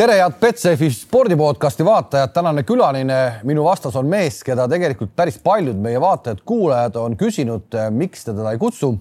[0.00, 5.76] tere, head Betsafe spordipodcasti vaatajad, tänane külaline minu vastas on mees, keda tegelikult päris paljud
[5.76, 8.94] meie vaatajad-kuulajad on küsinud, miks te teda ei kutsu.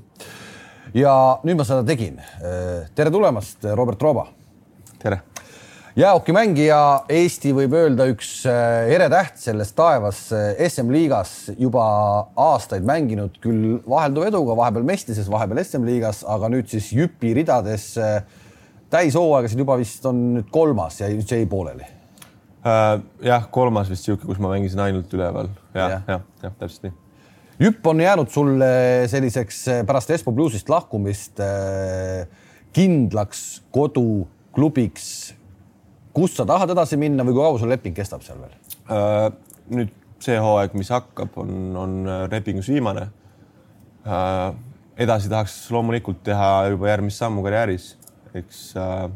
[0.93, 1.13] ja
[1.47, 2.19] nüüd ma seda tegin.
[2.95, 4.25] tere tulemast, Robert Rooba.
[4.99, 5.21] tere.
[5.95, 8.43] jäähokimängija, Eesti võib öelda üks
[8.97, 10.25] eretäht selles taevas
[10.67, 11.85] SM-liigas juba
[12.35, 17.93] aastaid mänginud, küll vahelduva eduga, vahepeal mestises, vahepeal SM-liigas, aga nüüd siis Jüpi ridades
[18.93, 23.01] täishooaegasid juba vist on nüüd kolmas ja nüüd jäi pooleli äh,.
[23.25, 26.95] jah, kolmas vist sihuke, kus ma mängisin ainult üleval ja, jah, jah, jah, täpselt nii.
[27.59, 28.69] Jüpp on jäänud sulle
[29.11, 32.25] selliseks äh, pärast Espo Bluesist lahkumist äh,
[32.73, 35.35] kindlaks koduklubiks.
[36.13, 38.55] kus sa tahad edasi minna või kui kaua sul leping kestab seal veel
[38.89, 39.29] äh,?
[39.69, 43.09] nüüd see hooaeg, mis hakkab, on, on äh, lepingus viimane
[44.07, 44.49] äh,.
[44.97, 47.93] edasi tahaks loomulikult teha juba järgmist sammu karjääris
[48.37, 49.09] eks äh,,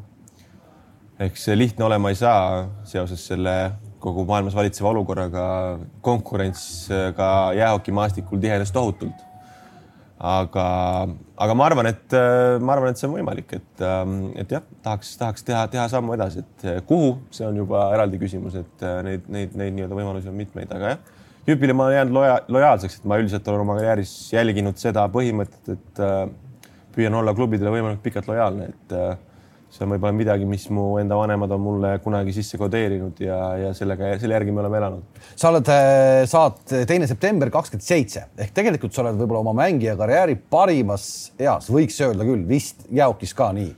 [1.27, 3.55] eks see lihtne olema ei saa seoses selle
[4.03, 5.45] kogu maailmas valitseva olukorraga.
[6.02, 9.30] konkurents äh, ka jäähokimaastikul tihenes tohutult.
[10.23, 10.66] aga,
[11.38, 14.64] aga ma arvan, et äh, ma arvan, et see on võimalik, et, ähm, et jah,
[14.86, 18.86] tahaks, tahaks teha, teha sammu edasi, et äh, kuhu, see on juba eraldi küsimus, et
[19.03, 23.02] neid, neid, neid nii-öelda võimalusi on mitmeid, aga jah Jüpile ma olen jäänud loja, lojaalseks,
[23.02, 26.02] et ma üldiselt olen oma karjääris jälginud seda põhimõtet, et
[26.95, 29.13] püüan olla klubidele võimalikult pikalt lojaalne, et äh,
[29.73, 33.73] see on võib-olla midagi, mis mu enda vanemad on mulle kunagi sisse kodeerinud ja, ja
[33.77, 35.21] sellega, selle järgi me oleme elanud.
[35.36, 39.97] sa oled, äh, saad teine september kakskümmend seitse ehk tegelikult sa oled võib-olla oma mängija
[39.99, 41.08] karjääri parimas
[41.39, 43.71] eas, võiks öelda küll, vist jäähokis ka nii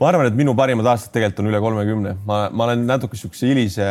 [0.00, 3.48] ma arvan, et minu parimad aastad tegelikult on üle kolmekümne, ma, ma olen natuke siukse
[3.48, 3.86] hilise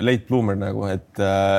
[0.00, 1.10] late bloomer nagu, et,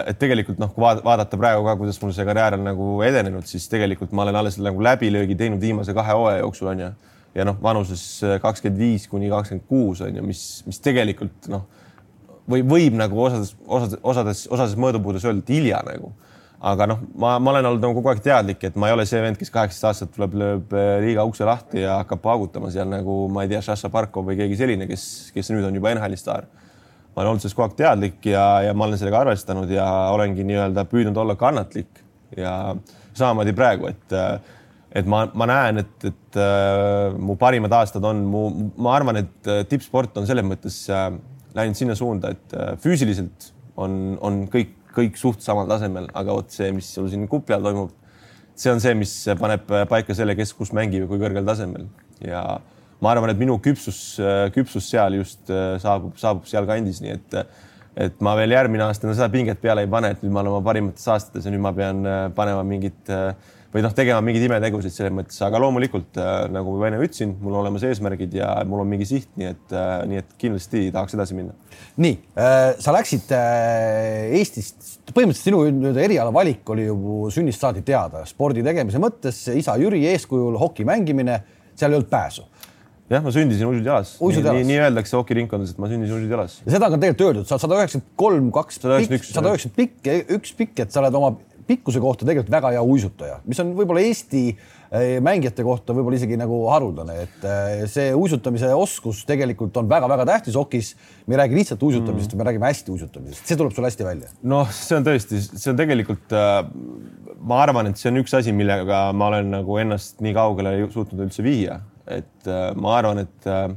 [0.10, 3.68] et tegelikult noh, kui vaadata praegu ka, kuidas mul see karjäär on nagu edenenud, siis
[3.72, 6.90] tegelikult ma olen alles nagu läbilöögi teinud viimase kahe hooaja jooksul onju.
[7.38, 8.02] ja noh, vanuses
[8.44, 11.68] kakskümmend viis kuni kakskümmend kuus on ju, mis, mis tegelikult noh,
[12.50, 16.12] või võib nagu osades, osades, osades, osades mõõdupuudes öelda, et hilja nagu
[16.62, 19.22] aga noh, ma, ma olen olnud nagu kogu aeg teadlik, et ma ei ole see
[19.24, 23.24] vend, kes kaheksateist aastat tuleb, lööb äh, liiga ukse lahti ja hakkab paugutama seal nagu
[23.34, 26.46] ma ei tea, Šaša Barkov või keegi selline, kes, kes nüüd on juba NHL-i staar.
[27.12, 30.46] ma olen olnud sellest kogu aeg teadlik ja, ja ma olen sellega arvestanud ja olengi
[30.48, 32.04] nii-öelda püüdnud olla kannatlik
[32.38, 32.76] ja
[33.18, 34.36] samamoodi praegu, et äh,
[34.92, 38.44] et ma, ma näen, et, et äh, mu parimad aastad on mu,
[38.82, 41.08] ma arvan, et äh, tippsport on selles mõttes äh,
[41.56, 46.52] läinud sinna suunda, et äh, füüsiliselt on, on kõik kõik suht samal tasemel, aga vot
[46.52, 47.96] see, mis sul siin kupi all toimub,
[48.58, 51.88] see on see, mis paneb paika selle, kes kus mängib ja kui kõrgel tasemel.
[52.22, 52.44] Ja
[53.02, 54.00] ma arvan, et minu küpsus,
[54.56, 57.40] küpsus seal just äh, saabub, saabub sealkandis, nii et,
[58.08, 60.66] et ma veel järgmine aasta seda pinget peale ei pane, et nüüd ma olen oma
[60.66, 63.34] parimates aastates ja nüüd ma pean äh, panema mingit äh,
[63.72, 67.56] või noh, tegema mingeid imetegusid selles mõttes, aga loomulikult äh, nagu ma enne ütlesin, mul
[67.56, 71.16] on olemas eesmärgid ja mul on mingi siht, nii et äh,, nii et kindlasti tahaks
[71.16, 71.56] edasi minna.
[72.04, 78.26] nii äh,, sa läksid äh, Eestist, põhimõtteliselt sinu nii-öelda erialavalik oli ju sünnist saadi teada
[78.28, 81.40] spordi tegemise mõttes, isa Jüri eeskujul hoki mängimine,
[81.76, 82.48] seal ei olnud pääsu
[83.12, 84.14] jah, ma sündisin uisud-jalas.
[84.20, 86.60] nii, nii, nii öeldakse hokiringkondades, et ma sündisin uisud-jalas.
[86.64, 90.12] ja seda on ka tegelikult öeldud, sa oled sada üheksakümmend kolm, kaks sada üheksakümmend pikk,
[90.38, 91.34] üks pikk, et sa oled oma
[91.72, 96.38] pikkuse kohta tegelikult väga hea uisutaja, mis on võib-olla Eesti eh, mängijate kohta võib-olla isegi
[96.40, 100.94] nagu haruldane, et eh, see uisutamise oskus tegelikult on väga-väga tähtis hokis.
[101.26, 104.32] me ei räägi lihtsalt uisutamisest mm., me räägime hästi uisutamisest, see tuleb sul hästi välja.
[104.44, 106.58] noh, see on tõesti, see on tegelikult äh,
[107.40, 111.24] ma arvan, et see on üks asi, millega ma olen nagu ennast nii kaugele suutnud
[111.28, 111.80] üldse viia,
[112.10, 113.70] et äh, ma arvan, et äh,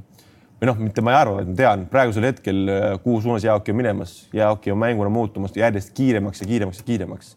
[0.61, 2.61] või noh, mitte ma ei arva, vaid ma tean praegusel hetkel,
[3.05, 7.35] kuhu suunas jäähoki on minemas, jäähoki on mänguna muutumas järjest kiiremaks ja kiiremaks ja kiiremaks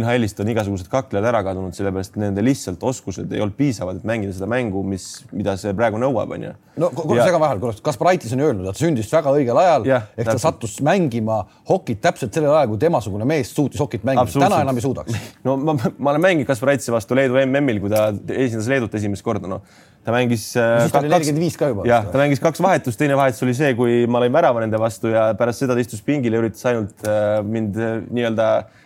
[0.00, 4.06] NHL-ist on igasugused kaklejad ära kadunud, sellepärast et nende lihtsalt oskused ei olnud piisavad, et
[4.08, 6.52] mängida seda mängu, mis, mida see praegu nõuab, onju.
[6.82, 10.30] no korra segan vahele, korraks, Kaspar Aitis on öelnud, et sündis väga õigel ajal, ehk
[10.30, 14.80] ta sattus mängima hokit täpselt sellel ajal, kui temasugune mees suutis hokit mängida, täna enam
[14.80, 15.20] ei suudaks.
[15.46, 19.26] no ma, ma olen mänginud Kaspar Aitise vastu Leedu MM-il, kui ta esindas Leedut esimest
[19.26, 19.66] korda, noh
[20.06, 20.52] ta mängis.
[20.54, 21.86] siis ta oli nelikümmend viis ka juba.
[21.88, 25.10] jah, ta mängis kaks vahetust, teine vahetus oli see, kui ma lõin värava nende vastu
[25.10, 28.85] ja pärast seda ta istus pingil ja üritas ainult äh, mind äh, nii-öelda äh, äh,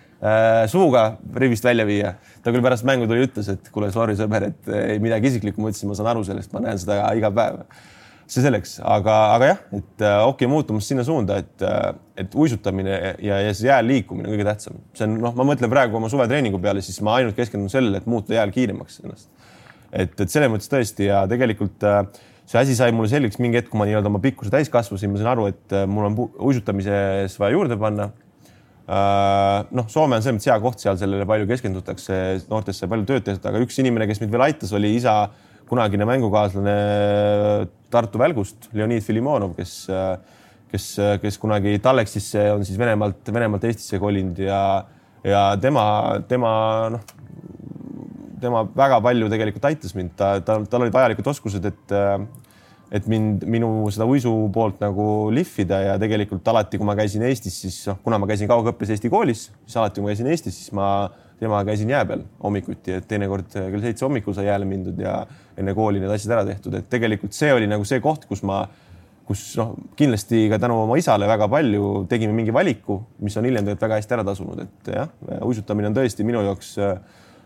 [0.68, 1.04] suuga
[1.40, 2.14] rivist välja viia.
[2.44, 5.72] ta küll pärast mängu tuli, ütles, et kuule, sorry sõber, et ei midagi isiklikku, ma
[5.72, 7.64] ütlesin, ma saan aru sellest, ma näen seda iga päev.
[8.30, 12.34] see selleks, aga, aga jah, et äh, hoki on muutumas sinna suunda, et, äh, et
[12.38, 14.76] uisutamine ja, ja see jääl liikumine on kõige tähtsam.
[14.94, 18.06] see on noh, ma mõtlen praegu oma suvetreeningu peale, siis ma ainult keskendun sellele, et
[18.06, 19.26] muuta jääl kiiremaks ennast.
[19.90, 22.04] et, et selles mõttes tõesti ja tegelikult äh,
[22.46, 25.18] see asi sai mulle selgeks mingi hetk, kui ma nii-öelda oma pikkuse täis kasvasin, ma
[25.18, 28.29] sain aru, et äh, mul on uisutamises vaja juurde panna Äh,
[28.90, 32.16] noh, Soome on selles mõttes hea koht, seal sellele palju keskendutakse,
[32.50, 35.14] noortesse palju tööd tehtud, aga üks inimene, kes mind veel aitas, oli isa
[35.70, 36.74] kunagine mängukaaslane
[37.90, 39.74] Tartu Välgust, Leonid Filimonov, kes,
[40.72, 40.88] kes,
[41.22, 44.60] kes kunagi Tallexisse on siis Venemaalt, Venemaalt Eestisse kolinud ja,
[45.22, 45.84] ja tema,
[46.30, 46.52] tema
[46.96, 47.06] noh,
[48.40, 51.98] tema väga palju tegelikult aitas mind, ta, ta, tal olid vajalikud oskused, et
[52.90, 55.04] et mind, minu seda uisu poolt nagu
[55.34, 59.10] lihvida ja tegelikult alati, kui ma käisin Eestis, siis noh, kuna ma käisin kaugõppes Eesti
[59.12, 60.88] koolis, siis alati, kui ma käisin Eestis, siis ma
[61.40, 65.20] temaga käisin jää peal hommikuti, et teinekord kell seitse hommikul sai jääle mindud ja
[65.58, 68.64] enne kooli need asjad ära tehtud, et tegelikult see oli nagu see koht, kus ma,
[69.28, 73.64] kus noh, kindlasti ka tänu oma isale väga palju tegime mingi valiku, mis on hiljem
[73.64, 75.14] tegelikult väga hästi ära tasunud, et jah,
[75.46, 76.74] uisutamine on tõesti minu jaoks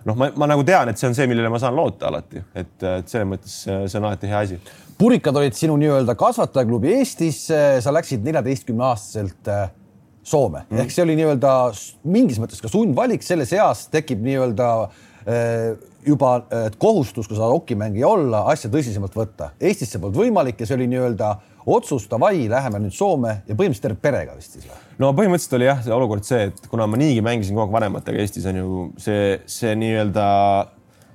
[0.09, 2.75] noh, ma, ma nagu tean, et see on see, millele ma saan loota alati, et,
[2.81, 4.59] et selles mõttes see on alati hea asi.
[4.99, 9.67] Purikad olid sinu nii-öelda kasvatajaklubi Eestis, sa läksid neljateistkümne aastaselt äh,
[10.25, 10.63] Soome.
[10.71, 10.79] Mm.
[10.81, 11.51] ehk see oli nii-öelda
[12.09, 15.75] mingis mõttes ka sundvalik, selles eas tekib nii-öelda äh,
[16.05, 16.37] juba
[16.81, 19.51] kohustus, kui sa okimängija olla, asja tõsisemalt võtta.
[19.61, 21.35] Eestis see polnud võimalik ja see oli nii-öelda
[21.67, 24.79] otsus, davai, läheme nüüd Soome ja põhimõtteliselt terve perega vist siis või?
[25.01, 28.23] no põhimõtteliselt oli jah, see olukord see, et kuna ma niigi mängisin kogu aeg vanematega
[28.23, 30.27] Eestis on ju see, see nii-öelda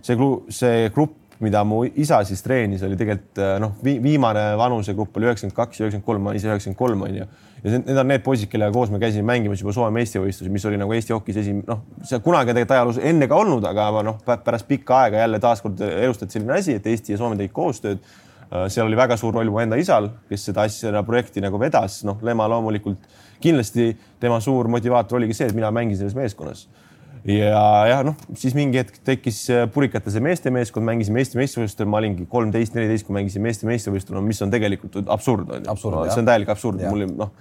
[0.06, 0.18] see,
[0.60, 5.30] see grupp mida mu isa siis treenis, oli tegelikult äh, noh vi, viimane vanusegrupp oli
[5.30, 7.28] üheksakümmend kaks üheksakümmend kolm, ma ise üheksakümmend kolm onju.
[7.64, 10.80] ja need on need poisid, kellega koos me käisime mängimas juba Soome meistrivõistlusi, mis oli
[10.80, 14.68] nagu Eesti hokis esim-, noh, see kunagi tegelikult ajaloos enne ka olnud, aga noh, pärast
[14.68, 18.04] pikka aega jälle taaskord elustati selline asi, et Eesti ja Soome tegid koostööd.
[18.50, 21.60] Äh, seal oli väga suur roll mu enda isal, kes seda asja, seda projekti nagu
[21.62, 23.04] vedas, noh, Lema loomulikult
[23.44, 26.66] kindlasti tema suur motivaator oligi see, et mina mängisin selles meeskonnas.
[27.28, 32.00] Ja jah, noh, siis mingi hetk tekkis äh, Purikate see meestemeeskond, mängisime Eesti meistrivõistlustel, ma
[32.00, 36.10] olingi kolmteist, neliteist, kui mängisime Eesti meistrivõistlustel, no mis on tegelikult absurd on ju.
[36.10, 37.34] see on täielik absurd, mul noh,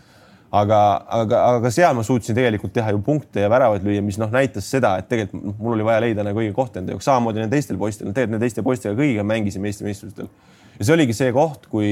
[0.60, 0.82] aga,
[1.20, 4.68] aga, aga seal ma suutsin tegelikult teha ju punkte ja väravaid lüüa, mis noh, näitas
[4.68, 7.80] seda, et tegelikult mul oli vaja leida nagu õige koht enda jaoks, samamoodi nendel teistel
[7.80, 10.32] poistel, tegelikult nende teiste poistega kõigiga mängisime Eesti meistrivõistlustel.
[10.78, 11.90] Ja see oligi see koht, kui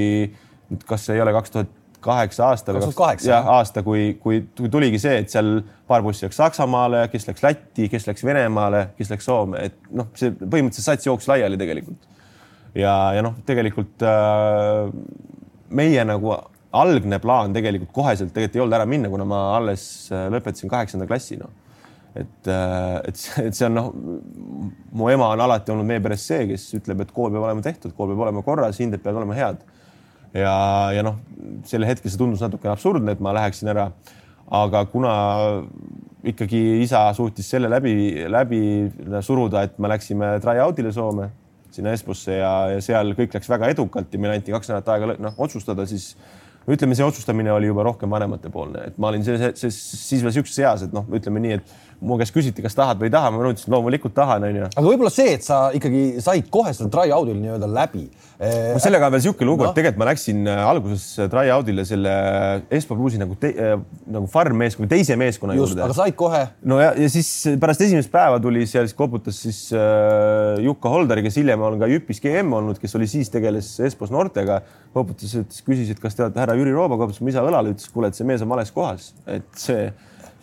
[0.87, 1.75] kas see ei ole kaks tuhat
[2.06, 4.43] kaheksa aasta või kaheksa jah, aasta, kui, kui
[4.73, 9.11] tuligi see, et seal paar bussi läks Saksamaale, kes läks Lätti, kes läks Venemaale, kes
[9.12, 12.06] läks Soome, et noh, see põhimõtteliselt sats jooksis laiali tegelikult.
[12.75, 14.93] ja, ja noh, tegelikult äh,
[15.77, 16.35] meie nagu
[16.77, 21.09] algne plaan tegelikult koheselt tegelikult ei olnud ära minna, kuna ma alles äh, lõpetasin kaheksanda
[21.11, 21.50] klassi, noh.
[22.17, 23.91] Et, äh, et, et see on noh,
[24.97, 27.95] mu ema on alati olnud meie peres see, kes ütleb, et kool peab olema tehtud,
[27.97, 29.65] kool peab olema korras, hinded peavad olema head
[30.37, 30.55] ja,
[30.97, 31.19] ja noh,
[31.69, 33.91] sel hetkel see tundus natukene absurdne, et ma läheksin ära.
[34.47, 35.13] aga kuna
[36.27, 38.61] ikkagi isa suutis selle läbi, läbi
[39.23, 41.31] suruda, et me läksime try-out'ile Soome
[41.75, 45.17] sinna Esposse ja, ja seal kõik läks väga edukalt ja meile anti kaks nädalat aega
[45.23, 46.15] noh otsustada, siis
[46.67, 50.87] ütleme, see otsustamine oli juba rohkem vanematepoolne, et ma olin see, siis veel sihukeses eas,
[50.87, 53.73] et noh, ütleme nii, et mu käest küsiti, kas tahad või ei taha, ma ütlesin
[53.73, 54.71] loomulikult tahan, onju.
[54.73, 58.07] aga võib-olla see, et sa ikkagi said kohe seal try-out'il nii-öelda läbi
[58.37, 62.13] no sellega on veel niisugune lugu no., et tegelikult ma läksin äh, alguses try-out'ile selle
[62.77, 63.53] Espo Bluesi nagu te,
[64.13, 65.85] nagu farm-meeskonna, teise meeskonna Just, juurde.
[65.87, 66.43] aga said kohe?
[66.69, 67.31] no ja, ja siis
[67.63, 71.89] pärast esimest päeva tuli seal, siis koputas siis äh, Jukka Holdari, kes hiljem on ka
[71.91, 74.61] Jüpis GM olnud, kes oli siis tegeles Espos noortega.
[74.97, 77.89] koputas, et küsis, et kas te olete härra Jüri Rooba, koputas mu isa õlale, ütles,
[77.93, 79.89] kuule, et see mees on vales kohas, et see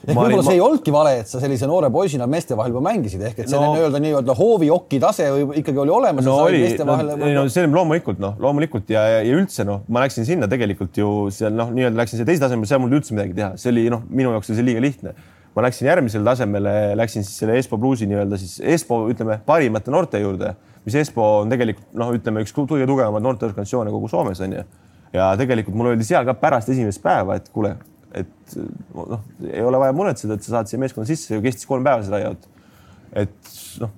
[0.08, 3.44] võib-olla see ei olnudki vale, et sa sellise noore poisina meeste vahel juba mängisid, ehk
[3.44, 6.26] et selline no, nii-öelda nii-öelda hooviokki tase või ikkagi oli olemas.
[6.28, 10.04] no oli, no, ei no see loomulikult noh, loomulikult ja, ja, ja üldse noh, ma
[10.04, 13.38] läksin sinna tegelikult ju seal noh, nii-öelda läksin siia teise tasemele, seal mul üldse midagi
[13.40, 15.16] teha, see oli noh, minu jaoks oli see liiga lihtne.
[15.54, 20.20] ma läksin järgmisele tasemele, läksin siis selle Espo Bluesi nii-öelda siis Espo ütleme parimate noorte
[20.20, 24.68] juurde, mis Espo on tegelikult noh, ütleme üks kõige tugevamaid noorteorganisatsioone kogu Soomes on ju.
[25.14, 27.76] ja tegelikult mul oli seal ka pärast esimest päeva, et kuule
[28.14, 28.56] et
[28.94, 32.14] noh, ei ole vaja muretseda, et sa saad siia meeskonna sisse, kestis kolm päeva see
[32.14, 32.46] layout.
[33.24, 33.96] et noh,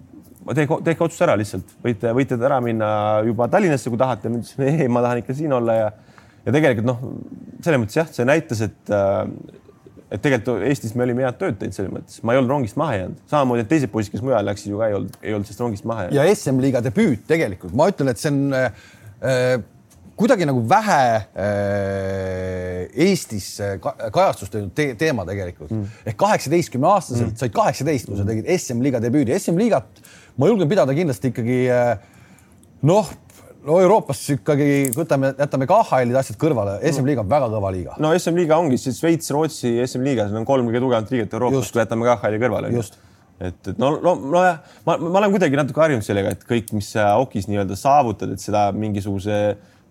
[0.54, 2.88] tehke, tehke otsus ära lihtsalt, võite, võite ära minna
[3.28, 4.32] juba Tallinnasse, kui tahate.
[4.32, 5.92] ma ütlesin, ei, ma tahan ikka siin olla ja,
[6.46, 7.06] ja tegelikult noh,
[7.66, 9.62] selles mõttes jah, see näitas, et äh,
[10.16, 13.00] et tegelikult Eestis me olime head tööd teinud selles mõttes, ma ei olnud rongist maha
[13.00, 15.88] jäänud, samamoodi teised poisid, kes mujal läksid ju ka ei olnud, ei olnud sellest rongist
[15.90, 16.18] maha jäänud.
[16.20, 18.70] ja SM-liiga debüüt tegelikult, ma ütlen, et see on äh,
[20.16, 23.50] kuidagi nagu vähe äh, Eestis
[23.82, 26.04] kajastust leidnud te teema tegelikult mm.
[26.08, 27.40] ehk kaheksateistkümne aastaselt mm.
[27.42, 29.36] said kaheksateist, kui sa tegid SM-liiga debüüdi.
[29.36, 30.04] SM-liigat
[30.40, 31.96] ma julgen pidada kindlasti ikkagi äh,
[32.88, 33.10] noh,
[33.66, 37.98] no Euroopas ikkagi võtame, jätame KHL-id asjad kõrvale, SM-liiga on väga kõva liiga.
[38.02, 41.84] no SM-liiga ongi siis Šveits, Rootsi SM-liigas, need on kolm kõige tugevamat liiget Euroopas, kui
[41.84, 42.72] jätame KHL-i kõrvale.
[43.40, 46.92] et, et no, no, nojah, ma, ma olen kuidagi natuke harjunud sellega, et kõik, mis
[46.96, 49.40] sa okis nii-öelda saavutad, et seda mingisuguse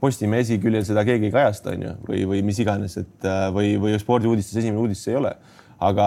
[0.04, 3.75] Postimehe esiküljel seda keegi ei kajasta, on ju, või, või mis iganes, et äh, või,
[3.80, 5.32] või spordiuudistes esimene uudis see ei ole.
[5.84, 6.06] aga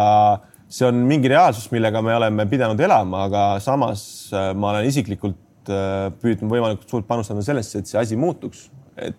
[0.70, 4.02] see on mingi reaalsus, millega me oleme pidanud elama, aga samas
[4.36, 8.68] äh, ma olen isiklikult äh, püüdnud võimalikult suurt panustada sellesse, et see asi muutuks.
[8.98, 9.18] et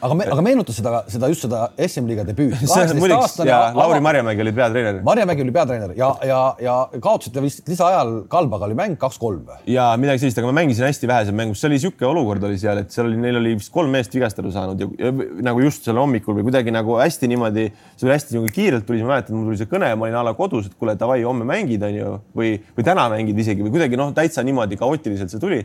[0.00, 2.68] aga me, aga meenuta seda, seda just seda SM-liiga debüüti.
[3.80, 5.00] Lauri Marjamägi oli peatreener.
[5.06, 9.60] Marjamägi oli peatreener ja, ja, ja kaotasite vist lisaajal Kalbaga oli mäng kaks-kolm või?
[9.70, 12.58] ja midagi sellist, aga ma mängisin hästi vähe seal mängus, see oli niisugune olukord oli
[12.60, 15.12] seal, et seal oli, neil oli vist kolm meest vigastada saanud ja, ja
[15.50, 19.04] nagu just seal hommikul või kuidagi nagu hästi niimoodi, see oli hästi nagu kiirelt tuli,
[19.04, 21.46] ma mäletan, mul tuli see kõne, ma olin a la kodus, et kuule, davai, homme
[21.48, 25.64] mängid, onju, või, või täna mängid isegi või kuidagi noh, täitsa niimoodi kaootiliselt see tuli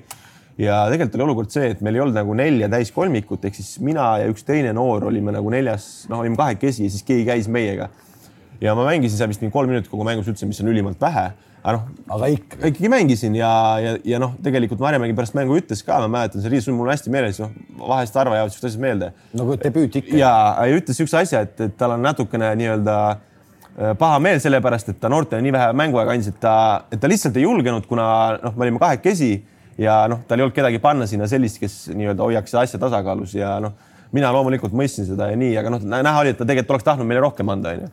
[0.57, 4.15] ja tegelikult oli olukord see, et meil ei olnud nagu nelja täiskolmikut, ehk siis mina
[4.21, 7.89] ja üks teine noor olime nagu neljas, noh, olime kahekesi ja siis keegi käis meiega.
[8.61, 11.25] ja ma mängisin seal vist mingi kolm minutit kogu mängus üldse, mis on ülimalt vähe.
[11.65, 12.61] aga noh, aga ikka.
[12.69, 13.51] ikkagi mängisin ja,
[13.83, 16.91] ja, ja noh, tegelikult Marjamägi pärast mängu ütles ka, ma mäletan, see riis on mul
[16.93, 19.11] hästi meeles, noh, vahest harva jäävad siuksed asjad meelde.
[19.35, 20.19] nagu debüüt ikka.
[20.21, 20.33] ja,
[20.63, 25.03] ja ütles siukse asja, et, et tal on natukene nii-öelda äh, paha meel sellepärast, et
[25.03, 26.55] ta noortele nii vähe mänguaega andis, et ta,
[26.87, 28.07] et ta lihtsalt ei julgenud, kuna
[28.39, 29.33] noh, me olime kahekesi
[29.81, 33.57] ja noh, tal ei olnud kedagi panna sinna sellist, kes nii-öelda hoiaks asja tasakaalus ja
[33.63, 33.75] noh,
[34.15, 37.09] mina loomulikult mõistsin seda ja nii, aga noh, näha oli, et ta tegelikult oleks tahtnud
[37.09, 37.91] meile rohkem anda, onju.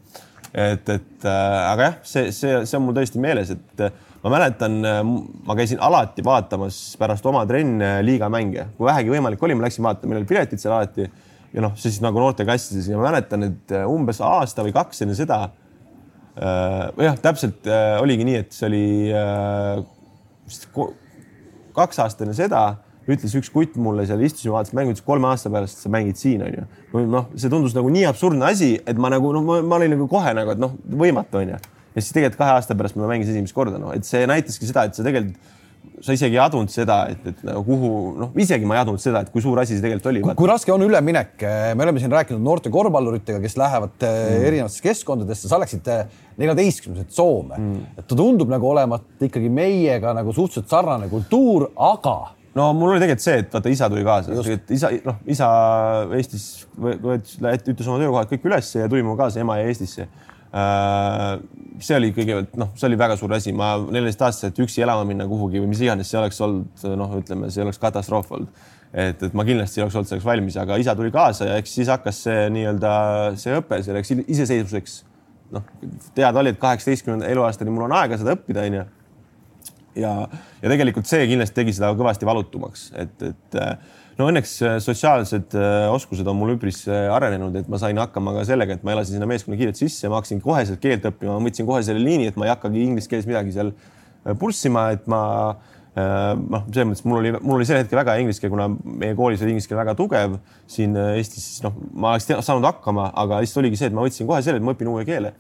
[0.53, 4.35] et, et äh, aga jah, see, see, see on mul tõesti meeles, et äh, ma
[4.37, 5.01] mäletan, äh,
[5.49, 10.13] ma käisin alati vaatamas pärast oma trenne liigamänge, kui vähegi võimalik oli, ma läksin vaatama,
[10.13, 11.09] meil oli piletid seal alati
[11.53, 15.17] ja noh, see siis nagu noorteklassides ja ma mäletan, et umbes aasta või kaks enne
[15.19, 15.43] seda
[16.39, 17.05] äh,.
[17.09, 18.87] jah, täpselt äh, oligi nii, et see oli
[19.17, 19.83] äh,
[21.77, 22.65] kaks aastat enne seda
[23.11, 26.45] ütles üks kutt mulle seal, istusime, vaatasime mängu, ütles kolme aasta pärast sa mängid siin
[26.47, 26.67] onju.
[27.11, 30.35] noh, see tundus nagu nii absurdne asi, et ma nagu noh, ma olin nagu kohe
[30.39, 31.59] nagu, et noh, võimatu onju.
[31.59, 34.87] ja siis tegelikult kahe aasta pärast ma mängisin esimest korda, noh, et see näitaski seda,
[34.87, 35.51] et sa tegelikult
[36.03, 39.23] sa isegi ei adunud seda, et, et nagu kuhu, noh, isegi ma ei adunud seda,
[39.23, 40.23] et kui suur asi see tegelikult oli.
[40.39, 41.37] kui raske on üleminek,
[41.79, 44.47] me oleme siin rääkinud noorte korvpalluritega, kes lähevad eh, mm.
[44.51, 46.05] erinevatesse keskkondadesse, sa läksid eh,
[46.43, 47.59] neljateistkümneselt Soome.
[47.59, 47.89] Mm..
[48.01, 52.17] et ta tundub nagu olevat ikkagi meiega nagu suhteliselt sarnane kultuur, aga
[52.59, 55.49] no mul oli tegelikult see, et vaata, isa tuli kaasa, et isa, noh, isa
[56.19, 60.09] Eestis võttis, ütles oma töökohad kõik üles ja tuli minuga kaasa, ema jäi Eestisse.
[60.09, 65.25] Äh, see oli kõigepealt noh, see oli väga suur asi, ma neljateistaastaselt üksi elama minna
[65.29, 68.51] kuhugi või mis iganes, see oleks olnud noh, ütleme, see oleks katastroof olnud.
[68.93, 71.73] et, et ma kindlasti ei oleks olnud selleks valmis, aga isa tuli kaasa ja eks
[71.79, 72.93] siis hakkas see nii-öelda
[73.41, 74.99] see õpe selleks iseseisvuseks.
[75.57, 75.65] noh,
[76.15, 78.85] teada oli, et kaheksateistkümnenda eluaastani mul on aega seda õppida, onju.
[80.05, 80.13] ja,
[80.61, 83.61] ja tegelikult see kindlasti tegi seda kõvasti valutumaks, et, et
[84.19, 88.35] no õnneks äh, sotsiaalsed äh, oskused on mul üpris äh, arenenud, et ma sain hakkama
[88.37, 91.49] ka sellega, et ma elasin sinna meeskonna kiirelt sisse, ma hakkasin koheselt keelt õppima, ma
[91.49, 93.73] võtsin kohe selle liini, et ma ei hakkagi inglise keeles midagi seal
[94.39, 95.23] pulssima, et ma
[95.93, 99.43] noh, selles mõttes mul oli, mul oli sel hetkel väga inglise keel, kuna meie koolis
[99.45, 100.39] oli inglise keel väga tugev
[100.71, 104.29] siin Eestis, siis noh, ma oleks saanud hakkama, aga lihtsalt oligi see, et ma võtsin
[104.31, 105.35] kohe selle, et ma õpin uue keele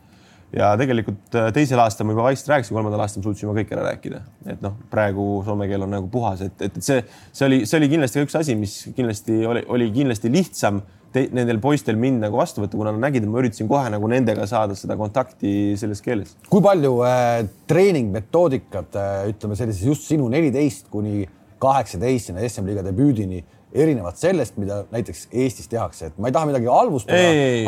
[0.56, 4.22] ja tegelikult äh, teisel aastal ma juba vaikselt rääkisin, kolmandal aastal suutsime kõik ära rääkida,
[4.52, 7.00] et noh, praegu soome keel on nagu puhas, et, et see,
[7.32, 10.82] see oli, see oli kindlasti üks asi, mis kindlasti oli, oli kindlasti lihtsam
[11.12, 14.10] te, nendel poistel mind nagu vastu võtta, kuna nad nägid, et ma üritasin kohe nagu
[14.12, 16.36] nendega saada seda kontakti selles keeles.
[16.52, 21.24] kui palju äh, treeningmetoodikat äh,, ütleme sellises just sinu neliteist kuni
[21.62, 23.42] kaheksateist sinna SM-liiga debüüdini
[23.72, 27.20] erinevad sellest, mida näiteks Eestis tehakse, et ma ei taha midagi halvustada,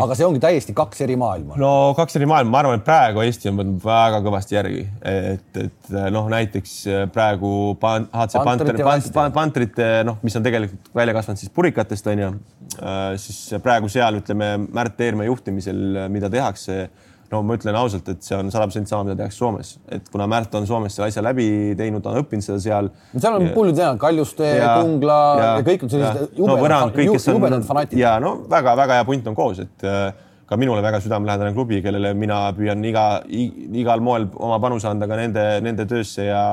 [0.05, 1.57] aga see ongi täiesti kaks eri maailma.
[1.61, 4.83] no kaks eri maailma, ma arvan, et praegu Eesti on võtnud väga kõvasti järgi,
[5.15, 6.77] et, et noh, näiteks
[7.15, 12.31] praegu HC Pantrite, Pantrite, Pantrite, noh, mis on tegelikult välja kasvanud siis purikatest on ju,
[12.83, 16.85] äh, siis praegu seal ütleme Märt Eermäe juhtimisel, mida tehakse
[17.33, 20.27] no ma ütlen ausalt, et see on sada protsenti sama, mida tehakse Soomes, et kuna
[20.31, 21.47] Märt on Soomes selle asja läbi
[21.79, 22.91] teinud, on õppinud seda seal.
[23.15, 27.99] seal on palju teha, Kaljuste, Kungla ja, ja kõik on sellised jubedad no, fanatid.
[28.01, 30.07] ja no väga-väga hea punt on koos, et äh,
[30.49, 35.19] ka minule väga südamelähedane klubi, kellele mina püüan iga, igal moel oma panuse anda ka
[35.19, 36.45] nende, nende töösse ja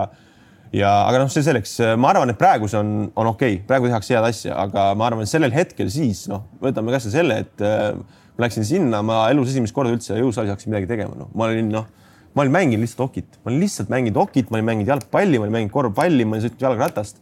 [0.72, 3.90] ja aga noh, see selleks, ma arvan, et praegu see on, on okei okay., praegu
[3.92, 7.66] tehakse head asja, aga ma arvan, et sellel hetkel siis noh, võtame kasvõi selle, et
[7.68, 7.92] äh,
[8.42, 11.88] läksin sinna, ma elus esimest korda üldse jõusaalis hakkasin midagi tegema, noh, ma olin noh,
[12.36, 15.48] ma olin mänginud lihtsalt okit, ma olin lihtsalt mänginud okit, ma olin mänginud jalgpalli, ma
[15.48, 17.20] olin mänginud korvpalli, ma olin sõitnud jalgratast.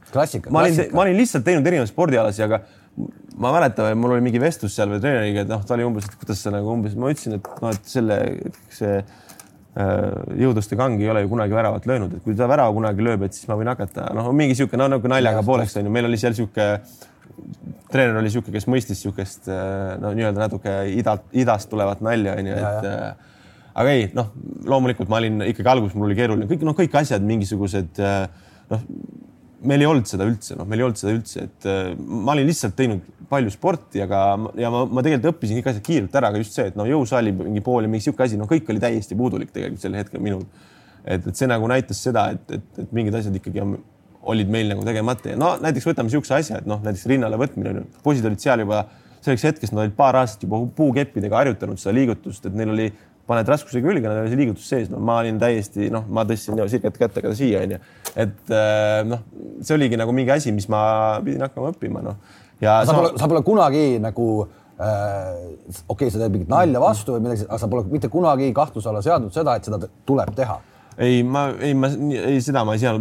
[0.54, 2.62] ma olin, ma olin lihtsalt teinud erinevaid spordialasid, aga
[3.40, 6.20] ma mäletan, mul oli mingi vestlus seal või treeneriga, et noh, ta oli umbes, et
[6.20, 8.18] kuidas sa nagu umbes, ma ütlesin, et noh, et selle,
[8.76, 9.14] see äh,
[10.44, 13.38] jõuduste kang ei ole ju kunagi väravat löönud, et kui ta värava kunagi lööb, et
[13.38, 16.36] siis ma võin hakata, noh, mingi sihuke, no nagu naljaga pooleks onju, meil oli seal
[16.38, 16.70] sihuke
[17.90, 22.58] treener oli niisugune, kes mõistis niisugust äh, no nii-öelda natuke ida, idast tulevat nalja onju,
[22.60, 22.90] et.
[22.90, 23.36] Äh,
[23.80, 24.34] aga ei, noh,
[24.68, 28.26] loomulikult ma olin ikkagi alguses, mul oli keeruline, kõik noh, kõik asjad mingisugused äh,
[28.74, 28.84] noh,
[29.70, 31.68] meil ei olnud seda üldse, noh, meil ei olnud seda üldse, et
[32.00, 34.22] ma olin lihtsalt teinud palju sporti, aga
[34.58, 37.34] ja ma, ma tegelikult õppisin kõik asjad kiirelt ära, aga just see, et no jõusaali
[37.36, 40.46] mingi pool ja mingi sihuke asi, no kõik oli täiesti puudulik tegelikult sel hetkel minul.
[41.04, 43.78] et, et see nagu näitas seda, et, et, et mingid asjad ikkagi on
[44.30, 45.34] olid meil nagu tegemata.
[45.34, 48.86] Ja no näiteks võtame niisuguse asja, et noh, näiteks rinnale võtmine, poisid olid seal juba
[49.24, 52.88] selleks hetkeks nad olid paar aastat juba puukeppidega harjutanud seda liigutust, et neil oli,
[53.30, 56.60] paned raskuse külge, neil oli see liigutus sees, no ma olin täiesti noh, ma tõstsin
[56.72, 57.82] siirkat kätega siia onju,
[58.16, 59.26] et äh, noh,
[59.62, 60.82] see oligi nagu mingi asi, mis ma
[61.26, 62.18] pidin hakkama õppima, noh.
[62.64, 65.36] ja sa pole, sa pole kunagi nagu äh,
[65.86, 68.90] okei okay,, sa teed mingit nalja vastu või midagi, aga sa pole mitte kunagi kahtluse
[68.90, 70.58] alla seadnud seda, et seda tuleb teha
[71.00, 72.92] ei, ma ei, ma ei, seda ma ei sea.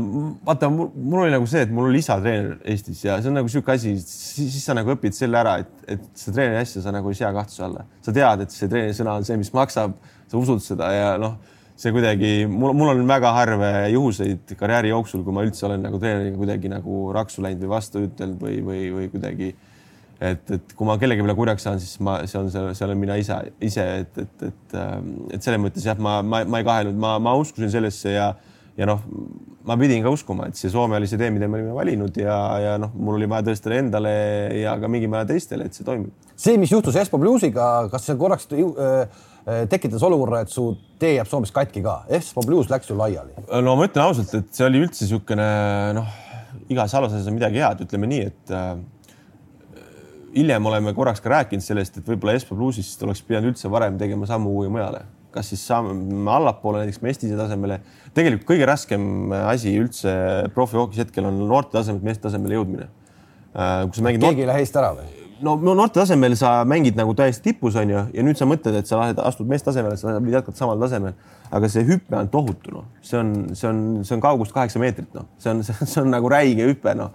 [0.46, 3.74] vaata, mul oli nagu see, et mul oli isatreener Eestis ja see on nagu sihuke
[3.74, 7.18] asi, siis sa nagu õpid selle ära, et, et seda treeneri asja sa nagu ei
[7.18, 7.86] sea kahtluse alla.
[8.04, 9.96] sa tead, et see treeneri sõna on see, mis maksab,
[10.30, 11.34] sa usud seda ja noh,
[11.78, 15.98] see kuidagi mul, mul on väga harve juhuseid karjääri jooksul, kui ma üldse olen nagu
[16.02, 19.52] treeneriga kuidagi nagu raksu läinud või vastu ütelnud või, või, või kuidagi
[20.20, 23.18] et, et kui ma kellegi peale kurjaks saan, siis ma, see on, see olen mina
[23.20, 26.98] ise, ise, et, et, et, ähm, et selles mõttes jah, ma, ma, ma ei kahelnud,
[26.98, 28.32] ma, ma uskusin sellesse ja,
[28.78, 29.04] ja noh,
[29.68, 32.36] ma pidin ka uskuma, et see Soome oli see tee, mida me olime valinud ja,
[32.64, 34.12] ja noh, mul oli vaja tõestada endale
[34.58, 36.10] ja ka mingil määral teistele, et see toimib.
[36.34, 39.26] see, mis juhtus Espo Bluesiga, kas see korraks äh,
[39.70, 40.70] tekitas olukorra, et su
[41.00, 42.00] tee jääb Soomes katki ka?
[42.18, 43.36] Espo Blues läks ju laiali.
[43.62, 45.50] no ma ütlen ausalt, et see oli üldse niisugune
[45.98, 46.14] noh,
[46.72, 48.72] igas asjas on midagi head, ütleme nii, et äh,
[50.38, 54.28] hiljem oleme korraks ka rääkinud sellest, et võib-olla Espo plussist oleks pidanud üldse varem tegema
[54.28, 55.04] sammu kuhugi mujale,
[55.34, 55.94] kas siis saame
[56.32, 57.80] allapoole näiteks Mestise tasemele.
[58.14, 60.12] tegelikult kõige raskem asi üldse
[60.54, 62.90] profihookis hetkel on noorte tasemelt meeste tasemele jõudmine.
[63.58, 64.24] Äh, kui sa mängid.
[64.24, 65.08] keegi ei lähe eest ära või?
[65.42, 68.74] no, no noorte tasemel sa mängid nagu täiesti tipus on ju, ja nüüd sa mõtled,
[68.78, 71.16] et sa lähed, astud meeste tasemele, sa jätkata samal tasemel,
[71.54, 75.10] aga see hüpe on tohutu, noh, see on, see on, see on kaugust kaheksa meetrit,
[75.16, 77.14] noh, see on, see on nagu räige hüpe, noh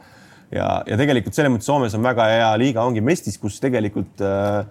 [0.53, 4.63] ja, ja tegelikult selles mõttes Soomes on väga hea liiga, ongi Mestis, kus tegelikult äh,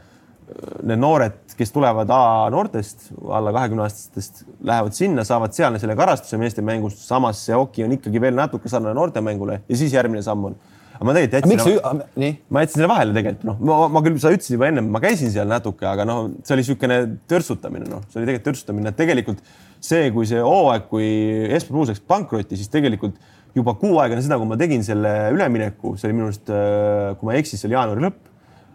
[0.85, 6.41] need noored, kes tulevad A noortest, alla kahekümne aastastest, lähevad sinna, saavad seal selle karastuse
[6.41, 10.51] meeste mängust, samas see hoki on ikkagi veel natuke sarnane noortemängule ja siis järgmine samm
[10.51, 10.61] on
[11.03, 12.33] aga ma tegelikult jätsin, no, nii?
[12.53, 15.33] ma jätsin selle vahele tegelikult noh, ma, ma küll, sa ütlesid juba ennem, ma käisin
[15.35, 16.99] seal natuke, aga noh, see oli niisugune
[17.31, 19.43] törtsutamine, noh, see oli tegelikult törtsutamine, et tegelikult
[19.83, 21.09] see, kui see hooaeg, kui
[21.57, 23.19] Espo Blues läks pankrotti, siis tegelikult
[23.57, 27.15] juba kuu aega enne seda, kui ma tegin selle ülemineku, see oli minu arust, äh,
[27.19, 28.21] kui ma ei eksi, see oli jaanuari lõpp,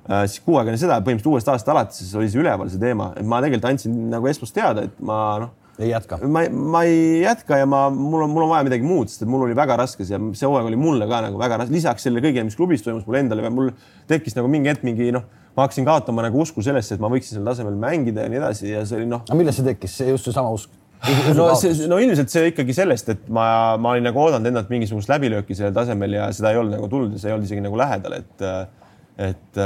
[0.07, 3.11] äh, siis kuu aega enne seda, põhimõtteliselt uuest aastast alates oli see üleval, see teema,
[3.17, 5.55] et ma tegelikult andsin nagu Espos teada, et ma noh.
[5.81, 6.21] ei jätka?
[6.29, 9.33] ma, ma ei jätka ja ma, mul on, mul on vaja midagi muud, sest et
[9.33, 12.25] mul oli väga raske see, see hooaeg oli mulle ka nagu väga raske, lisaks sellele
[12.27, 13.73] kõigele, mis klubis toimus mul endale, mul
[14.09, 15.25] tekkis nagu mingi hetk mingi noh,
[15.57, 18.69] ma hakkasin kaotama nagu usku sellesse, et ma võiksin sel tasemel mängida ja nii edasi
[18.75, 19.25] ja see oli noh.
[19.25, 20.69] aga millest see tekkis, see just seesama usk?
[21.37, 25.11] No see, no ilmselt see ikkagi sellest, et ma, ma olin nagu oodanud endalt mingisugust
[25.11, 27.79] läbilööki sellel tasemel ja seda ei olnud nagu tulnud ja see ei olnud isegi nagu
[27.79, 28.45] lähedal, et
[29.17, 29.59] et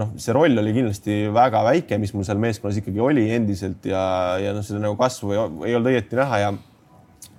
[0.00, 4.02] noh, see roll oli kindlasti väga väike, mis mul seal meeskonnas ikkagi oli endiselt ja,
[4.42, 6.50] ja noh, seda nagu kasvu ei, ei olnud õieti näha ja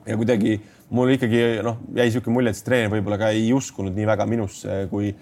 [0.08, 0.58] ja kuidagi
[0.93, 4.28] mul ikkagi noh, jäi niisugune mulje, et see treener võib-olla ka ei uskunud nii väga
[4.30, 5.13] minusse, kui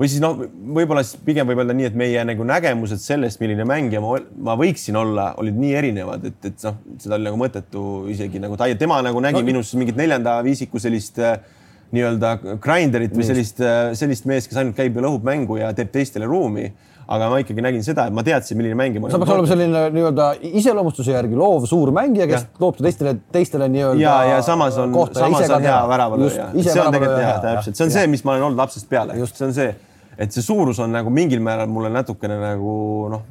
[0.00, 0.38] või siis noh,
[0.76, 4.16] võib-olla siis pigem võib öelda nii, et meie nagu nägemused sellest, milline mängija ma,
[4.48, 8.56] ma võiksin olla, olid nii erinevad, et, et noh, seda oli nagu mõttetu isegi nagu
[8.60, 9.46] ta, tema nagu nägi no.
[9.50, 11.36] minus mingit neljanda viisiku sellist äh,
[11.92, 15.92] nii-öelda grinderit või sellist, äh, sellist meest, kes ainult käib ja lõhub mängu ja teeb
[15.92, 16.70] teistele ruumi
[17.10, 19.82] aga ma ikkagi nägin seda, et ma teadsin, milline mängija ma sa peaks olema selline
[19.96, 20.28] nii-öelda
[20.60, 22.60] iseloomustuse järgi loov suur mängija, kes ja.
[22.62, 24.02] loob teistele, teistele nii-öelda.
[24.04, 26.50] ja, ja samas on, samas on hea väravalööja.
[26.54, 27.96] see on tegelikult hea, täpselt, see on ja.
[27.98, 29.72] see, mis ma olen olnud lapsest peale, see on see
[30.20, 32.72] et see suurus on nagu mingil määral mulle natukene nagu
[33.12, 33.22] noh,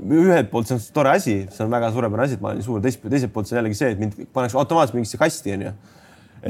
[0.00, 2.80] ühelt poolt see on tore asi, see on väga suurepärane asi, et ma olen suur,
[2.82, 5.74] teiselt, teiselt poolt see on jällegi see, et mind pannakse automaatselt mingisse kasti, onju.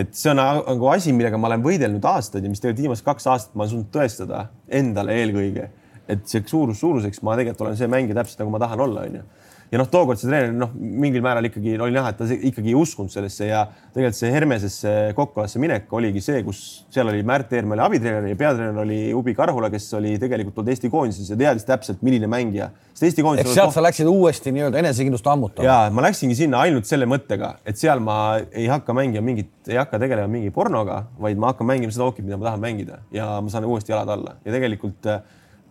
[0.01, 3.29] et see on nagu asi, millega ma olen võidelnud aastaid ja mis tegelikult viimased kaks
[3.33, 4.47] aastat ma olen suutnud tõestada
[4.81, 5.69] endale eelkõige,
[6.11, 9.27] et see suurus suuruseks ma tegelikult olen see mängija täpselt nagu ma tahan olla, onju
[9.71, 12.77] ja noh, tookord see treener noh, mingil määral ikkagi oli näha, et ta ikkagi ei
[12.79, 13.63] uskunud sellesse ja
[13.95, 18.39] tegelikult see Hermesesse Kokkolasse minek oligi see, kus seal oli Märt Eermäe oli abitreener ja
[18.41, 22.71] peatreener oli Ubi Karhula, kes oli tegelikult olnud Eesti koondises ja teadis täpselt, milline mängija.
[22.91, 23.53] sest Eesti koondis.
[23.55, 25.67] sealt sa läksid uuesti nii-öelda enesekindlust ammutama.
[25.69, 29.79] ja ma läksingi sinna ainult selle mõttega, et seal ma ei hakka mängima mingit, ei
[29.79, 33.37] hakka tegelema mingi pornoga, vaid ma hakkan mängima seda hokit, mida ma tahan mängida ja
[33.39, 35.23] ma saan uuesti jalad alla ja tegelikult äh,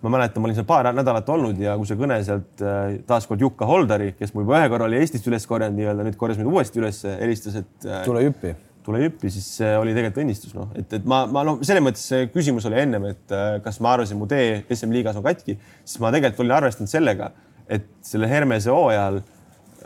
[0.01, 3.41] ma mäletan, ma olin seal paar nädalat olnud ja kui see kõne sealt äh, taaskord
[3.43, 6.51] Jukka Holdari, kes mul juba ühe korra oli Eestist üles korjanud nii-öelda, nüüd korjas mind
[6.53, 8.53] uuesti üles, helistas, et äh, tule hüppi.
[8.85, 12.05] tule hüppi, siis see oli tegelikult õnnistus, noh, et, et ma, ma noh, selles mõttes
[12.13, 15.99] see küsimus oli ennem, et äh, kas ma arvasin, mu tee SM-liigas on katki, siis
[16.03, 17.33] ma tegelikult olin arvestanud sellega,
[17.69, 19.21] et selle Hermese hooajal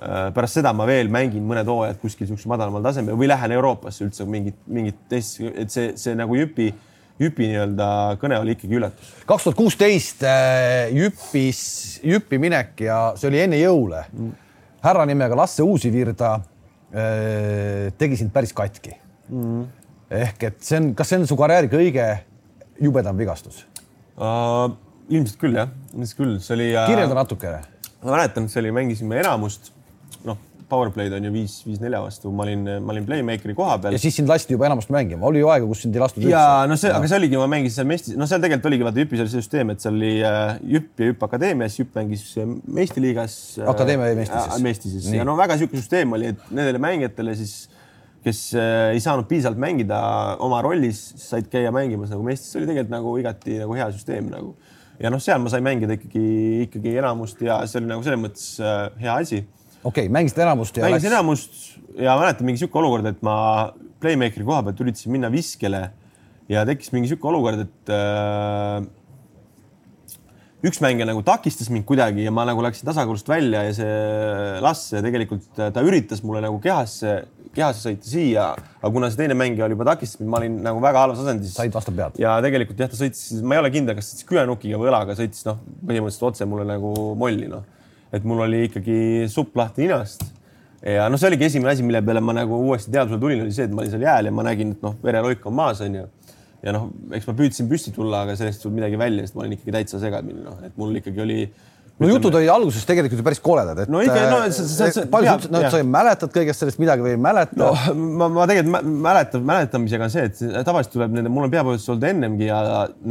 [0.04, 4.26] pärast seda ma veel mängin mõned hooajad kuskil niisugusel madalamal tasemel või lähen Euroopasse üldse
[4.28, 6.72] mingit, mingit teist, et see, see nagu Jüpi
[7.22, 7.88] Jüpi nii-öelda
[8.22, 9.12] kõne oli ikkagi üllatus.
[9.30, 11.62] kaks tuhat kuusteist äh, Jüpis,
[12.02, 14.32] Jüpi minek ja see oli enne jõule mm..
[14.84, 18.96] härra nimega Lasse Uusivirda äh, tegi sind päris katki
[19.30, 19.68] mm..
[20.24, 22.08] ehk et see on, kas see on su karjääri kõige
[22.82, 23.62] jubedam vigastus
[24.18, 24.74] uh,?
[25.14, 26.72] ilmselt küll jah, ilmselt küll, see oli.
[26.74, 27.62] kirjelda natukene.
[28.02, 29.70] ma mäletan, see oli, mängisime enamust,
[30.26, 30.40] noh
[30.74, 33.96] powerplay'd on ju viis, viis nelja vastu, ma olin, ma olin playmaker'i koha peal.
[33.96, 36.34] ja siis sind lasti juba enamasti mängima, oli ju aega, kus sind ei lastud üldse.
[36.34, 39.04] ja no see, aga see oligi, ma mängisin seal Mestis, no seal tegelikult oligi vaata
[39.04, 40.42] Jüpis oli see süsteem, et seal oli äh,
[40.76, 43.70] Jüpp ja Jüpp Akadeemias, Jüpp mängis äh, Eesti liigas äh,.
[43.70, 44.66] Akadeemia jäi Mestis siis?
[44.68, 47.56] Mestis siis ja no väga niisugune süsteem oli, et nendele mängijatele siis
[48.24, 50.00] kes äh, ei saanud piisavalt mängida
[50.44, 54.30] oma rollis, said käia mängimas nagu Mestis, see oli tegelikult nagu igati nagu hea süsteem
[54.32, 54.56] nagu.
[55.02, 56.24] ja noh, seal ma sain mängida ikkagi,
[56.68, 59.44] ikkagi enamust ja see oli nagu selles mõttes äh, hea asi
[59.84, 61.14] okei okay,, mängisid enamust ja mängisin läks...
[61.14, 63.36] enamust ja mäletan mingi sihuke olukord, et ma
[64.04, 65.86] playmaker'i koha pealt üritasin minna viskele
[66.52, 68.86] ja tekkis mingi sihuke olukord, et äh,
[70.64, 73.94] üks mängija nagu takistas mind kuidagi ja ma nagu läksin tasakaalust välja ja see
[74.64, 77.18] Lasse tegelikult ta üritas mulle nagu kehasse,
[77.54, 78.48] kehasse sõita siia,
[78.80, 81.54] aga kuna see teine mängija oli juba takistanud, ma olin nagu väga halvas asendis.
[81.58, 82.16] said vastu pead.
[82.24, 85.44] ja tegelikult jah, ta sõitis, ma ei ole kindel, kas sõitis küünukkiga või õlaga, sõitis
[85.50, 87.68] noh, põhimõtteliselt otse mulle nagu molli noh
[88.14, 88.98] et mul oli ikkagi
[89.32, 90.26] supp lahti ninast.
[90.84, 93.68] ja noh, see oligi esimene asi, mille peale ma nagu uuesti teadvusele tulin, oli see,
[93.70, 96.06] et ma olin seal jääl ja ma nägin, et noh, vereloik on maas, onju.
[96.64, 99.46] ja noh, eks ma püüdsin püsti tulla, aga sellest ei tulnud midagi välja, sest ma
[99.46, 101.40] olin ikkagi täitsa segamini, noh, et mul ikkagi oli
[102.04, 103.92] no jutud olid alguses tegelikult ju päris koledad, et.
[103.92, 105.06] no ikka, no see, see, see.
[105.12, 107.58] palju sa, no sa mäletad kõigest sellest midagi või ei mäleta?
[107.60, 107.72] no
[108.22, 112.08] ma, ma tegelikult mäletan, mäletamisega on see, et tavaliselt tuleb nende, mul on peapõhjus olnud
[112.12, 112.62] ennemgi ja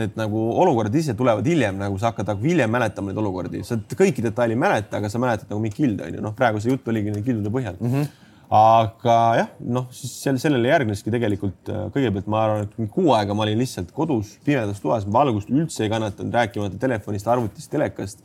[0.02, 3.80] need nagu olukorrad ise tulevad hiljem, nagu sa hakkad nagu hiljem mäletama neid olukordi, sa
[3.98, 6.92] kõiki detaile ei mäleta, aga sa mäletad nagu mingi kilde onju, noh, praegu see jutt
[6.92, 7.94] oligi nende kildude põhjal mm.
[7.94, 8.12] -hmm
[8.52, 13.32] aga jah, noh, siis seal sellele järgneski tegelikult äh, kõigepealt ma arvan, et kuu aega
[13.36, 18.20] ma olin lihtsalt kodus pimedas toas, valgust üldse ei kannatanud, rääkimata telefonist, arvutist, telekast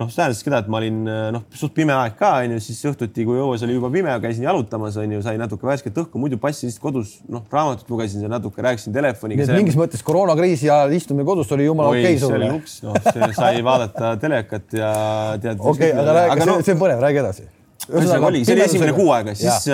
[0.00, 0.96] noh, see tähendas seda, et ma olin
[1.34, 4.96] noh, suht pime aeg ka onju, siis õhtuti, kui õues oli juba pime, käisin jalutamas
[5.00, 8.94] onju, sain natuke värsket õhku, muidu passi lihtsalt kodus, noh, raamatut lugesin seal natuke, rääkisin
[8.96, 9.44] telefoniga.
[9.44, 12.40] nii et mingis mõttes koroonakriisi ajal istumine kodus oli jumala okei okay sulle.
[12.40, 14.94] see oli luks, noh, sai vaadata telekat ja
[15.42, 15.62] tead.
[15.74, 17.46] okei aga räägi, see, see on põnev, räägi edasi.
[17.92, 19.70] ühesõnaga oli, see oli esimene kuu aega, siis,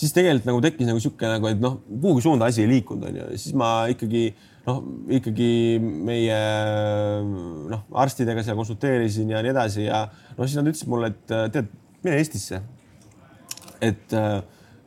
[0.00, 3.28] siis tegelikult nagu tekkis nagu sihuke nagu, et noh, kuhugi suunda asi ei liikunud onju,
[3.36, 4.30] siis ma ikkagi
[4.66, 4.80] noh,
[5.18, 5.50] ikkagi
[5.82, 6.38] meie
[7.72, 10.04] noh, arstidega seal konsulteerisin ja nii edasi ja
[10.36, 11.70] noh, siis nad ütlesid mulle, et tead,
[12.04, 12.62] mine Eestisse.
[13.82, 14.14] et,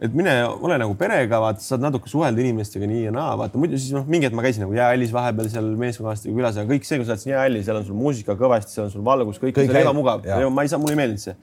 [0.06, 3.80] et mine, ole nagu perega, vaata, saad natuke suhelda inimestega nii ja naa, vaata muidu
[3.80, 7.02] siis noh, mingi hetk ma käisin nagu jäähallis vahepeal seal meeskonnakaaslastega külas, aga kõik see,
[7.02, 9.58] kui sa oled siin jäähallis, seal on sul muusika kõvasti, seal on sul valgus, kõik,
[9.60, 10.28] kõik on ebamugav.
[10.56, 11.36] ma ei saa, mulle ei meeldinud see.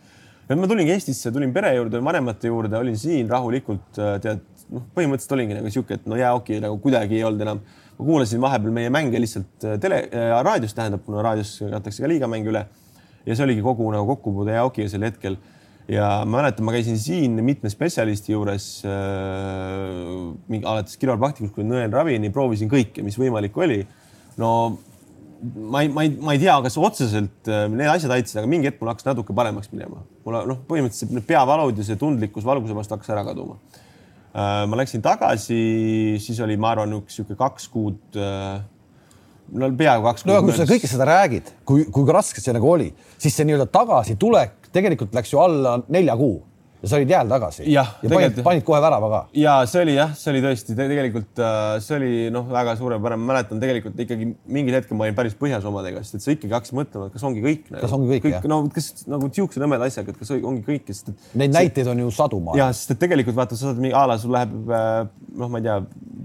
[0.48, 4.40] et ma tulingi Eestisse, tulin pere juurde, vanemate juurde, olin siin rahulikult, tead,
[4.72, 7.62] noh, põhimõtteliselt olingi nagu sihuke, et no okay,, nagu kuidagi ei olnud enam
[7.98, 12.10] ma kuulasin vahepeal meie mänge lihtsalt äh, tele äh,, raadios tähendab, kuna raadios kantakse ka
[12.10, 12.66] liigamänge üle.
[13.26, 15.36] ja see oligi kogu nagu kokkupuude jaokiga sel hetkel.
[15.88, 22.70] ja ma mäletan, ma käisin siin mitme spetsialisti juures äh,, alates kiropraktikust kuni nõelravini, proovisin
[22.72, 23.82] kõike, mis võimalik oli.
[24.40, 24.52] no
[25.42, 28.70] ma ei, ma ei, ma ei tea, kas otseselt äh, need asjad aitasid, aga mingi
[28.70, 30.02] hetk mul hakkas natuke paremaks minema.
[30.24, 33.60] mul noh, põhimõtteliselt need peavalud ja see tundlikkus valguse vastu hakkas ära kaduma
[34.32, 35.62] ma läksin tagasi,
[36.22, 38.00] siis oli, ma arvan, üks sihuke kaks kuud.
[38.16, 38.62] Äh,
[39.52, 40.32] no peaaegu kaks kuud.
[40.32, 42.88] no kui sa kõike seda räägid, kui, kui raske see nagu oli,
[43.20, 46.40] siis see nii-öelda tagasitulek tegelikult läks ju alla nelja kuu
[46.82, 47.64] ja sa olid jääl tagasi.
[47.70, 49.20] ja, ja panid, panid kohe värava ka.
[49.38, 53.32] ja see oli jah, see oli tõesti tegelikult äh, see oli noh, väga suurepärane, ma
[53.32, 56.78] mäletan tegelikult ikkagi mingil hetkel ma olin päris põhjas omadega, sest et sa ikkagi hakkasid
[56.78, 57.82] mõtlema, et kas ongi kõik nagu,.
[57.84, 61.12] kas ongi kõik, kõik, no kas nagu siuksed nõmedad asjad, et kas ongi kõik, sest
[61.12, 61.28] et.
[61.44, 62.58] Neid näiteid on ju sadu maailmas.
[62.58, 64.96] ja sest et tegelikult vaata, sa saad mingi a la sul läheb äh,
[65.38, 65.78] noh, ma ei tea,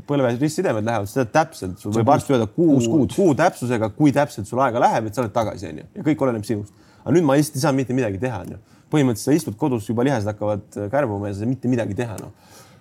[0.10, 2.80] põlve ristsidemed lähevad, sa tead täpselt, sul võib arst öelda kuu,
[3.14, 6.48] kuu täpsusega, kui täpselt sul aega läheb, et sa oled tagasi onju ja kõik oleneb
[6.48, 6.74] sinust.
[7.04, 8.58] aga nüüd ma lihtsalt ei saa mitte midagi teha onju
[8.92, 12.34] põhimõtteliselt sa istud kodus, juba lihased hakkavad äh, kärbuma ja sa mitte midagi teha, noh.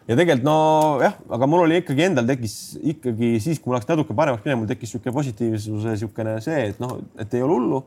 [0.07, 2.59] ja tegelikult nojah, aga mul oli ikkagi endal tekkis
[2.95, 6.83] ikkagi siis, kui mul hakkas natuke paremaks minema, mul tekkis niisugune positiivsuse niisugune see, et
[6.83, 7.83] noh, et ei ole hullu.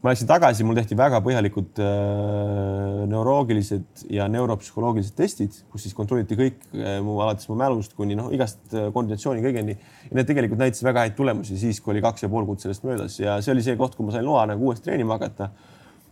[0.00, 6.38] ma läksin tagasi, mul tehti väga põhjalikud äh, neuroloogilised ja neuropsühholoogilised testid, kus siis kontrolliti
[6.38, 9.76] kõik äh, mu alates mu mälust kuni noh, igast äh, koordinatsiooni kõigeni.
[10.06, 12.88] ja need tegelikult näitasid väga häid tulemusi siis, kui oli kaks ja pool kuud sellest
[12.88, 15.50] möödas ja see oli see koht, kui ma sain loa nagu uuesti treenima hakata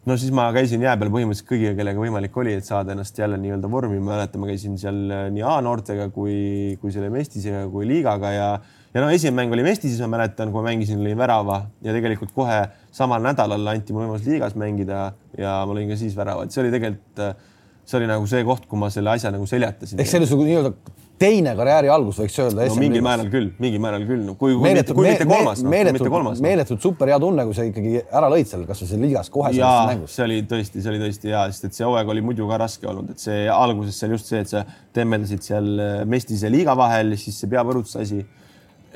[0.08, 3.36] no siis ma käisin jää peal põhimõtteliselt kõigiga, kellega võimalik oli, et saada ennast jälle
[3.40, 3.98] nii-öelda vormi.
[4.00, 8.48] ma mäletan, ma käisin seal äh, nii A-noortega kui, kui selle Mestisega kui liigaga ja,
[8.94, 12.32] ja no esimene mäng oli Mestises, ma mäletan, kui ma mängisin, lõin värava ja tegelikult
[12.36, 12.62] kohe
[12.94, 16.64] samal nädalal anti mulle võimalus liigas mängida ja ma lõin ka siis värava, et see
[16.64, 17.56] oli tegelikult, äh,
[17.88, 20.00] see oli nagu see koht, kui ma selle asja nagu seljatasin.
[20.00, 20.72] ehk see oli su nii-öelda
[21.18, 22.66] teine karjääri algus, võiks öelda.
[22.68, 25.62] no mingil määral küll, mingil määral küll no,, kui, kui meeletult, mitte, kui mitte kolmas
[25.64, 25.72] no,.
[25.72, 29.52] meeletult, meeletult super hea tunne, kui sa ikkagi ära lõid seal, kasvõi seal liigas kohe.
[29.56, 32.60] jaa, see oli tõesti, see oli tõesti hea, sest et see hooaeg oli muidu ka
[32.62, 34.64] raske olnud, et see alguses seal just see, et sa
[34.96, 35.72] temmeldasid seal
[36.08, 38.22] Mestise liiga vahel, siis see peapõrutus asi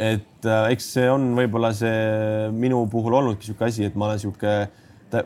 [0.03, 4.21] et äh, eks see on võib-olla see minu puhul olnudki niisugune asi, et ma olen
[4.21, 4.55] niisugune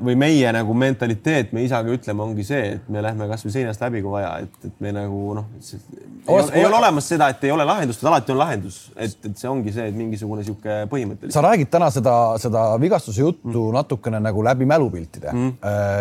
[0.03, 4.03] või meie nagu mentaliteet, me isaga ütleme, ongi see, et me lähme kasvõi seinast läbi,
[4.05, 7.67] kui vaja, et, et me nagu noh, ei, ei ole olemas seda, et ei ole
[7.69, 11.31] lahendust, alati on lahendus, et, et see ongi see, et mingisugune niisugune põhimõte.
[11.35, 13.73] sa räägid täna seda, seda vigastuse juttu mm.
[13.79, 15.57] natukene nagu läbi mälupiltide mm..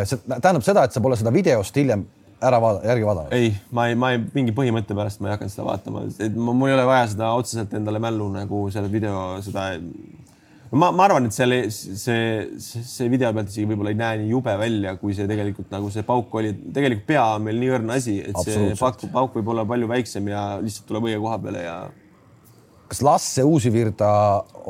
[0.09, 2.05] see tähendab seda, et sa pole seda videost hiljem
[2.45, 3.33] ära vaada, järgi vaadanud?
[3.35, 6.69] ei, ma ei, ma ei, mingi põhimõtte pärast ma ei hakanud seda vaatama, et mul
[6.69, 9.71] ei ole vaja seda otseselt endale mällu nagu selle video, seda.
[10.75, 11.99] Ma, ma arvan, et seal see,
[12.61, 15.91] see, see video pealt isegi võib-olla ei näe nii jube välja, kui see tegelikult nagu
[15.93, 16.53] see pauk oli.
[16.75, 20.33] tegelikult pea on meil nii õrn asi, et see pauk, pauk võib olla palju väiksem
[20.33, 21.77] ja lihtsalt tuleb õige koha peale ja.
[22.91, 24.11] kas Lasse Uusivirda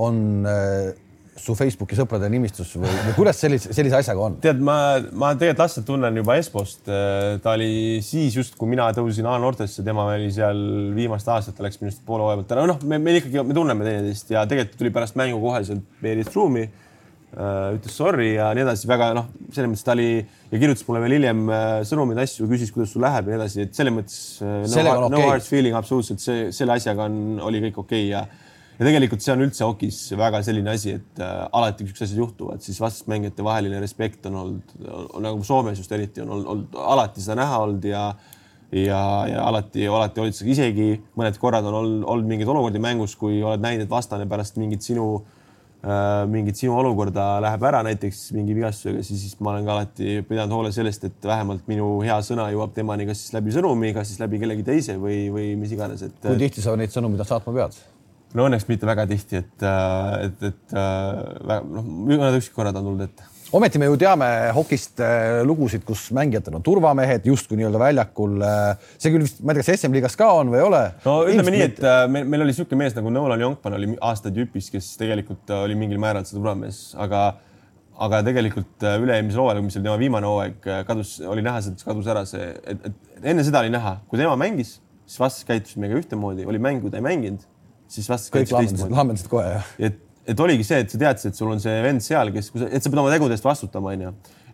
[0.08, 1.05] on äh
[1.36, 4.38] su Facebooki sõprade nimistus või, või kuidas sellise, sellise asjaga on?
[4.44, 4.78] tead, ma,
[5.12, 6.86] ma tegelikult Lasset tunnen juba Espost.
[6.86, 10.62] ta oli siis just, kui mina tõusin A-noortesse, tema oli seal
[10.96, 12.66] viimast aastat, ta läks minust poole hooaja pealt ära.
[12.72, 16.32] noh, me, me ikkagi, me tunneme teineteist ja tegelikult tuli pärast mängu kohe sealt Berit
[16.36, 17.76] Ruumi äh,.
[17.76, 21.18] ütles sorry ja nii edasi, väga noh, selles mõttes ta oli ja kirjutas mulle veel
[21.18, 24.64] hiljem äh, sõnumeid, asju, küsis, kuidas sul läheb ja nii edasi, et selles mõttes äh,
[24.88, 25.30] no, no okay.
[25.34, 28.26] hard feeling absoluutselt see, selle asjaga on, oli kõik okei okay ja
[28.76, 32.24] ja tegelikult see on üldse hokis väga selline asi, et äh, alati, kui siuksed asjad
[32.24, 34.74] juhtuvad, siis vastasmängijate vaheline respekt on olnud,
[35.24, 38.10] nagu Soomes just eriti on olnud, olnud alati seda näha olnud ja
[38.76, 43.40] ja, ja alati, alati olid isegi mõned korrad on olnud, olnud mingeid olukordi mängus, kui
[43.44, 45.08] oled näinud, et vastane pärast mingit sinu
[45.86, 50.20] äh,, mingit sinu olukorda läheb ära näiteks mingi vigastusega, siis, siis ma olen ka alati
[50.28, 54.12] pidanud hoole sellest, et vähemalt minu hea sõna jõuab temani, kas siis läbi sõnumi, kas
[54.12, 56.18] siis läbi kellegi teise või, või mis iganes, et.
[56.26, 57.84] kui tihti sa neid sõnumeid saatma pead?
[58.36, 63.08] No õnneks mitte väga tihti, et, äh, et, et äh, noh, mõned üksikkorrad on tulnud
[63.08, 68.44] ette ometi me ju teame hokist äh, lugusid, kus mängijatel on turvamehed justkui nii-öelda väljakul.
[68.98, 70.84] see küll vist, ma ei tea, kas SM-liigas ka on või ei ole?
[71.06, 74.72] no ütleme nii, et meil, meil oli niisugune mees nagu Nolan Jonkman oli aastaid Jüpis,
[74.74, 77.24] kes tegelikult oli mingil määral see turvamees, aga,
[78.04, 82.52] aga tegelikult üle-eelmisel hooajal, mis oli tema viimane hooaeg, kadus, oli näha, kadus ära see,
[82.66, 86.60] et, et enne seda oli näha, kui tema mängis, siis vastas käitus meiega ühtemoodi, oli
[86.60, 87.46] mäng, kui ta ei mänginud
[87.92, 89.70] siis vastas kõik lambendasid, lambendasid kohe, jah.
[89.90, 90.00] et,
[90.34, 92.92] et oligi see, et sa teadsid, et sul on see vend seal, kes, et sa
[92.92, 94.14] pead oma tegude eest vastutama, onju.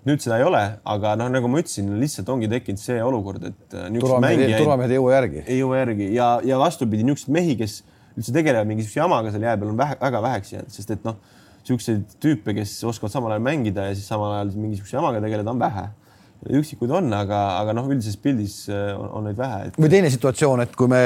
[0.09, 0.61] nüüd seda ei ole,
[0.95, 4.99] aga noh, nagu ma ütlesin, lihtsalt ongi tekkinud see olukord, et äh, turvamehed, turvamehed ei
[4.99, 5.43] jõua järgi.
[5.45, 7.81] ei jõua järgi ja, ja vastupidi, niisuguseid mehi, kes
[8.17, 11.19] üldse tegelevad mingisuguse jamaga seal jää peal, on vähe, väga väheks jäänud, sest et noh,
[11.61, 15.61] niisuguseid tüüpe, kes oskavad samal ajal mängida ja siis samal ajal mingisuguse jamaga tegeleda, on
[15.61, 15.85] vähe
[16.49, 19.77] üksikuid on, aga, aga noh, üldises pildis äh, on, on neid vähe et....
[19.77, 21.01] või teine situatsioon, et kui me,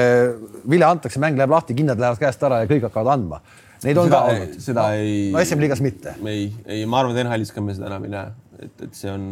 [0.72, 3.42] vile antakse, mäng läheb lahti, kindad lähevad käest ära ja kõik hakkavad andma.
[3.84, 4.56] Neid on seda, ka olnud.
[4.64, 5.20] seda no, ei.
[5.36, 6.16] no SM-liigas mitte.
[6.32, 8.32] ei, ei, ma arvan, et NHL-is ka me seda enam ei näe,
[8.64, 9.28] et, et see on,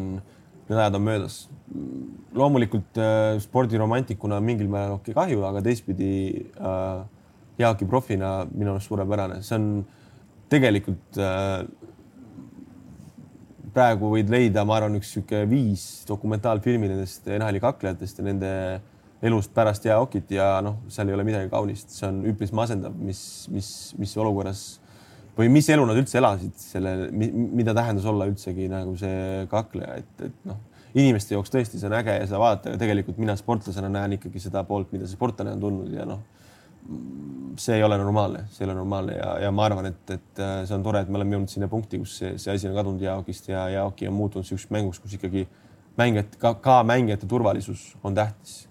[0.67, 1.39] need ajad on möödas.
[2.35, 6.13] loomulikult äh, spordiromantikuna mingil määral okei okay, kahju, aga teistpidi
[6.59, 7.03] äh,
[7.61, 9.67] Jaaki profina minu arust suurepärane, see on
[10.51, 11.63] tegelikult äh,
[13.73, 18.51] praegu võid leida, ma arvan, üks sihuke viis dokumentaalfilmi nendest NHL-i kaklejatest ja nende
[19.23, 23.21] elust pärast jäähokit ja noh, seal ei ole midagi kaunist, see on üpris masendav, mis,
[23.53, 24.63] mis, mis olukorras
[25.37, 30.27] või mis elu nad üldse elasid, selle, mida tähendas olla üldsegi nagu see kakleja, et,
[30.27, 30.59] et noh,
[30.93, 34.43] inimeste jaoks tõesti see on äge ja seda vaadata, aga tegelikult mina sportlasena näen ikkagi
[34.43, 36.21] seda poolt, mida see sportlane on tundnud ja noh
[37.57, 40.53] see ei ole normaalne, see ei ole normaalne ja, ja ma arvan, et, et äh,
[40.67, 43.03] see on tore, et me oleme jõudnud sinna punkti, kus see, see asi on kadunud
[43.03, 45.45] jaokist ja jaoki on muutunud niisuguseks mänguks, kus ikkagi
[45.99, 48.63] mängijad, ka, ka mängijate turvalisus on tähtis.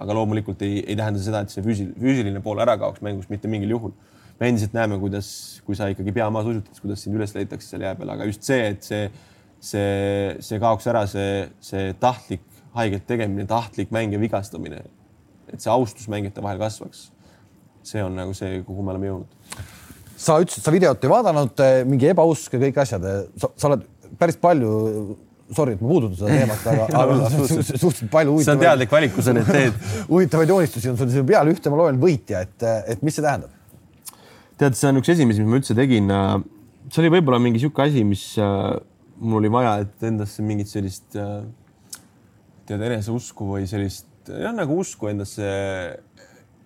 [0.00, 3.48] aga loomulikult ei, ei tähenda seda, et see füüsil, füüsiline pool ära kaoks mängus mitte
[3.52, 3.92] mingil juhul.
[4.40, 7.84] me endiselt näeme, kuidas, kui sa ikkagi pea maas usutad, kuidas sind üles leitakse seal
[7.84, 9.10] jää peal, aga just see, et see,
[9.60, 14.80] see, see kaoks ära, see, see tahtlik haiget tegemine, tahtlik mängija vigastamine,
[15.52, 17.10] et see austus mängijate vahel kasvaks
[17.86, 19.64] see on nagu see, kuhu me oleme jõudnud.
[20.20, 23.08] sa ütlesid, sa videot ei vaadanud, eh, mingi ebausk ja kõik asjad,
[23.40, 23.86] sa, sa oled
[24.20, 24.70] päris palju
[25.54, 28.46] sorry, et ma puudutan seda teemat, aga, aga suhteliselt palju huvitavaid.
[28.46, 29.80] see on teadlik valik, kui sa neid teed
[30.12, 33.56] huvitavaid joonistusi on sul siin peal, ühte ma loen võitja, et, et mis see tähendab?
[34.60, 36.12] tead, see on üks esimesi, mis ma üldse tegin.
[36.90, 38.76] see oli võib-olla mingi sihuke asi, mis äh,
[39.20, 41.40] mul oli vaja, et endasse mingit sellist äh,
[42.68, 45.50] tead eneseusku või sellist jah, nagu usku endasse.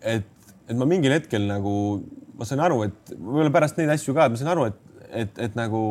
[0.04, 0.33] et
[0.68, 1.74] et ma mingil hetkel nagu,
[2.38, 4.78] ma sain aru, et võib-olla pärast neid asju ka, et ma sain aru, et,
[5.24, 5.82] et, et nagu,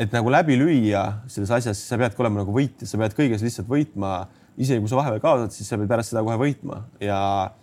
[0.00, 3.70] et nagu läbi lüüa selles asjas, sa peadki olema nagu võitja, sa pead kõiges lihtsalt
[3.70, 4.24] võitma.
[4.56, 7.16] isegi kui sa vahepeal kaotad, siis sa pead pärast seda kohe võitma ja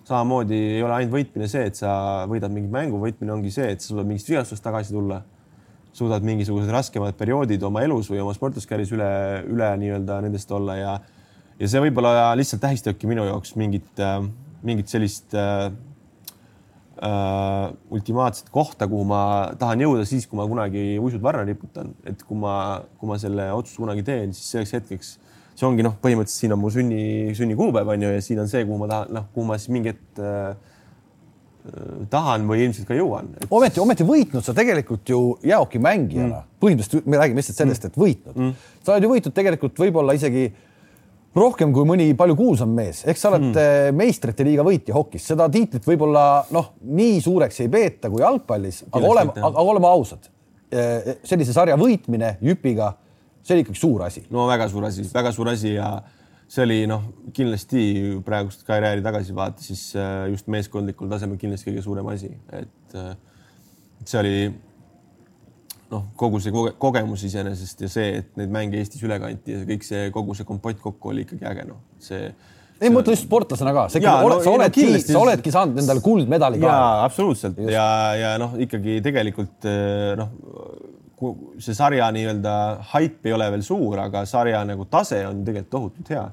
[0.03, 3.79] samamoodi ei ole ainult võitmine see, et sa võidad mingit mängu, võitmine ongi see, et
[3.79, 5.21] sa suudad mingist vigastusest tagasi tulla
[5.95, 9.09] suudad mingisugused raskemad perioodid oma elus või oma sportlaskarjääris üle,
[9.51, 10.93] üle nii-öelda nendest olla ja
[11.59, 14.23] ja see võib-olla lihtsalt tähistabki minu jaoks mingit äh,
[14.67, 15.71] mingit sellist äh,
[17.01, 19.23] äh, ultimaatset kohta, kuhu ma
[19.59, 22.55] tahan jõuda siis, kui ma kunagi uisud varra riputan, et kui ma,
[22.99, 25.13] kui ma selle otsuse kunagi teen, siis selleks hetkeks
[25.51, 27.03] see ongi noh, põhimõtteliselt siin on mu sünni,
[27.37, 29.91] sünnikuupäev on ju ja siin on see, kuhu ma tahan, noh, kuhu ma siis mingi
[29.91, 30.53] hetk äh,
[32.09, 33.29] tahan või ilmselt ka jõuan.
[33.37, 33.45] Et....
[33.53, 38.37] ometi, ometi võitnud sa tegelikult ju jäähokimängijana mm., põhimõtteliselt me räägime lihtsalt sellest, et võitnud.
[38.37, 38.55] Mm..
[38.81, 40.47] sa oled ju võitnud tegelikult võib-olla isegi
[41.37, 43.97] rohkem kui mõni palju kuulsam mees, ehk sa oled mm.
[43.97, 49.11] meistrite liiga võitja hokis, seda tiitlit võib-olla noh, nii suureks ei peeta kui jalgpallis, aga
[49.13, 50.31] oleme, aga oleme ausad.
[50.71, 52.93] Äh, sellise sarja võitmine Jüpiga,
[53.43, 54.25] see oli ikkagi suur asi.
[54.31, 55.93] no väga suur asi, väga suur asi ja
[56.51, 57.83] see oli noh, kindlasti
[58.27, 59.93] praegust karjääri tagasi vaata, siis
[60.31, 62.97] just meeskondlikul tasemel kindlasti kõige suurem asi, et
[64.03, 64.35] see oli
[65.91, 69.61] noh, kogu see koge kogemus iseenesest ja see, et neid mänge Eestis üle kanti ja
[69.67, 72.23] kõik see kogu see kompott kokku oli ikkagi äge, noh, see
[72.81, 75.81] ei, ma mõtlen just sportlasena ka, sa, oled, no, sa oledki no,, sa oledki saanud
[75.83, 76.71] endale kuldmedali ka.
[76.71, 77.73] jaa, absoluutselt just.
[77.75, 80.31] ja, ja noh, ikkagi tegelikult äh, noh,
[81.61, 82.53] see sarja nii-öelda
[82.95, 86.29] haip ei ole veel suur, aga sarja nagu tase on tegelikult tohutult hea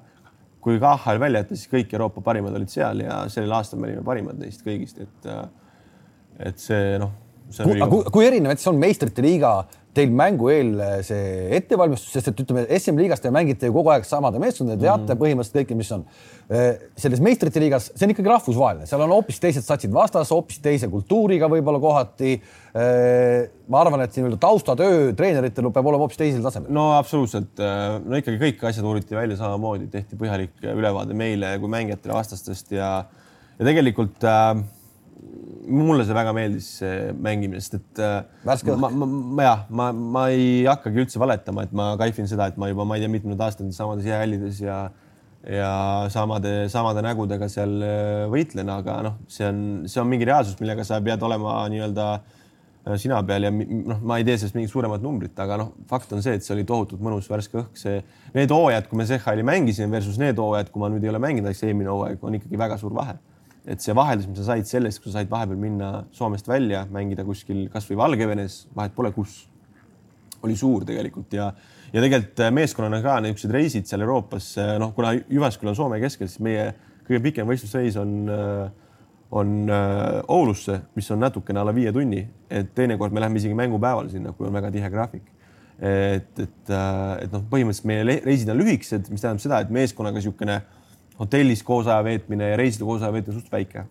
[0.69, 4.03] kui KHL välja jätta, siis kõik Euroopa parimad olid seal ja sellel aastal me olime
[4.07, 5.31] parimad neist kõigist, et
[6.49, 7.15] et see noh.
[7.57, 9.53] Kui, kui, kui erinev, et see on meistrite liiga
[9.99, 10.73] teil mängu eel
[11.07, 15.09] see ettevalmistus, sest et ütleme, SM-liigas te mängite ju kogu aeg samade meeskondadega, teate mm
[15.09, 15.23] -hmm.
[15.23, 16.05] põhimõtteliselt kõike, mis on.
[16.97, 20.89] selles meistrite liigas, see on ikkagi rahvusvaheline, seal on hoopis teised satsid vastas, hoopis teise
[20.89, 22.41] kultuuriga võib-olla kohati.
[23.69, 26.73] ma arvan, et nii-öelda taustatöö treeneritel peab olema hoopis teisel tasemel.
[26.73, 27.59] no absoluutselt,
[28.05, 33.05] no ikkagi kõik asjad uuriti välja samamoodi, tehti põhjalik ülevaade meile kui mängijatele vastastest ja,
[33.59, 34.65] ja tegelikult äh,
[35.69, 36.69] mulle see väga meeldis
[37.21, 41.67] mängimine, sest et äh, Värske ma, ma, ma jah, ma, ma ei hakkagi üldse valetama,
[41.67, 44.87] et ma kaifin seda, et ma juba, ma ei tea, mitmendat aastat samades jäähallides ja
[45.49, 45.69] ja
[46.11, 50.85] samade, samade nägudega seal äh, võitlen, aga noh, see on, see on mingi reaalsus, millega
[50.85, 55.05] sa pead olema nii-öelda äh, sina peal ja noh, ma ei tee sellest mingit suuremat
[55.05, 58.03] numbrit, aga noh, fakt on see, et see oli tohutult mõnus värske õhk, see,
[58.35, 61.53] need hooajad, kui me CHL-i mängisime versus need hooajad, kui ma nüüd ei ole mänginud,
[61.53, 63.17] eks eelmine hooaeg on ikkagi väga suur vahe
[63.69, 67.25] et see vaheldus, mis sa said sellest, kui sa said vahepeal minna Soomest välja, mängida
[67.27, 69.43] kuskil kasvõi Valgevenes, vahet pole, kus,
[70.47, 71.51] oli suur tegelikult ja,
[71.93, 75.99] ja tegelikult äh, meeskonnana ka niisugused reisid seal Euroopas, äh, noh, kuna Jyvaskyl on Soome
[76.03, 76.71] keskel, siis meie
[77.09, 78.69] kõige pikem võistlusreis on, äh,
[79.39, 79.57] on
[80.33, 84.49] Oulusse, mis on natukene alla viie tunni, et teinekord me läheme isegi mängupäeval sinna, kui
[84.49, 85.35] on väga tihe graafik.
[85.79, 90.57] et, et, et noh, põhimõtteliselt meie reisid on lühikesed, mis tähendab seda, et meeskonnaga niisugune
[91.19, 93.85] hotellis koos aja veetmine ja reisida koos aja veetmine suht väike.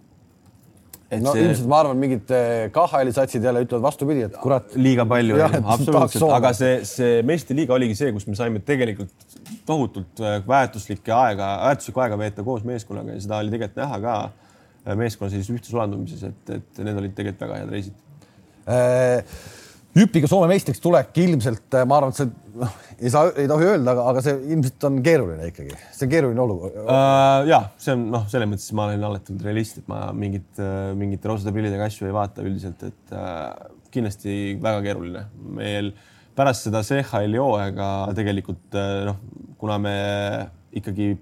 [1.07, 1.43] Et no see...
[1.45, 4.73] ilmselt ma arvan, mingid eh, KHL-i satsid jälle ütlevad vastupidi, et kurat.
[4.75, 9.37] liiga palju, absoluutselt, aga see, see meistrite liiga oligi see, kus me saime tegelikult
[9.67, 14.17] tohutult eh, väärtuslikke aega, väärtuslikku aega veeta koos meeskonnaga ja seda oli tegelikult näha ka
[14.27, 18.03] eh, meeskonna sellises ühtses sulandumises, et, et need olid tegelikult väga head reisid
[18.67, 19.55] äh
[19.97, 22.27] Jüpiga Soome meistriks tulek ilmselt, ma arvan, et see
[22.61, 26.11] noh, ei saa, ei tohi öelda, aga, aga see ilmselt on keeruline ikkagi, see on
[26.11, 27.45] keeruline olukord uh,.
[27.49, 30.91] ja see on noh, selles mõttes ma olen alati olnud realist, et ma mingit, äh,
[30.97, 33.53] mingite roosade pillidega asju ei vaata üldiselt, et uh,
[33.93, 35.23] kindlasti väga keeruline.
[35.59, 35.93] meil
[36.37, 39.21] pärast seda CHL-i hooaega tegelikult noh,
[39.57, 39.97] kuna me
[40.77, 41.15] ikkagi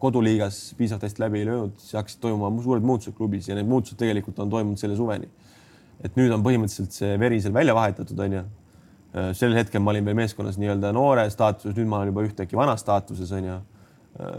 [0.00, 3.98] koduliigas piisavalt hästi läbi ei löönud, siis hakkasid toimuma suured muutused klubis ja need muutused
[4.00, 5.28] tegelikult on toimunud selle suveni
[6.04, 8.44] et nüüd on põhimõtteliselt see veri seal välja vahetatud, onju.
[9.10, 12.58] Äh, sel hetkel ma olin veel meeskonnas nii-öelda noore staatuses, nüüd ma olen juba ühtäkki
[12.58, 13.56] vana staatuses, onju.
[14.20, 14.30] Äh,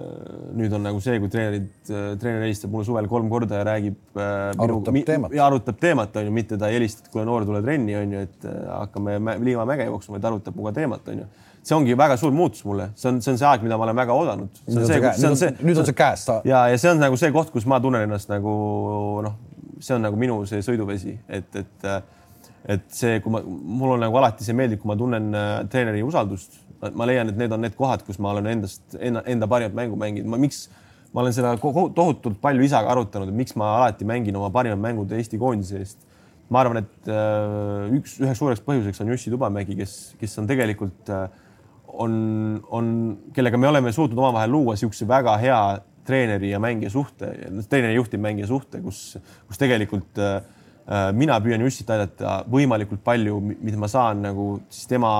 [0.55, 3.99] nüüd on nagu see, kui treenerid, äh, treener helistab mulle suvel kolm korda ja räägib.
[4.15, 5.36] arutab minu, teemat.
[5.36, 8.47] ja arutab teemat, onju, mitte ta ei helista, et kuule, noor, tule trenni, onju, et
[8.69, 11.27] hakkame liivamäge jooksma, vaid arutab minuga teemat, onju
[11.62, 13.99] see ongi väga suur muutus mulle, see on, see on see aeg, mida ma olen
[13.99, 14.62] väga oodanud.
[14.65, 16.23] nüüd on see, see, see, see, nüüd on see käes.
[16.47, 18.53] ja, ja see on nagu see koht, kus ma tunnen ennast nagu
[19.27, 19.36] noh,
[19.77, 21.88] see on nagu minu see sõiduvesi, et, et,
[22.69, 26.04] et see, kui ma, mul on nagu alati see meeldib, kui ma tunnen äh, treeneri
[26.06, 26.60] usaldust.
[26.97, 30.00] ma leian, et need on need kohad, kus ma olen endast, enda, enda parimat mängu
[30.02, 30.39] mänginud.
[30.41, 30.63] miks
[31.13, 35.12] ma olen seda tohutult palju isaga arutanud, et miks ma alati mängin oma parimad mängud
[35.13, 36.00] Eesti koondise eest.
[36.52, 41.12] ma arvan, et äh, üks, üheks suureks põhjuseks on Jussi Tubamägi, kes, kes on tegelikult
[41.13, 41.27] äh,
[41.92, 42.13] on,
[42.71, 42.90] on,
[43.35, 45.62] kellega me oleme suutnud omavahel luua niisuguse väga hea
[46.08, 47.29] treeneri ja mängija suhte,
[47.69, 50.42] treeneri juhtiv mängija suhte, kus, kus tegelikult äh,
[51.15, 55.12] mina püüan Jussit aidata võimalikult palju, mida ma saan nagu siis tema,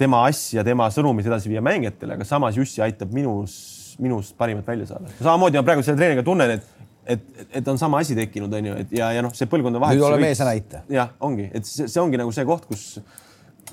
[0.00, 3.56] tema asja, tema sõnumit edasi viia mängijatele, aga samas Jussi aitab minus,
[4.02, 5.12] minust parimat välja saada.
[5.20, 6.72] samamoodi ma praegu selle treeniga tunnen, et
[7.06, 7.20] et,
[7.60, 10.00] et on sama asi tekkinud, on ju, et ja, ja noh, see põlvkondade vahetus.
[10.00, 10.80] nüüd ole mees ja näita.
[10.92, 12.84] jah, ongi, et see, see ongi nagu see koht, kus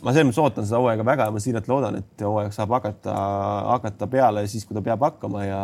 [0.02, 3.16] ma selles mõttes ootan seda hooaega väga ja ma siiralt loodan, et hooaeg saab hakata,
[3.70, 5.62] hakata peale siis, kui ta peab hakkama ja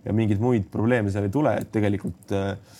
[0.00, 2.78] ja mingeid muid probleeme seal ei tule, et tegelikult noh,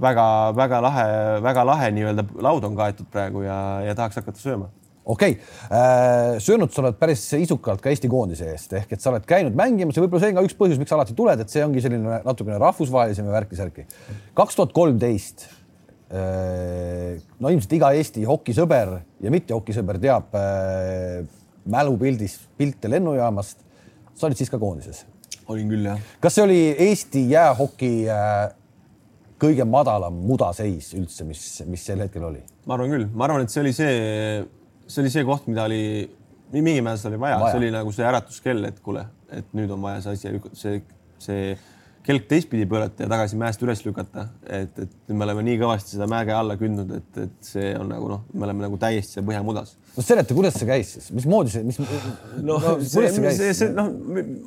[0.00, 1.06] väga-väga lahe,
[1.44, 4.68] väga lahe nii-öelda laud on kaetud praegu ja, ja tahaks hakata sööma
[5.08, 9.24] okei okay., söönud sa oled päris isukalt ka Eesti koondise eest ehk et sa oled
[9.28, 11.64] käinud mängimas ja võib-olla see on ka üks põhjus, miks sa alati tuled, et see
[11.64, 13.86] ongi selline natukene rahvusvahelisem ja värki-särki.
[14.38, 15.48] kaks tuhat kolmteist.
[16.08, 18.94] no ilmselt iga Eesti hokisõber
[19.24, 20.36] ja mitte hokisõber teab
[21.68, 23.64] mälupildis pilte lennujaamast.
[24.14, 25.04] sa olid siis ka koondises?
[25.48, 26.00] olin küll, jah.
[26.20, 27.92] kas see oli Eesti jäähoki
[29.38, 32.44] kõige madalam mudaseis üldse, mis, mis sel hetkel oli?
[32.66, 33.92] ma arvan küll, ma arvan, et see oli see
[34.88, 35.80] see oli see koht, mida oli,
[36.52, 39.82] määral seda oli vaja, vaja., see oli nagu see äratuskell, et kuule, et nüüd on
[39.84, 40.78] vaja see asi, see,
[41.22, 41.50] see
[42.08, 44.28] kelk teistpidi pöörata ja tagasi mäest üles lükata.
[44.48, 48.08] et, et me oleme nii kõvasti seda mäge alla kündnud, et, et see on nagu
[48.08, 49.76] noh, me oleme nagu täiesti seal põhjamudas.
[49.98, 51.88] No seleta, kuidas see käis siis, mismoodi see, mis no,
[52.46, 53.90] no see, see, see, see noh,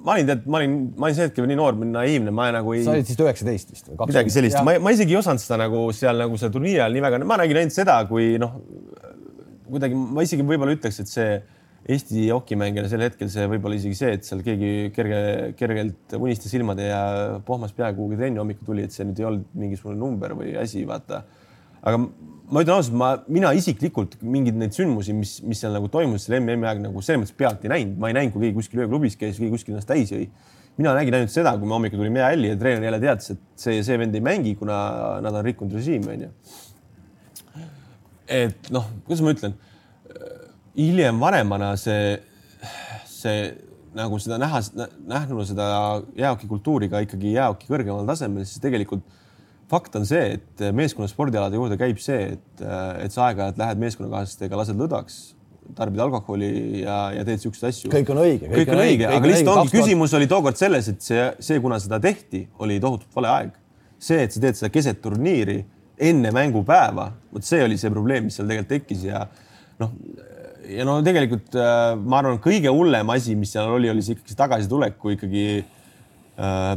[0.06, 2.76] ma olin tead, ma olin, ma olin see hetk veel nii noor, naiivne, ma nagu
[2.78, 2.86] ei.
[2.88, 3.99] sa olid siis üheksateist vist või?
[4.14, 7.06] midagi sellist, ma, ma isegi ei osanud seda nagu seal nagu selle turniiri ajal nii
[7.08, 8.56] väga, ma nägin ainult seda, kui noh
[9.72, 11.34] kuidagi, ma isegi võib-olla ütleks, et see
[11.91, 15.22] Eesti hokimängijana sel hetkel see võib-olla isegi see, et seal keegi kerge,
[15.58, 17.02] kergelt uniste silmade ja
[17.47, 20.84] pohmas peaga kuhugi trenni hommikul tuli, et see nüüd ei olnud mingisugune number või asi,
[20.88, 21.24] vaata.
[21.82, 22.01] Aga
[22.51, 26.41] ma ütlen ausalt, ma, mina isiklikult mingeid neid sündmusi, mis, mis seal nagu toimus selle
[26.41, 29.15] MM-i aeg nagu selles mõttes pealt ei näinud, ma ei näinud, kui keegi kuskil ööklubis
[29.19, 30.27] käis, keegi kuskil ennast täis jõi.
[30.77, 33.82] mina nägin ainult seda, kui me hommikul tulime jäähalli ja treener jälle teatas, et see,
[33.84, 34.75] see vend ei mängi, kuna
[35.23, 36.29] nad on rikkunud režiimi, onju.
[38.32, 39.57] Et noh, kuidas ma ütlen,
[40.77, 42.15] hiljem vanemana see,
[43.07, 43.51] see
[43.95, 44.61] nagu seda näha,
[45.11, 45.65] nähnud seda
[46.19, 49.03] jäähokikultuuri ka ikkagi jäähoki kõrgemal tasemel, siis tegelikult
[49.72, 52.63] fakt on see, et meeskonna spordialade juurde käib see, et,
[53.05, 55.19] et sa aeg-ajalt lähed meeskonnakaaslastega, lased lõdvaks,
[55.78, 56.51] tarbid alkoholi
[56.82, 57.91] ja, ja teed siukseid asju.
[57.93, 58.49] kõik on õige.
[58.51, 59.78] kõik on õige, aga lihtsalt ongi 2000...
[59.78, 63.53] küsimus oli tookord selles, et see, see, kuna seda tehti, oli tohutult vale aeg.
[64.01, 65.61] see, et sa teed seda keset turniiri
[66.01, 69.24] enne mängupäeva, vot see oli see probleem, mis seal tegelikult tekkis ja
[69.80, 69.93] noh,
[70.72, 74.34] ja no tegelikult äh, ma arvan, kõige hullem asi, mis seal oli, oli see ikkagi
[74.34, 75.78] see tagasitulek, kui ikkagi äh,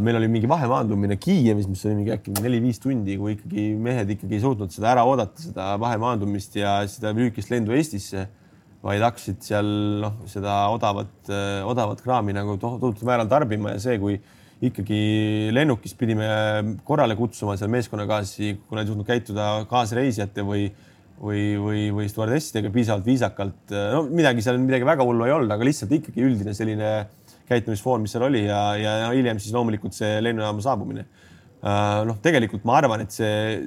[0.05, 4.37] meil oli mingi vahemaandumine Kiievis, mis oli mingi äkki neli-viis tundi, kui ikkagi mehed ikkagi
[4.37, 8.27] ei suutnud seda ära oodata, seda vahemaandumist ja seda lühikest lendu Eestisse,
[8.85, 9.69] vaid hakkasid seal
[10.03, 14.19] noh, seda odavat, äh, odavat kraami nagu tohutul määral tarbima ja see, kui
[14.65, 16.27] ikkagi lennukis pidime
[16.87, 20.69] korrale kutsuma seal meeskonnakaaslasi, kuna ei suutnud käituda kaasreisijate või,
[21.21, 23.75] või, või, või stjuardessidega piisavalt viisakalt.
[23.97, 26.93] no midagi seal, midagi väga hullu ei olnud, aga lihtsalt ikkagi üldine selline
[27.49, 31.07] käitumisfoon, mis seal oli ja, ja hiljem siis loomulikult see lennujaama saabumine.
[31.65, 33.61] Äh, noh, tegelikult ma arvan, et see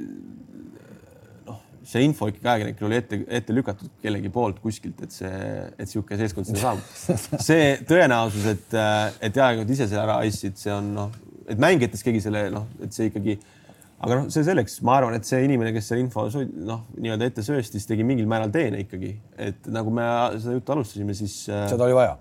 [1.87, 5.29] see info ikkagi ajakirjanikul oli ette, ette lükatud kellegi poolt kuskilt, et see,
[5.77, 6.89] et niisugune seltskond sinna saabub.
[7.47, 11.15] see tõenäosus, et, et ajakirjanikud ise selle ära aistsid, see on noh,
[11.47, 13.37] et mängijates keegi selle noh, et see ikkagi,
[14.03, 17.45] aga noh, see selleks, ma arvan, et see inimene, kes selle info noh, nii-öelda ette
[17.47, 19.15] sööstis, tegi mingil määral teene ikkagi,
[19.47, 21.45] et nagu me seda juttu alustasime, siis.
[21.47, 22.17] Äh, seda oli vaja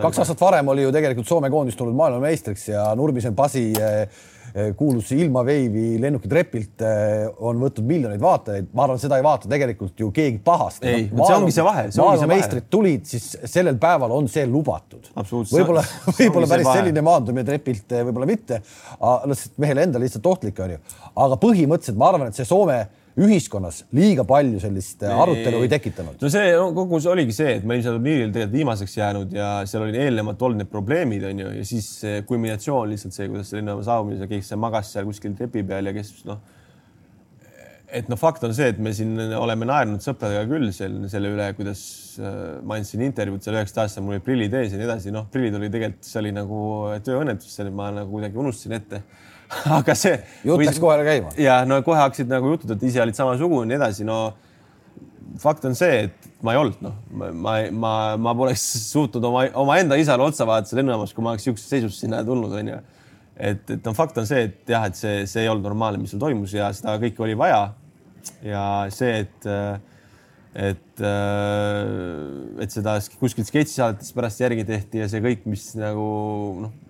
[0.00, 4.06] kaks aastat varem oli ju tegelikult Soome koondis tulnud maailmameistriks ja Nurmisen Pasi äh,
[4.54, 10.02] Eh, kuulus ilmaveivi lennukitrepilt eh, on võtnud miljoneid vaatajaid, ma arvan, seda ei vaata tegelikult
[10.04, 10.90] ju keegi pahasti.
[10.90, 11.86] ei see ongi see vahe.
[11.96, 15.08] maailmameistrid tulid, siis sellel päeval on see lubatud.
[15.16, 15.86] võib-olla,
[16.18, 16.82] võib-olla päris vahe.
[16.82, 18.60] selline maandumine trepilt eh, võib-olla mitte,
[19.32, 20.82] lihtsalt mehele endale lihtsalt ohtlik on ju,
[21.24, 22.82] aga põhimõtteliselt ma arvan, et see Soome
[23.20, 26.16] ühiskonnas liiga palju sellist äh, arutelu ei tekitanud.
[26.20, 29.34] no see no, kogu see oligi see, et me olime seal turniiril tegelikult viimaseks jäänud
[29.36, 31.90] ja seal olid eelnevalt olnud need probleemid, on ju, ja siis
[32.28, 36.14] kulminatsioon lihtsalt see, kuidas selline saabumine, keegi seal magas seal kuskil trepi peal ja kes
[36.28, 36.40] noh.
[37.92, 41.50] et noh, fakt on see, et me siin oleme naernud sõpradega küll selle, selle üle,
[41.58, 41.82] kuidas
[42.16, 45.28] äh, ma andsin intervjuud seal üheksateist aastasel, mul olid prillid ees ja nii edasi, noh,
[45.32, 46.62] prillid oli tegelikult, see oli nagu
[47.04, 49.04] tööõnnetus, ma nagu kuidagi unustasin ette
[49.78, 50.16] aga see.
[50.46, 51.32] jutt läks kohe käima.
[51.40, 54.22] ja no kohe hakkasid nagu jutud, et ise olid samasugune ja nii edasi, no
[55.42, 59.96] fakt on see, et ma ei olnud, noh, ma, ma, ma poleks suutnud oma, omaenda
[60.00, 62.80] isale otsa vaadata lennujaamas, kui ma oleks niisuguses seisus sinna tulnud, onju.
[63.36, 66.12] et, et no fakt on see, et jah, et see, see ei olnud normaalne, mis
[66.12, 67.62] seal toimus ja seda kõike oli vaja.
[68.44, 69.48] ja see, et,
[70.68, 71.04] et,
[72.66, 76.08] et seda kuskilt sketšisaadetes pärast järgi tehti ja see kõik, mis nagu
[76.66, 76.80] noh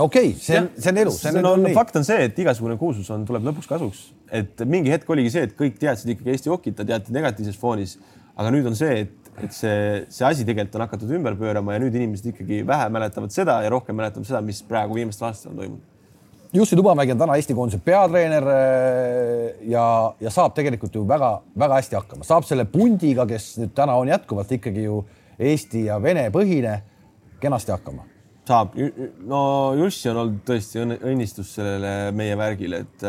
[0.00, 1.74] okei okay,, see on, see on elu, see on, no, on nii.
[1.76, 4.02] fakt on see, et igasugune kuulsus on, tuleb lõpuks kasuks,
[4.34, 7.96] et mingi hetk oligi see, et kõik teadsid ikkagi Eesti hokit, teati negatiivses foonis,
[8.36, 9.76] aga nüüd on see, et, et see,
[10.12, 13.70] see asi tegelikult on hakatud ümber pöörama ja nüüd inimesed ikkagi vähe mäletavad seda ja
[13.72, 15.92] rohkem mäletavad seda, mis praegu viimastel aastatel on toimunud.
[16.56, 19.86] Jussi Tubamägi on täna Eesti koondise peatreener äh, ja,
[20.22, 24.52] ja saab tegelikult ju väga-väga hästi hakkama, saab selle pundiga, kes nüüd täna on jätkuvalt
[24.56, 25.00] ikkagi ju
[25.36, 26.78] Eesti ja Vene põhine,
[27.42, 28.06] kenasti hakkama
[28.46, 28.76] saab,
[29.26, 29.40] no
[29.78, 33.06] Jussi on olnud tõesti õnnistus sellele meie värgile, et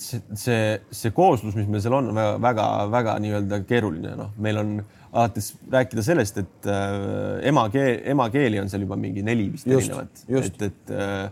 [0.00, 0.60] see, see,
[0.94, 4.76] see kooslus, mis meil seal on, väga-väga nii-öelda keeruline, noh, meil on
[5.14, 10.62] alates rääkida sellest, et äh, emakeel, emakeeli on seal juba mingi neli vist erinevat, et,
[10.68, 11.26] et äh,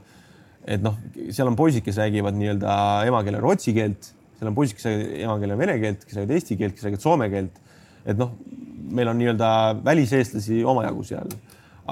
[0.63, 0.99] et noh,
[1.35, 2.75] seal on poisid, kes räägivad nii-öelda
[3.09, 6.77] emakeele rootsi keelt, seal on poisid, kes räägivad emakeele vene keelt, kes räägivad eesti keelt,
[6.77, 7.59] kes räägivad soome keelt.
[8.07, 8.33] et noh,
[8.93, 9.49] meil on nii-öelda
[9.85, 11.35] väliseestlasi omajagu seal,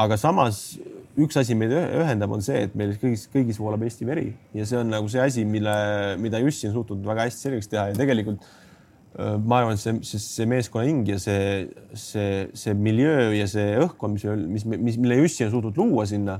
[0.04, 0.78] aga samas
[1.20, 4.30] üks asi meid ühendab, on see, et meil kõigis, kõigis voolab Eesti veri.
[4.56, 5.74] Ja see on nagu see asi, mille,
[6.22, 7.90] mida Jussi on suutnud väga hästi selgeks teha.
[7.90, 8.46] Ja tegelikult
[9.18, 11.66] ma arvan, et see, see, see meeskonna hing ja see,
[11.98, 16.38] see, see miljöö ja see õhkkond, mis, mis, mis, mille Jussi on suutnud luua sinna,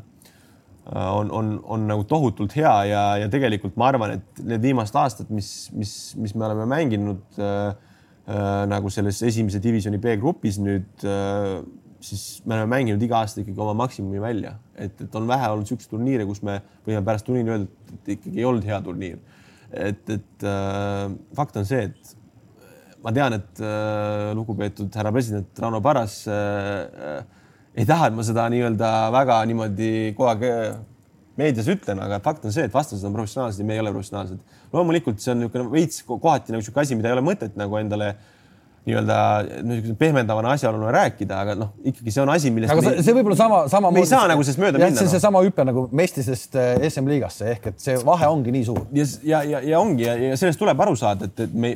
[0.86, 2.72] on, on, on nagu tohutult hea.
[2.90, 7.42] Ja, ja tegelikult ma arvan, et need viimased aastad, mis, mis, mis me oleme mänginud
[7.42, 7.74] äh,
[8.30, 11.58] äh, nagu selles esimese divisjoni B-grupis nüüd äh,
[12.04, 15.66] siis me oleme mänginud iga aasta ikkagi oma maksimumi välja, et, et on vähe olnud
[15.66, 19.18] niisuguseid turniire, kus me võime pärast turniiri öelda, et ikkagi ei olnud hea turniir.
[19.70, 22.16] et, et äh, fakt on see, et
[23.04, 27.20] ma tean, et äh, lugupeetud härra president Rauno Parras äh, äh,
[27.76, 30.80] ei taha, et ma seda nii-öelda väga niimoodi kogu aeg äh,
[31.40, 34.40] meedias ütlen, aga fakt on see, et vastased on professionaalsed ja me ei ole professionaalsed.
[34.72, 38.10] loomulikult see on niisugune veits kohati nagu niisugune asi, mida ei ole mõtet nagu endale
[38.16, 38.39] äh,
[38.88, 39.16] nii-öelda
[39.62, 42.72] niisuguse pehmendavana asjaoluna rääkida, aga noh, ikkagi see on asi, millest.
[42.72, 43.90] aga see, see võib olla sama, sama.
[43.92, 44.94] me ei saa nagu sellest mööda minna.
[44.96, 45.14] see on no.
[45.16, 48.80] seesama hüpe nagu mestisest eh, SM-liigasse ehk et see vahe ongi nii suur.
[48.96, 51.74] ja, ja, ja, ja ongi ja, ja sellest tuleb aru saada, et, et me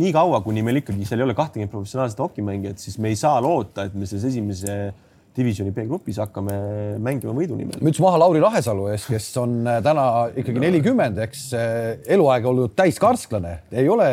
[0.00, 3.36] nii kaua, kuni meil ikkagi seal ei ole kahtekümmet professionaalset hokimängijat, siis me ei saa
[3.44, 4.80] loota, et me selles esimese
[5.36, 6.56] divisjoni B-grupis hakkame
[7.04, 7.76] mängima võidu nimel.
[7.84, 10.08] müts maha Lauri Lahesalu ees, kes on eh, täna
[10.40, 11.84] ikkagi nelikümmend, eks eh,
[12.16, 14.08] eluaeg olnud täiskarsklane, ei ole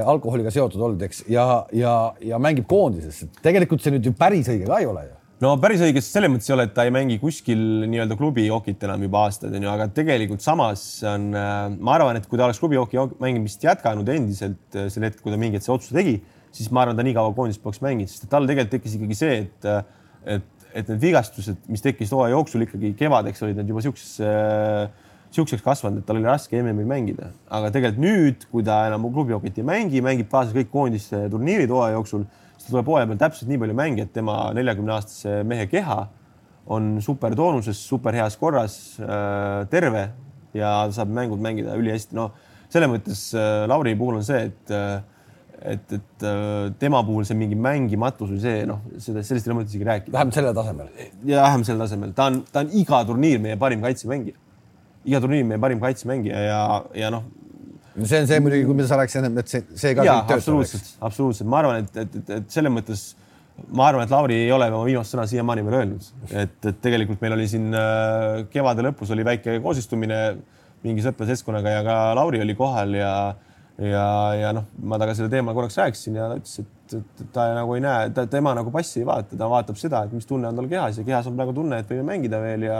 [0.00, 3.24] alkoholiga seotud olnud, eks, ja, ja, ja mängib koondises.
[3.42, 6.50] tegelikult see nüüd ju päris õige ka ei ole ju no päris õige selles mõttes
[6.50, 9.88] ei ole, et ta ei mängi kuskil nii-öelda klubi jokit enam juba aastaid onju, aga
[9.94, 14.78] tegelikult samas on, äh, ma arvan, et kui ta oleks klubi joki mängimist jätkanud endiselt
[14.78, 16.20] äh, sel hetkel, kui ta mingi hetk see otsuse tegi,
[16.54, 19.38] siis ma arvan, ta nii kaua koondises poleks mänginud, sest tal tegelikult tekkis ikkagi see,
[19.46, 19.70] et,
[20.36, 24.86] et, et need vigastused, mis tekkisid hooaja jooksul ikkagi kevadeks olid need juba siukses äh,
[25.32, 29.60] siukseks kasvanud, et tal oli raske MM-il mängida, aga tegelikult nüüd, kui ta enam klubihokit
[29.60, 32.26] ei mängi, mängib kaasa kõik koondiste turniirid hooaja jooksul,
[32.56, 36.02] siis ta tuleb hooaja peal täpselt nii palju mänge, et tema neljakümne aastase mehe keha
[36.72, 40.10] on super toonuses, super heas korras äh,, terve
[40.54, 42.14] ja saab mängud mängida ülihästi.
[42.16, 42.30] no
[42.72, 45.00] selles mõttes äh, Lauri puhul on see, et äh,
[45.62, 49.60] et, et äh, tema puhul see mingi mängimatus või see noh, seda, sellest ei ole
[49.60, 50.14] mõtet isegi rääkida.
[50.16, 50.88] vähemalt sellel tasemel.
[51.24, 54.38] ja vähemalt sellel tasemel, ta on, ta on iga turniir meie parim kaitsemängija
[55.08, 56.60] iga turniir meie parim kaitsemängija ja,
[56.98, 57.26] ja noh.
[58.02, 60.06] see on see muidugi, kui sa rääkisid ennem, et see, see ka.
[60.08, 63.04] jaa, absoluutselt, absoluutselt, ma arvan, et, et, et, et selles mõttes
[63.76, 67.22] ma arvan, et Lauri ei ole oma viimast sõna siiamaani veel öelnud, et, et tegelikult
[67.24, 70.22] meil oli siin äh, kevade lõpus oli väike koosistumine
[70.82, 73.12] mingi sõprade-seltskonnaga ja ka Lauri oli kohal ja
[73.80, 74.04] ja,
[74.36, 77.76] ja noh, ma temaga selle teema korraks rääkisin ja ta ütles, et, et ta nagu
[77.76, 80.68] ei näe, tema nagu passi ei vaata, ta vaatab seda, et mis tunne on tal
[80.70, 82.78] kehas ja kehas on praegu tunne, et võime mängida veel ja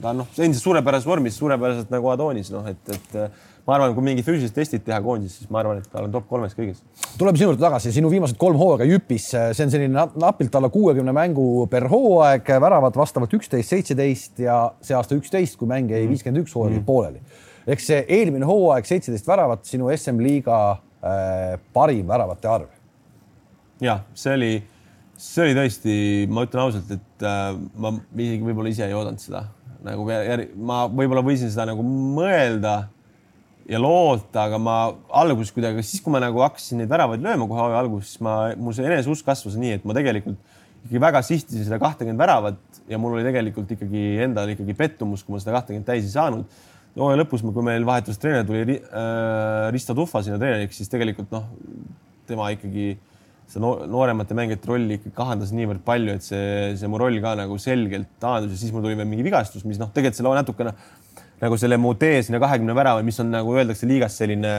[0.00, 3.92] ta on noh, endiselt suurepärases vormis, suurepäraselt nagu Adonis, noh, et, et äh, ma arvan,
[3.94, 6.80] kui mingid füüsilised testid teha koondises, siis ma arvan, et ta on top kolmes kõigis.
[7.18, 11.14] tuleme sinu juurde tagasi, sinu viimased kolm hooaega Jüpis, see on selline napilt alla kuuekümne
[11.16, 16.44] mängu per hooaeg, väravad vastavalt üksteist, seitseteist ja see aasta üksteist, kui mäng jäi viiskümmend
[16.44, 16.88] üks hooaeg mm.
[16.88, 17.22] pooleli.
[17.70, 22.74] eks see eelmine hooaeg seitseteist väravat, sinu SM-liiga äh, parim väravate arv.
[23.84, 24.52] ja see oli,
[25.20, 25.94] see oli tõesti,
[26.32, 29.46] ma ütlen ausalt, et äh, ma isegi võib-olla ise ei oodanud seda
[29.84, 30.06] nagu
[30.60, 32.74] ma võib-olla võisin seda nagu mõelda
[33.70, 34.76] ja loota, aga ma
[35.22, 38.74] alguses kuidagi, siis kui ma nagu hakkasin neid väravaid lööma kohe hooaja alguses, ma, mul
[38.76, 40.40] see eneseusk kasvas nii, et ma tegelikult
[40.80, 45.36] ikkagi väga sihtisin seda kahtekümmet väravat ja mul oli tegelikult ikkagi endal ikkagi pettumus, kui
[45.36, 46.60] ma seda kahtekümmet täis ei saanud.
[46.96, 51.46] hooaja lõpus, kui meil vahetus treener tuli äh, Risto Tuhva sinna treeneriks, siis tegelikult noh,
[52.26, 52.96] tema ikkagi
[53.50, 56.42] seda nooremate mängijate rolli ikkagi kahandas niivõrd palju, et see,
[56.78, 59.80] see mu roll ka nagu selgelt taandus ja siis mul tuli veel mingi vigastus, mis
[59.80, 60.74] noh, tegelikult selle natukene
[61.40, 64.52] nagu selle mu tee sinna kahekümne värava, mis on nagu öeldakse liigas selline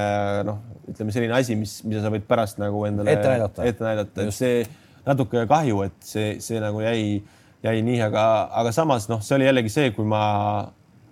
[0.47, 4.25] noh, ütleme selline asi, mis, mida sa võid pärast nagu endale ette näidata, ette näidata,
[4.25, 4.63] et see
[5.05, 7.21] natuke kahju, et see, see nagu jäi,
[7.63, 8.25] jäi nii, aga,
[8.63, 10.23] aga samas noh, see oli jällegi see, kui ma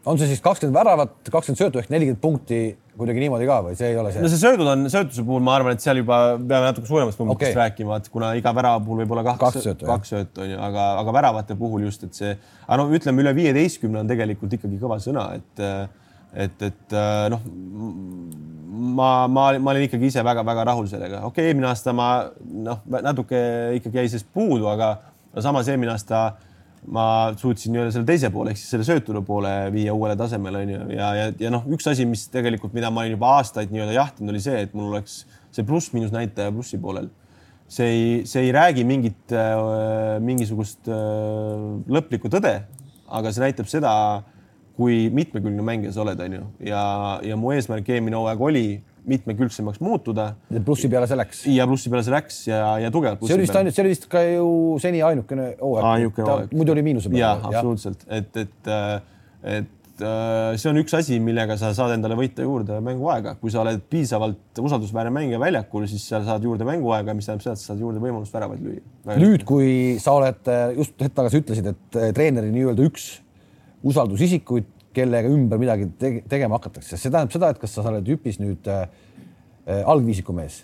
[0.06, 2.60] on see siis kakskümmend väravat, kakskümmend söötu ehk nelikümmend punkti
[3.00, 4.24] kuidagi niimoodi ka või see ei ole see?
[4.24, 7.52] no see söödud on, söötuse puhul ma arvan, et seal juba peame natuke suuremast numbrist
[7.52, 7.58] okay.
[7.58, 10.60] rääkima, et kuna iga värava puhul võib olla kaks, kaks söötu, kaks söötu on ju,
[10.70, 12.36] aga, aga väravate puhul just, et see,
[12.66, 15.66] aga no ütleme, üle viieteistkümne on tegelikult ikkagi kõva sõna, et
[16.30, 16.98] et, et
[17.34, 17.46] noh,
[18.70, 21.24] ma, ma, ma olin ikkagi ise väga-väga rahul sellega.
[21.26, 22.10] okei okay,, eelmine aasta ma
[22.70, 23.40] noh, natuke
[23.80, 24.94] ikkagi jäi sellest puudu, aga
[25.34, 26.30] no samas eelmine aasta
[26.88, 30.80] ma suutsin nii-öelda selle teise poole ehk siis selle sööturu poole viia uuele tasemele onju
[30.96, 34.32] ja, ja, ja noh, üks asi, mis tegelikult, mida ma olin juba aastaid nii-öelda jahtinud,
[34.34, 35.24] oli see, et mul oleks
[35.56, 37.10] see pluss-miinus näitaja plussi poolel.
[37.70, 42.56] see ei, see ei räägi mingit äh,, mingisugust äh, lõplikku tõde,
[43.06, 43.92] aga see näitab seda,
[44.80, 46.82] kui mitmekülgne mängija sa oled, onju, ja,
[47.28, 48.68] ja mu eesmärk eelmine hooaeg oli
[49.08, 50.34] mitmekülgsemaks muutuda.
[50.66, 51.42] plussi peale see läks.
[51.54, 53.24] ja plussi peale see läks ja, ja tugevalt.
[53.26, 54.52] see oli vist ainult, see oli vist ka ju
[54.84, 56.54] seni ainukene hooaeg.
[56.56, 57.22] muidu oli miinuse peal.
[57.22, 58.72] jah, absoluutselt, et, et,
[59.58, 63.82] et see on üks asi, millega sa saad endale võita juurde mänguaega, kui sa oled
[63.92, 67.84] piisavalt usaldusväärne mängija väljakul, siis sa saad juurde mänguaega, mis tähendab seda, et sa saad
[67.84, 69.18] juurde võimalust väravaid lüüa.
[69.20, 73.10] nüüd, kui sa oled, just hetk tagasi ütlesid, et treeneri nii-öelda üks
[73.90, 74.68] usaldusisikuid
[75.00, 78.70] kellega ümber midagi tege tegema hakatakse, see tähendab seda, et kas sa oled jüpis nüüd
[78.70, 78.86] äh,
[79.66, 80.62] äh, algviisiku mees?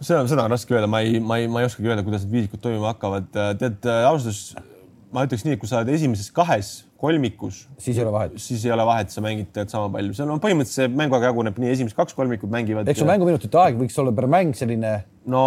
[0.00, 2.38] seda, seda on raske öelda, ma ei, ma ei, ma ei oskagi öelda, kuidas need
[2.40, 3.30] viisikud toimima hakkavad.
[3.32, 4.72] Äh, tead, äh, ausalt öeldes
[5.14, 8.64] ma ütleks nii, et kui sa oled esimeses kahes kolmikus, siis ei ole vahet, siis
[8.66, 11.70] ei ole vahet, sa mängid tead sama palju, see on põhimõtteliselt see mänguaeg jaguneb nii,
[11.76, 12.88] esimesed kaks kolmikut mängivad.
[12.90, 14.94] eks su mänguminutite aeg võiks olla per mäng selline.
[15.30, 15.42] no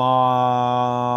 [0.00, 0.10] ma,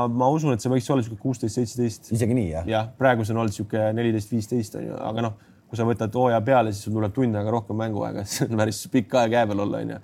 [0.08, 2.14] ma usun, et see võiks olla niisugune kuusteist, seitseteist.
[2.16, 2.70] isegi nii jah?
[2.70, 5.42] jah, praegu see on olnud niisugune neliteist, viisteist on ju, aga noh
[5.74, 8.84] kui sa võtad hooaja peale, siis sul tuleb tund aega rohkem mänguaega, see on päris
[8.94, 9.96] pikk aeg jää peal olla, onju.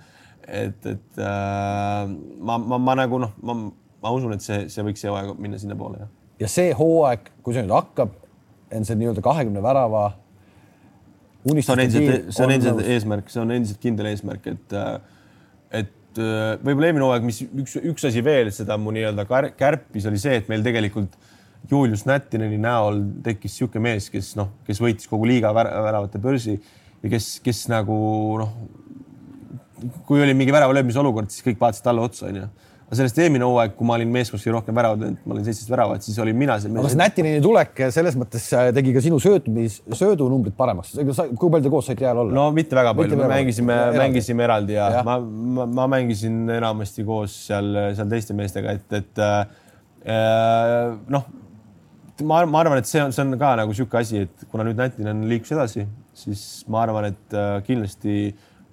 [0.47, 2.07] et, et äh,
[2.41, 3.55] ma, ma, ma nagu noh, ma,
[4.01, 6.09] ma usun, et see, see võiks see hooaeg minna sinnapoole, jah.
[6.41, 8.17] ja see hooaeg, kui see nüüd hakkab,
[8.73, 10.07] on see nii-öelda kahekümne värava
[11.45, 16.17] see on endiselt, see on endiselt eesmärk, see on endiselt kindel eesmärk, et, äh, et
[16.25, 20.41] äh, võib-olla eelmine hooaeg, mis üks, üks asi veel seda mu nii-öelda kärpis, oli see,
[20.41, 21.13] et meil tegelikult
[21.69, 27.11] Julius Nättineni näol tekkis niisugune mees, kes noh, kes võitis kogu liiga väravate börsi ja
[27.11, 27.97] kes, kes nagu
[28.41, 28.55] noh,
[30.07, 32.47] kui oli mingi värava löömise olukord, siis kõik vaatasid talle otsa, onju
[32.89, 35.69] aga sellest eelmine hooaeg, kui ma olin meeskonnas kõige rohkem väravad löönud, ma olin seitseteist
[35.69, 36.87] väravat, siis olin mina see mees.
[36.89, 40.95] see Nätineni tulek selles mõttes äh, tegi ka sinu söötmis, söödunumbrid paremaks.
[40.97, 42.33] kui palju te koos saite jääl olla?
[42.33, 45.03] no mitte väga palju, me mängisime, mängisime eraldi ja, ja.
[45.05, 51.29] ma, ma, ma mängisin enamasti koos seal, seal teiste meestega, et, et äh, noh
[52.25, 54.79] ma, ma arvan, et see on, see on ka nagu niisugune asi, et kuna nüüd
[54.79, 55.85] Nätinen liikus edasi,
[56.17, 58.29] siis ma arvan, et äh, kindlasti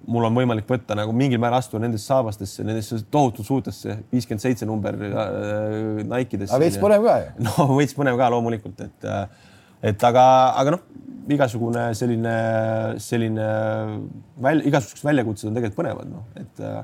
[0.07, 4.67] mul on võimalik võtta nagu mingil määral astuda nendesse saabastesse, nendesse tohutult suurtesse viiskümmend seitse
[4.67, 6.53] number äh, Nike'desse.
[6.53, 7.33] aga veits põnev ka ju.
[7.47, 9.51] no veits põnev ka loomulikult, et, äh,
[9.91, 10.27] et aga,
[10.61, 10.85] aga noh,
[11.35, 12.37] igasugune selline,
[13.03, 13.49] selline
[14.43, 16.79] väl, igasugused väljakutsed on tegelikult põnevad, noh, et äh,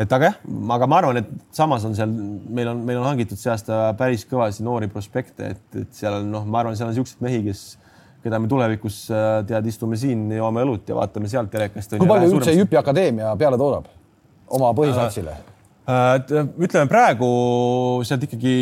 [0.00, 0.40] et aga jah,
[0.76, 2.10] aga ma arvan, et samas on seal,
[2.48, 6.30] meil on, meil on hangitud see aasta päris kõvasid noori prospekte, et, et seal on
[6.32, 7.64] noh, ma arvan, seal on niisuguseid mehi, kes,
[8.24, 11.96] keda me tulevikus äh, tead, istume siin, joome õlut ja vaatame sealt telekast.
[12.00, 13.88] kui palju üldse Jüpi Akadeemia peale toodab
[14.56, 15.44] oma põhisatsile äh,?
[15.90, 17.30] äh ütleme praegu
[18.06, 18.54] sealt ikkagi,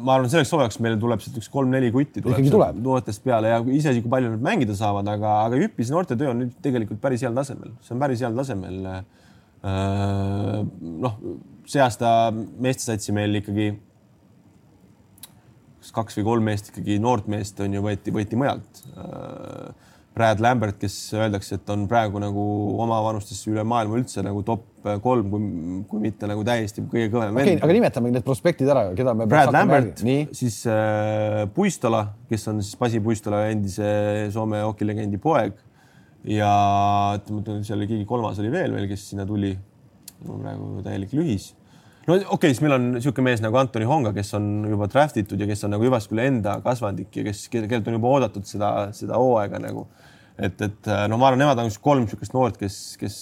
[0.00, 2.82] ma arvan, selleks hooajaks meil tuleb sealt üks kolm-neli kutti tuleb, tuleb.
[2.84, 6.60] noortest peale ja iseasi, kui palju nad mängida saavad, aga, aga Jüpis noortetöö on nüüd
[6.64, 9.02] tegelikult päris heal tasemel, see on päris heal tasemel Äh,
[9.62, 11.20] noh,
[11.68, 13.74] see aasta meestesatsi meil ikkagi
[15.80, 18.82] kas kaks või kolm meest ikkagi noort meest on ju võeti, võeti mujalt.
[18.96, 22.42] Äh, Brad Lambert, kes öeldakse, et on praegu nagu
[22.82, 24.66] oma vanustesse üle maailma üldse nagu top
[25.04, 25.46] kolm, kui,
[25.86, 29.28] kui mitte nagu täiesti kõige kõvem okay, aga nimetame need prospektid ära, keda me.
[29.30, 30.02] Brad Lambert,
[30.36, 33.86] siis äh, Puistola, kes on siis Pasi Puistola endise
[34.34, 35.54] Soome hokilegendi poeg
[36.28, 36.50] ja
[37.16, 39.56] ütleme, seal oli keegi kolmas oli veel meil, kes sinna tuli.
[40.20, 41.54] praegu täielik lühis.
[42.06, 45.16] no okei okay,, siis meil on niisugune mees nagu Antoni Honga, kes on juba draft
[45.16, 48.90] itud ja kes on nagu Jyvaskyla enda kasvandik ja kes, kellelt on juba oodatud seda,
[48.96, 49.86] seda hooaega nagu.
[50.36, 53.18] et, et no ma arvan, nemad on kolm niisugust noort, kes, kes,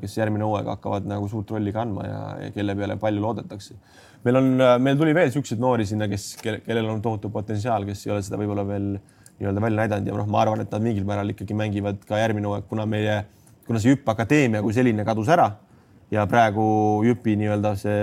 [0.00, 3.76] kes järgmine hooaeg hakkavad nagu suurt rolli kandma ja, ja kelle peale palju loodetakse.
[4.24, 8.16] meil on, meil tuli veel niisuguseid noori sinna, kes, kellel on tohutu potentsiaal, kes ei
[8.16, 8.94] ole seda võib-olla veel
[9.38, 12.50] nii-öelda välja näidanud ja noh, ma arvan, et nad mingil määral ikkagi mängivad ka järgmine
[12.50, 13.20] hooaeg, kuna meie,
[13.66, 15.52] kuna see Jüpp Akadeemia kui selline kadus ära
[16.14, 16.64] ja praegu
[17.06, 18.00] Jüpi nii-öelda see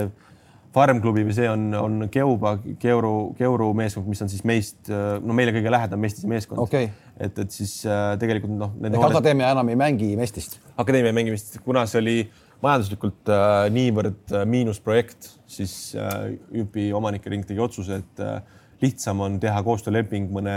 [0.75, 5.53] farmklubi või see on, on Keuba, Keuru, Keuru meeskond, mis on siis meist, no meile
[5.55, 6.89] kõige lähedam Mestise meeskond okay..
[7.15, 8.73] et, et siis äh, tegelikult noh.
[8.81, 9.15] ehk noored...
[9.15, 10.59] Akadeemia enam ei mängi Mestist?
[10.75, 12.17] akadeemia ei mängi Mestist, kuna see oli
[12.63, 18.39] majanduslikult äh, niivõrd äh, miinusprojekt, siis äh, Jüpi omanike ring tegi otsuse, et äh,
[18.83, 20.55] lihtsam on teha koostööleping mõne,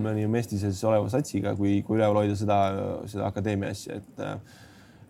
[0.00, 2.58] mõni Mestises oleva satsiga, kui, kui üleval hoida seda,
[3.10, 4.26] seda akadeemia asja, et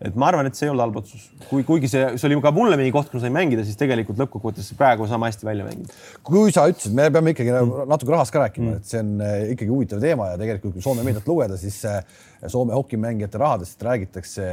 [0.01, 2.51] et ma arvan, et see ei olnud halb otsus, kui, kuigi see, see oli ka
[2.55, 5.93] mulle mingi koht, kus ma sain mängida, siis tegelikult lõppkokkuvõttes praegu sama hästi välja mängida.
[6.25, 7.83] kui sa ütlesid, me peame ikkagi mm.
[7.91, 10.85] natuke rahast ka rääkima mm., et see on eh, ikkagi huvitav teema ja tegelikult, kui
[10.85, 11.99] Soome meediat lugeda, siis eh,
[12.49, 14.47] Soome hokimängijate rahadest räägitakse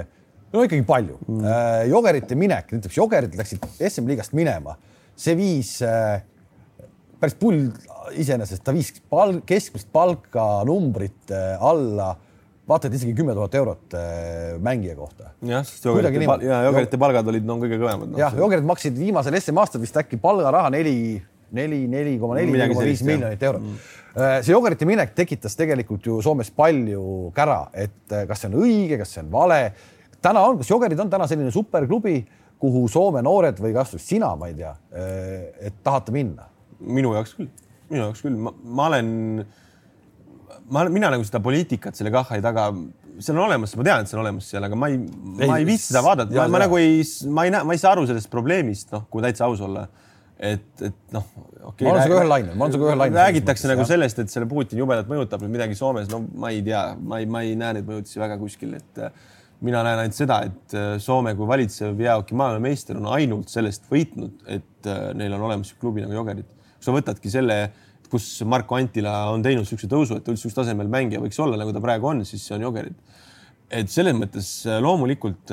[0.52, 1.48] no ikkagi palju mm..
[1.54, 4.76] Eh, Jogerite minek, näiteks Jogerid läksid SM-liigast minema,
[5.16, 5.78] see viis
[7.20, 7.68] päris pull
[8.18, 12.14] iseenesest, ta viis palk, keskmist palka numbrit alla
[12.68, 13.96] vaata et isegi kümme tuhat eurot
[14.64, 15.32] mängija kohta.
[15.48, 18.20] jah, sest Jogerite, pal ja, Jogerite palgad olid no kõige kõvemad no..
[18.20, 21.16] jah, Jogerid maksid viimasel SM aastal vist äkki palgaraha neli,
[21.56, 25.54] neli, neli koma neli, neli koma viis miljonit eurot mm Äh, see Jogerite minek tekitas
[25.58, 29.60] tegelikult ju Soomes palju kära, et äh, kas see on õige, kas see on vale.
[30.24, 32.16] täna on, kas Jogerid on täna selline superklubi,
[32.58, 36.48] kuhu Soome noored või kasvõi sina, ma ei tea, äh, et tahate minna?
[36.80, 37.50] Minu jaoks küll,
[37.90, 39.10] minu jaoks küll, ma olen,
[40.70, 42.68] ma, mina nagu seda poliitikat selle KHI taga,
[43.18, 45.66] see on olemas, ma tean, et see on olemas seal, aga ma ei, ma ei
[45.68, 47.00] viitsi seda vaadata, ma, ma nagu ei,
[47.34, 49.88] ma ei näe, ma ei saa aru sellest probleemist, noh, kui täitsa aus olla
[50.38, 51.24] et, et noh
[51.66, 51.84] okay,.
[51.84, 53.18] ma olen sinuga ühel lainel, ma olen sinuga ühel lainel.
[53.18, 53.90] räägitakse nagu jah.
[53.90, 57.26] sellest, et selle Putin jubedalt mõjutab nüüd midagi Soomes, no ma ei tea, ma ei,
[57.30, 59.10] ma ei näe neid mõjutusi väga kuskil, et äh,
[59.66, 64.46] mina näen ainult seda, et äh, Soome kui valitsev jäähoki maailmameister on ainult sellest võitnud,
[64.46, 66.46] et äh, neil on olemas klubi nagu Jogerid.
[66.80, 67.58] Sa võtadki selle,
[68.08, 71.58] kus Marko Antila on teinud niisuguse tõusu, et ta üldse üks tasemel mängija võiks olla,
[71.60, 72.96] nagu ta praegu on, siis see on Jogerid.
[73.68, 74.48] et selles mõttes
[74.80, 75.52] loomulikult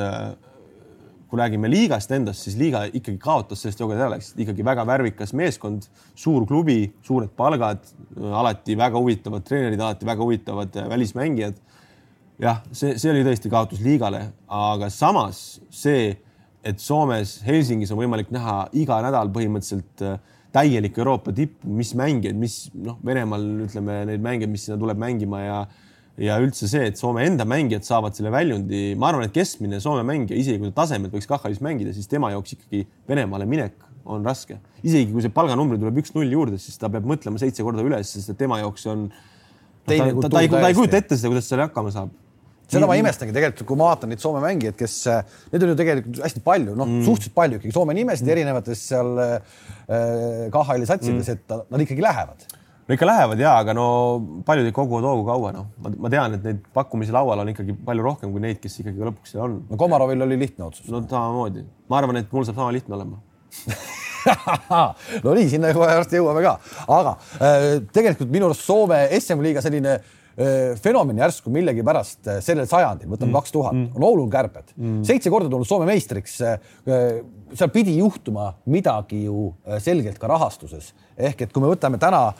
[1.36, 5.34] kui räägime liigast endast, siis liiga ikkagi kaotas sellest joogist ära, läks ikkagi väga värvikas
[5.36, 7.82] meeskond, suur klubi, suured palgad,
[8.16, 11.58] alati väga huvitavad treenerid, alati väga huvitavad äh, välismängijad.
[12.40, 14.22] jah, see, see oli tõesti kaotus liigale,
[14.52, 16.14] aga samas see,
[16.66, 20.18] et Soomes Helsingis on võimalik näha iga nädal põhimõtteliselt äh,
[20.56, 25.42] täielik Euroopa tipp, mis mängijaid, mis noh, Venemaal ütleme neid mängijaid, mis sinna tuleb mängima
[25.44, 25.60] ja
[26.22, 30.06] ja üldse see, et Soome enda mängijad saavad selle väljundi, ma arvan, et keskmine Soome
[30.08, 33.76] mängija, isegi kui ta tasemelt võiks KHL-is mängida, siis tema jaoks ikkagi Venemaale minek
[34.06, 34.60] on raske.
[34.86, 38.32] isegi kui see palganumbri tuleb üks-null juurde, siis ta peab mõtlema seitse korda üles, sest
[38.32, 39.10] et tema jaoks on.
[39.84, 42.14] ta, ta, ta, ta ei, ta ei kujuta ette seda, kuidas seal hakkama saab
[42.66, 44.98] seda ma imestangi tegelikult, kui ma vaatan neid Soome mängijaid, kes,
[45.54, 48.36] neid on ju tegelikult hästi palju, noh mm., suhteliselt palju ikkagi Soome nimesid mm.
[48.36, 49.58] erinevates seal äh,
[50.54, 52.48] KHL-i satsides mm., et nad ikkagi lähevad
[52.86, 53.86] no ikka lähevad ja, aga no
[54.46, 58.06] paljud ei koguvad hoogu kaua, noh, ma tean, et neid pakkumisi laual on ikkagi palju
[58.06, 59.60] rohkem kui neid, kes ikkagi lõpuks seal on.
[59.72, 60.90] no Komarovil oli lihtne otsus.
[60.94, 63.22] no samamoodi, ma arvan, et mul saab sama lihtne olema
[65.26, 66.54] no nii, sinna juba varsti jõuame ka,
[66.98, 73.32] aga äh, tegelikult minu arust Soome SM-liiga selline äh, fenomen järsku millegipärast sellel sajandil, võtame
[73.32, 73.38] mm.
[73.38, 73.96] kaks tuhat, mm.
[73.96, 76.42] on Oulu kärbed mm., seitse korda tulnud Soome meistriks.
[77.56, 82.34] seal pidi juhtuma midagi ju selgelt ka rahastuses, ehk et kui me võtame täna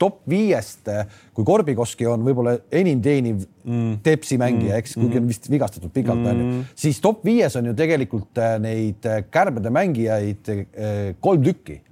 [0.00, 0.88] top viiest,
[1.36, 3.98] kui Korbikoski on võib-olla enim teeniv mm.
[4.06, 7.76] Tepsi mängija, eks, kuigi on vist vigastatud pikalt mm., onju, siis top viies on ju
[7.76, 10.54] tegelikult neid kärbede mängijaid
[11.20, 11.82] kolm tükki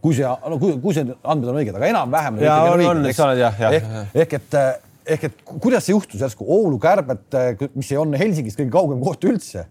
[0.00, 2.40] kui see, no kui, kui see andmed on õiged, aga enam-vähem.
[3.76, 4.56] ehk, ehk et,
[5.16, 7.38] ehk et kuidas see juhtus järsku Oulu kärbet,
[7.76, 9.66] mis on Helsingist kõige kaugem koht üldse,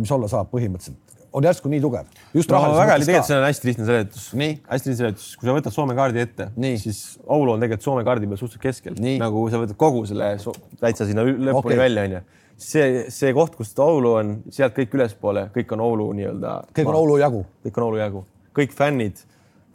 [0.00, 1.00] mis olla saab põhimõtteliselt,
[1.36, 2.08] on järsku nii tugev.
[2.36, 4.30] just no, väga tegelikult see on hästi lihtne seletus.
[4.32, 6.50] hästi lihtne seletus, kui sa võtad Soome kaardi ette,
[6.82, 10.34] siis Oulu on tegelikult Soome kaardi peal suhteliselt keskel, nagu sa võtad kogu selle
[10.80, 11.84] täitsa sinna lõpuni okay.
[11.86, 12.26] välja, onju
[12.56, 16.58] see, see koht, kus Oulu on, sealt kõik ülespoole, kõik on Oulu nii-öelda.
[16.76, 17.42] kõik on Oulu jagu.
[17.64, 18.22] kõik on Oulu jagu,
[18.56, 19.20] kõik fännid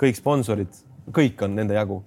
[0.01, 0.79] kõik sponsorid,
[1.13, 2.01] kõik on nende jagu.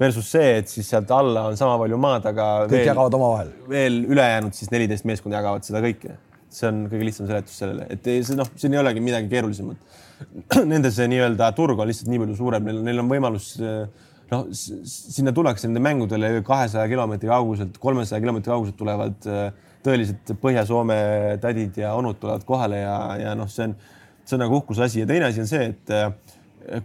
[0.00, 3.50] Versus see, et siis sealt alla on sama palju maad, aga kõik veel, jagavad omavahel.
[3.70, 6.16] veel ülejäänud siis neliteist meeskonda jagavad seda kõike.
[6.52, 10.00] see on kõige lihtsam seletus sellele, et see noh, siin ei olegi midagi keerulisemat.
[10.72, 13.46] Nende see nii-öelda turg on lihtsalt nii palju suurem, neil, neil on võimalus
[14.32, 19.30] noh, sinna tullakse nende mängudele kahesaja kilomeetri kauguselt, kolmesaja kilomeetri kauguselt tulevad
[19.82, 20.98] tõelised Põhja-Soome
[21.42, 23.74] tädid ja onud tulevad kohale ja, ja noh, see on,
[24.24, 26.31] see on nagu uhkuse asi ja teine asi on see, et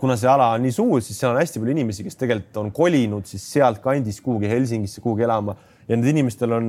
[0.01, 2.71] kuna see ala on nii suur, siis seal on hästi palju inimesi, kes tegelikult on
[2.75, 5.55] kolinud siis sealtkandist kuhugi Helsingisse kuhugi elama
[5.87, 6.67] ja nendel inimestel on,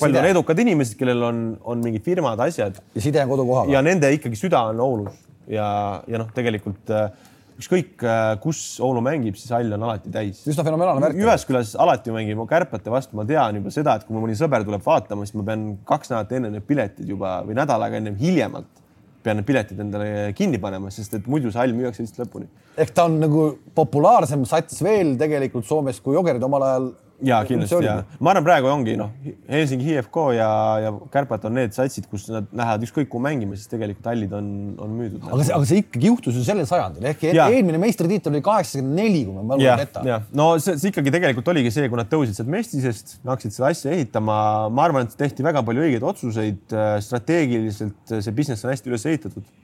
[0.00, 2.80] paljud on edukad inimesed, kellel on, on mingid firmad, asjad.
[2.94, 3.72] ja side on kodukohaga.
[3.72, 5.66] ja nende ikkagi süda on Oulus ja,
[6.08, 7.10] ja noh, tegelikult äh,
[7.56, 10.42] ükskõik äh, kus Oulu mängib, siis hall on alati täis.
[10.48, 11.20] üsna fenomenaalne värk.
[11.22, 15.28] Jyväskylas alati mängib Kärpate vastu, ma tean juba seda, et kui mõni sõber tuleb vaatama,
[15.28, 18.84] siis ma pean kaks nädalat enne need piletid juba või nädal aega ennem hiljemalt
[19.26, 22.46] pean need piletid endale kinni panema, sest et muidu see hall müüakse lihtsalt lõpuni.
[22.82, 26.88] ehk ta on nagu populaarsem sats veel tegelikult Soomes kui Jogerid omal ajal
[27.24, 29.12] ja kindlasti ja ma arvan, praegu ongi noh,
[29.48, 30.48] Helsingi HFK ja,
[30.84, 34.50] ja Kärpat on need satsid, kus nad lähevad ükskõik kuhu mängima, siis tegelikult hallid on,
[34.82, 35.24] on müüdud.
[35.24, 37.48] aga see, aga see ikkagi juhtus ju sellel sajandil ehk ja.
[37.48, 40.20] eelmine meistritiitel oli kaheksakümmend neli, kui ma mälu ei peta.
[40.36, 43.96] no see, see ikkagi tegelikult oligi see, kui nad tõusid sealt mestisest, hakkasid seda asja
[43.96, 44.38] ehitama.
[44.68, 49.08] ma arvan, et tehti väga palju õigeid otsuseid, äh, strateegiliselt see business on hästi üles
[49.08, 49.54] ehitatud.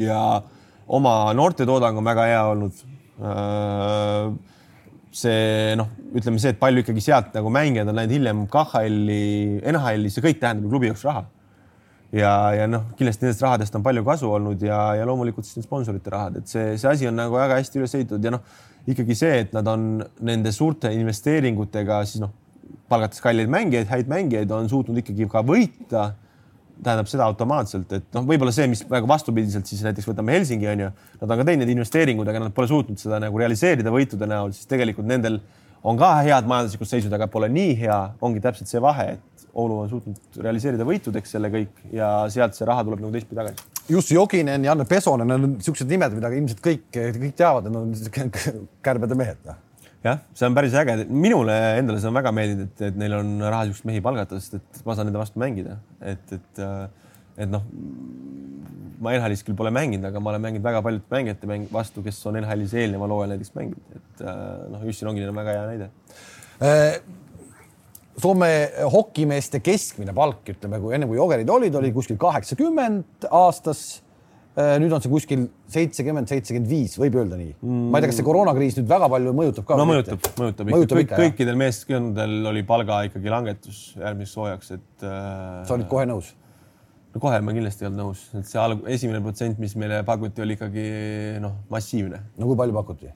[0.00, 0.20] ja
[0.88, 2.86] oma noortetoodang on väga hea olnud
[3.20, 4.56] äh,
[5.14, 9.18] see noh, ütleme see, et palju ikkagi sealt nagu mängijad on läinud hiljem KHL-i,
[9.72, 11.24] NHL-i, see kõik tähendab klubi jaoks raha.
[12.12, 15.68] ja, ja noh, kindlasti nendest rahadest on palju kasu olnud ja, ja loomulikult siis need
[15.68, 18.44] sponsorite rahad, et see, see asi on nagu väga hästi üles ehitatud ja noh,
[18.88, 19.90] ikkagi see, et nad on
[20.24, 22.32] nende suurte investeeringutega siis noh,
[22.88, 26.10] palgates kalleid mängijaid, häid mängijaid, on suutnud ikkagi ka võita
[26.84, 30.84] tähendab seda automaatselt, et noh, võib-olla see, mis praegu vastupidiselt siis näiteks võtame Helsingi on
[30.84, 30.90] ju,
[31.22, 34.70] nad on ka teinud investeeringuid, aga nad pole suutnud seda nagu realiseerida võitude näol, siis
[34.70, 35.40] tegelikult nendel
[35.86, 39.78] on ka head majanduslikud seisud, aga pole nii hea, ongi täpselt see vahe, et Oulu
[39.82, 43.64] on suutnud realiseerida võitudeks selle kõik ja sealt see raha tuleb nagu teistpidi tagasi.
[43.90, 48.28] Jussi Jokinen, Janne Pesonen, need on niisugused nimed, mida ilmselt kõik, kõik teavad, nad on
[48.86, 49.40] kärbed mehed.
[49.48, 49.64] Noh.
[50.04, 53.34] Jah, see on päris äge, minule endale see on väga meeldinud, et, et neil on
[53.42, 55.78] raha niisuguseid mehi palgata, sest et ma saan nende vastu mängida,
[56.12, 56.62] et, et,
[57.44, 57.64] et noh,
[59.02, 62.18] ma NHL-is küll pole mänginud, aga ma olen mänginud väga paljude mängijate mäng vastu, kes
[62.30, 64.26] on NHL-is eelneval hooajal näiteks mänginud, et
[64.74, 65.90] noh, Jussi Jokinen on väga hea näide.
[66.58, 67.00] Äh,
[68.18, 68.50] Soome
[68.90, 74.00] hokimeeste keskmine palk, ütleme, kui enne kui Jogerid olid, oli kuskil kaheksakümmend aastas.
[74.58, 77.84] Äh, nüüd on see kuskil seitsekümmend, seitsekümmend viis, võib öelda nii mm..
[77.92, 79.76] ma ei tea, kas see koroonakriis nüüd väga palju mõjutab ka?
[79.78, 81.14] no mõjutab, mõjutab, mõjutab ikka.
[81.20, 85.62] Kõik, kõikidel meeskondadel oli palga ikkagi langetus järgmiseks soojaks, et äh....
[85.68, 86.32] sa olid kohe nõus?
[87.14, 90.42] no kohe ma kindlasti ei olnud nõus, et see alg-, esimene protsent, mis meile pakuti,
[90.42, 90.86] oli ikkagi
[91.44, 92.24] noh, massiivne.
[92.40, 93.12] no kui palju pakuti?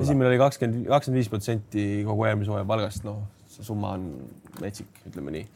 [0.00, 4.10] esimene oli kakskümmend, kakskümmend viis protsenti kogu eelmise hooaja palgast, noh see summa on
[4.62, 5.46] metsik, ütleme nii.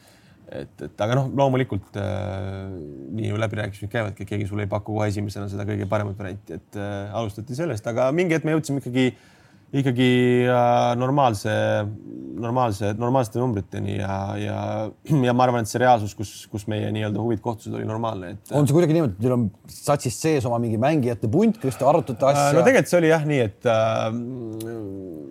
[0.49, 2.73] Et, et aga noh, loomulikult äh,
[3.17, 6.79] nii ju läbirääkimised käivadki, keegi sulle ei paku kohe esimesena seda kõige paremat varianti, et
[6.79, 9.34] äh, alustati sellest, aga mingi hetk me jõudsime ikkagi äh,
[9.73, 11.51] ikkagi äh, normaalse,
[12.39, 14.57] normaalse, normaalsete numbriteni ja, ja,
[15.25, 18.53] ja ma arvan, et see reaalsus, kus, kus meie nii-öelda huvid kohtusid, oli normaalne, et.
[18.55, 21.87] on see kuidagi niimoodi, et teil on satsist sees oma mingi mängijate punt, kus te
[21.89, 22.51] arutate asja?
[22.55, 24.19] no tegelikult see oli jah nii, et äh,.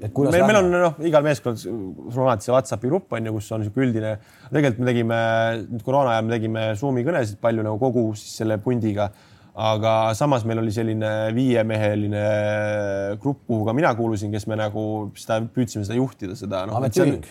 [0.08, 3.64] et meil, meil on noh, igal meeskonnal formaat see Whatsappi grupp on ju, kus on
[3.64, 4.16] niisugune üldine.
[4.50, 5.20] tegelikult me tegime
[5.68, 9.12] nüüd koroona ajal me tegime Zoomi kõnesid palju nagu kogu siis selle pundiga
[9.54, 12.24] aga samas meil oli selline viiemeheline
[13.22, 14.84] grupp, kuhu ka mina kuulusin, kes me nagu
[15.18, 16.78] seda püüdsime seda juhtida, seda noh.
[16.80, 17.22] ametiühing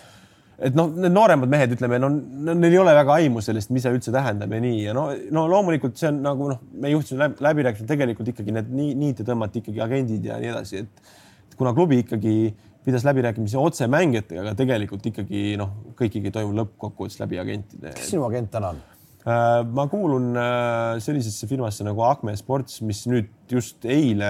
[0.63, 2.09] et noh, need nooremad mehed, ütleme, no
[2.53, 5.45] neil ei ole väga aimu sellest, mis see üldse tähendab ja nii ja no, no
[5.51, 9.63] loomulikult see on nagu noh, me juhtisime läbi, läbirääkimised tegelikult ikkagi need nii, niite tõmmati
[9.63, 12.35] ikkagi agendid ja nii edasi, et kuna klubi ikkagi
[12.83, 17.95] pidas läbirääkimisi otse mängijatega, aga tegelikult ikkagi noh, kõik ikkagi toimub lõppkokkuvõttes läbi agentide.
[17.97, 18.81] kes sinu agent täna on?
[19.23, 24.27] Äh, ma kuulun äh, sellisesse firmasse nagu Acme Sports, mis nüüd just eile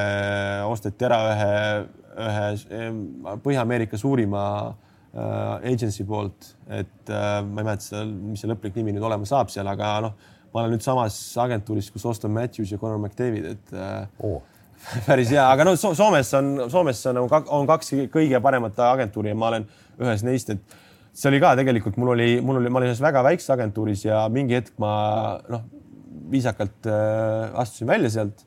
[0.70, 1.56] osteti ära ühe,
[2.28, 8.94] ühe Põhja-Ameerika suurima äh, agency poolt, et ma ei mäleta seda, mis see lõplik nimi
[8.94, 10.14] nüüd olema saab seal, aga noh,
[10.54, 13.74] ma olen nüüd samas agentuuris, kus Austin Matthews ja Connor McDavid, et
[14.22, 14.44] oh.
[15.08, 19.50] päris hea, aga no Soomes on, Soomes on, on kaks kõige paremat agentuuri ja ma
[19.56, 19.66] olen
[20.04, 20.82] ühes neist, et
[21.14, 24.24] see oli ka tegelikult, mul oli, mul oli, ma olin ühes väga väikses agentuuris ja
[24.34, 24.93] mingi hetk ma
[25.51, 25.68] noh,
[26.34, 28.41] viisakalt äh, astusin välja sealt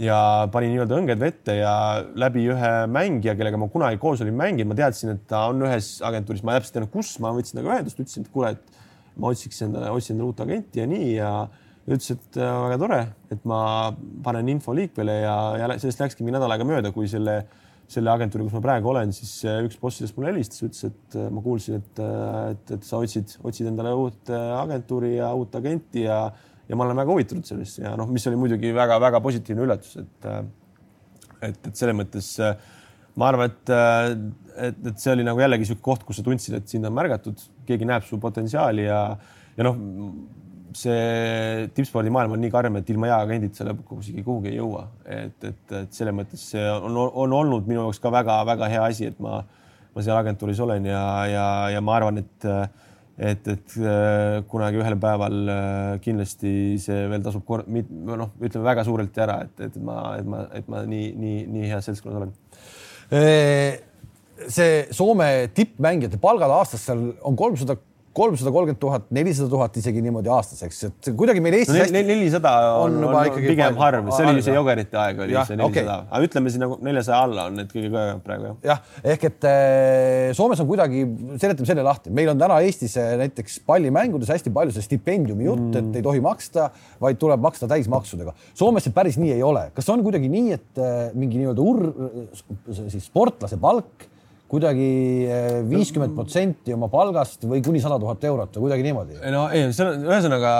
[0.00, 0.16] ja
[0.52, 1.74] panin nii-öelda õnged vette ja
[2.18, 5.98] läbi ühe mängija, kellega ma kunagi koos olin mänginud, ma teadsin, et ta on ühes
[6.04, 8.80] agentuuris, ma täpselt ei teadnud, kus, ma võtsin temaga ühendust, ütlesin, et kuule, et
[9.20, 11.34] ma otsiks endale, otsin endale uut agenti ja nii ja
[11.84, 13.02] ütles, et äh, väga tore,
[13.36, 13.60] et ma
[14.24, 18.10] panen info liikvele ja, ja sellest läkski mingi nädal aega mööda, kui selle äh, selle
[18.12, 21.42] agentuuri, kus ma praegu olen, siis äh, üks bossidest mulle helistas, ütles, et äh, ma
[21.44, 26.18] kuulsin, et, äh, et, et sa otsid, otsid endale uut agentuuri ja uut agenti ja,
[26.68, 27.82] ja ma olen väga huvitatud sellest.
[27.84, 30.30] Ja noh, mis oli muidugi väga-väga positiivne üllatus, et,
[31.50, 32.30] et, et selles mõttes
[33.20, 33.74] ma arvan, et,
[34.70, 37.44] et, et see oli nagu jällegi niisugune koht, kus sa tundsid, et sind on märgatud,
[37.68, 39.02] keegi näeb su potentsiaali ja,
[39.54, 39.78] ja noh
[40.78, 44.86] see tippspordimaailm on nii karm, et ilma hea agendita sa lõpuks ikkagi kuhugi ei jõua.
[45.04, 49.10] et, et, et selles mõttes see on, on olnud minu jaoks ka väga-väga hea asi,
[49.12, 49.42] et ma,
[49.94, 51.46] ma seal agentuuris olen ja, ja,
[51.76, 52.48] ja ma arvan, et
[53.14, 53.74] et, et
[54.50, 55.36] kunagi ühel päeval
[56.02, 60.40] kindlasti see veel tasub kor-, noh, ütleme väga suurelt ära, et, et ma, et ma,
[60.58, 62.34] et ma nii, nii, nii heas seltskonnas olen
[64.50, 67.76] see Soome tippmängijate palgad aastas seal on kolmsada
[68.14, 72.52] kolmsada kolmkümmend tuhat, nelisada tuhat isegi niimoodi aastas, eks, et kuidagi meil Eestis no, nelisada
[72.78, 75.96] on, on, on pigem harv, see oli ju see Jogerite aeg oli ja, see nelisada
[76.04, 78.56] okay., aga ütleme siin nagu neljasaja alla on need kõige kõvemad praegu jah.
[78.70, 81.02] jah, ehk et äh, Soomes on kuidagi,
[81.42, 85.66] seletame selle lahti, meil on täna Eestis äh, näiteks pallimängudes hästi palju see stipendiumi jutt
[85.66, 86.70] mm., et ei tohi maksta,
[87.02, 88.34] vaid tuleb maksta täismaksudega.
[88.56, 91.92] Soomes see päris nii ei ole, kas on kuidagi nii, et äh, mingi nii-öelda ur-,
[92.94, 94.13] siis sportlase palk
[94.54, 94.90] kuidagi
[95.26, 99.18] eh, viiskümmend protsenti oma palgast või kuni sada tuhat eurot või kuidagi niimoodi?
[99.34, 100.52] no ei, see on ühesõnaga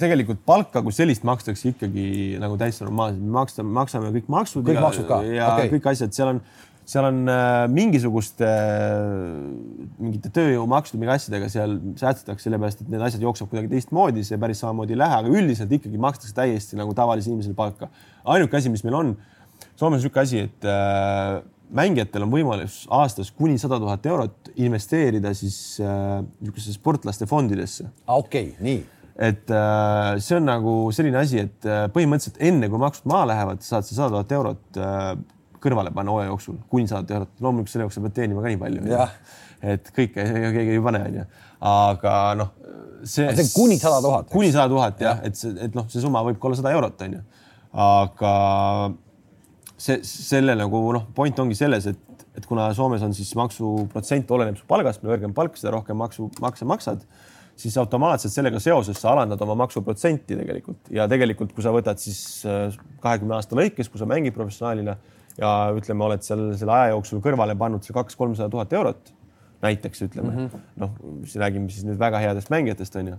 [0.00, 2.06] tegelikult palka kui sellist makstakse ikkagi
[2.42, 5.20] nagu täitsa normaalselt, me maksta, maksame kõik maksud kõik ja, maksud ka.
[5.26, 5.72] ja okay.
[5.74, 6.42] kõik asjad, seal on
[6.86, 8.46] seal on äh, mingisuguste
[9.98, 14.62] mingite tööjõumaksude, mingi asjadega seal säästetakse sellepärast, et need asjad jooksevad kuidagi teistmoodi, see päris
[14.62, 17.90] samamoodi ei lähe, aga üldiselt ikkagi makstakse täiesti nagu tavalisele inimesele palka.
[18.22, 19.16] ainuke asi, mis meil on,
[19.76, 21.42] Soomes on niisugune asi, et äh,
[21.74, 27.88] mängijatel on võimalus aastas kuni sada tuhat eurot investeerida siis äh, niisugustesse sportlaste fondidesse.
[28.06, 28.84] okei okay,, nii
[29.16, 33.64] et äh, see on nagu selline asi, et äh, põhimõtteliselt enne kui maksud maha lähevad,
[33.64, 35.06] saad sa sada tuhat eurot äh,
[35.62, 37.32] kõrvale panna hooaja jooksul, kuni sada tuhat eurot.
[37.40, 38.98] loomulikult selle jaoks sa pead teenima ka nii palju.
[39.72, 40.26] et kõike
[40.58, 41.24] keegi ei pane, onju.
[41.70, 42.12] aga
[42.42, 42.52] noh,
[43.02, 43.24] see.
[43.24, 44.28] see on kuni sada tuhat.
[44.32, 46.76] kuni sada tuhat jah ja., et see, et noh, see summa võib ka olla sada
[46.76, 47.24] eurot, onju.
[47.86, 48.34] aga
[49.76, 54.58] see, selle nagu noh, point ongi selles, et, et kuna Soomes on siis maksuprotsent oleneb
[54.58, 57.04] su palgast, mida kõrgem palk, seda rohkem maksu, makse maksad
[57.56, 62.20] siis automaatselt sellega seoses sa alandad oma maksuprotsenti tegelikult ja tegelikult, kui sa võtad siis
[62.44, 64.96] äh, kahekümne aasta lõikes, kui sa mängid professionaalina
[65.40, 69.12] ja ütleme, oled seal selle aja jooksul kõrvale pannud seal kaks-kolmsada tuhat eurot
[69.64, 70.96] näiteks ütleme mm -hmm., noh,
[71.40, 73.16] räägime siis nüüd väga headest mängijatest onju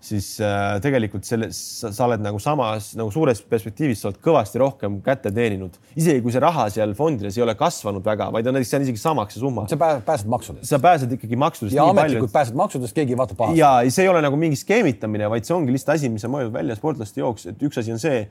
[0.00, 4.98] siis äh, tegelikult selles sa, oled nagu samas nagu suures perspektiivis, sa oled kõvasti rohkem
[5.04, 8.70] kätte teeninud, isegi kui see raha seal fondides ei ole kasvanud väga, vaid on näiteks,
[8.72, 9.66] see on isegi samaks see summa.
[9.68, 10.68] sa pääsed maksudest.
[10.70, 11.76] sa pääsed ikkagi maksudest.
[11.76, 13.60] ja ametlikult pääsed maksudest, keegi ei vaata pahasti.
[13.60, 16.56] ja see ei ole nagu mingi skeemitamine, vaid see ongi lihtsalt asi, mis on mõeldud
[16.56, 18.24] välja sportlaste jaoks, et üks asi on see,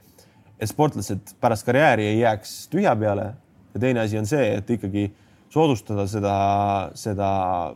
[0.58, 3.30] et sportlased pärast karjääri ei jääks tühja peale
[3.76, 5.12] ja teine asi on see, et ikkagi
[5.54, 6.36] soodustada seda,
[6.98, 7.30] seda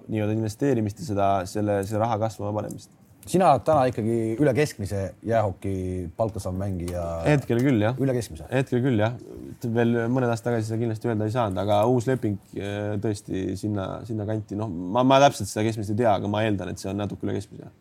[0.09, 2.89] nii-öelda investeerimist ja seda, selle, selle raha kasvama panemist
[3.29, 5.73] sina oled täna ikkagi üle keskmise jäähoki
[6.17, 7.03] palka saav mängija.
[7.27, 7.99] hetkel küll jah.
[8.01, 8.47] üle keskmise.
[8.51, 9.15] hetkel küll jah.
[9.63, 13.87] veel mõned aastad tagasi seda kindlasti öelda ei saanud, aga uus leping eh, tõesti sinna,
[14.07, 16.91] sinna kanti, noh, ma, ma täpselt seda keskmist ei tea, aga ma eeldan, et see
[16.91, 17.71] on natuke üle keskmise.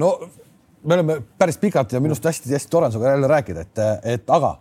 [0.00, 0.12] no
[0.84, 3.84] me oleme päris pikalt ja minu arust hästi-hästi tore on sinuga jälle rääkida, et,
[4.16, 4.56] et aga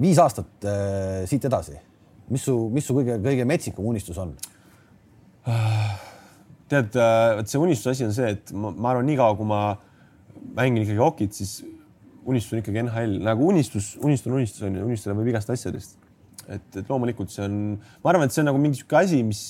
[0.00, 1.78] viis aastat äh, siit edasi,
[2.28, 4.36] mis su, mis su kõige-kõige metsikum unistus on
[6.70, 9.62] tead, äh, vot see unistuse asi on see, et ma, ma arvan, niikaua kui ma
[10.58, 11.62] mängin ikkagi hokit, siis
[12.28, 15.96] unistus on ikkagi NHL, nagu unistus, unistus on unistus on ju, unistada võib igast asjadest.
[16.48, 17.58] et, et loomulikult see on,
[18.04, 19.42] ma arvan, et see on nagu mingi sihuke asi, mis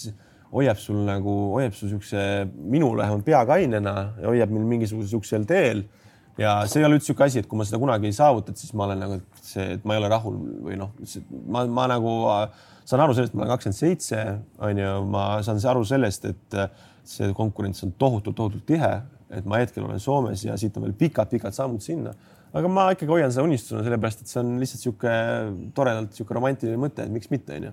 [0.52, 2.20] hoiab sul nagu, hoiab sul siukse,
[2.56, 5.84] minul vähemalt pea kainena ja hoiab mind mingisugusel siuksel teel.
[6.38, 8.70] ja see ei ole üldse sihuke asi, et kui ma seda kunagi ei saavutad, siis
[8.78, 10.36] ma olen nagu see, et ma ei ole rahul
[10.68, 10.92] või noh,
[11.50, 12.12] ma, ma nagu
[12.88, 14.22] saan aru sellest, ma olen kakskümmend seitse,
[14.64, 16.58] on ju, ma saan aru sellest, et
[17.09, 18.90] see konkurents on tohutult, tohutult tihe,
[19.34, 22.14] et ma hetkel olen Soomes ja siit on veel pikad-pikad sammud sinna.
[22.56, 26.80] aga ma ikkagi hoian seda unistusena, sellepärast et see on lihtsalt niisugune toredalt niisugune romantiline
[26.80, 27.72] mõte, et miks mitte, onju.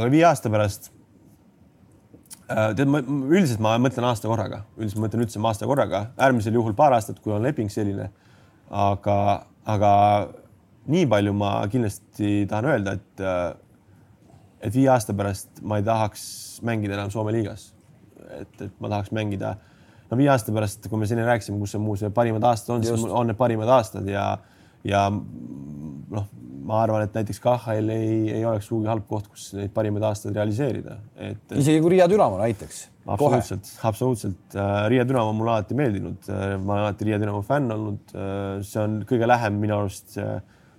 [0.00, 0.90] aga viie aasta pärast
[2.52, 6.76] äh, tead, ma üldiselt ma mõtlen aasta korraga, üldiselt mõtlen üldse aasta korraga, äärmisel juhul
[6.76, 8.10] paar aastat, kui on leping selline.
[8.68, 9.16] aga,
[9.64, 9.94] aga
[10.92, 13.48] nii palju ma kindlasti tahan öelda, et, äh,
[14.68, 16.28] et viie aasta pärast ma ei tahaks
[16.60, 17.70] mängida enam Soome liigas
[18.40, 19.54] et, et ma tahaks mängida
[20.08, 22.84] no viie aasta pärast, kui me siin rääkisime, kus on mu see parimad aastad on,
[22.86, 24.30] siis on need parimad aastad ja,
[24.88, 26.28] ja noh,
[26.68, 30.36] ma arvan, et näiteks KHL ei, ei oleks sugugi halb koht, kus neid parimaid aastaid
[30.36, 31.56] realiseerida, et.
[31.56, 32.82] isegi kui Riia Dünamo näiteks.
[33.08, 34.56] absoluutselt, absoluutselt.
[34.56, 38.12] Äh, Riia Dünamo on mulle alati meeldinud, äh, ma olen alati Riia Dünamo fänn olnud.
[38.12, 40.18] Äh, see on kõige lähem minu arust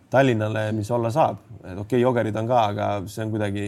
[0.10, 3.68] Tallinnale, mis olla saab, et okei okay,, Jogerid on ka, aga see on kuidagi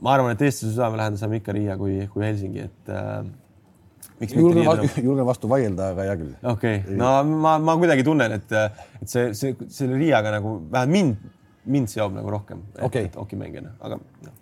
[0.00, 3.24] ma arvan, et eestlase südamelähedasem ikka Riia kui, kui Helsingi, et äh,
[4.28, 6.32] julgen, vastu, julgen vastu vaielda, aga hea küll.
[6.52, 7.12] okei okay., no
[7.44, 8.52] ma, ma kuidagi tunnen, et,
[9.00, 11.30] et see, see, selle Riiaga nagu vähemalt mind,
[11.70, 13.10] mind seob nagu rohkem okay.
[13.16, 14.36] hokimängijana, aga no..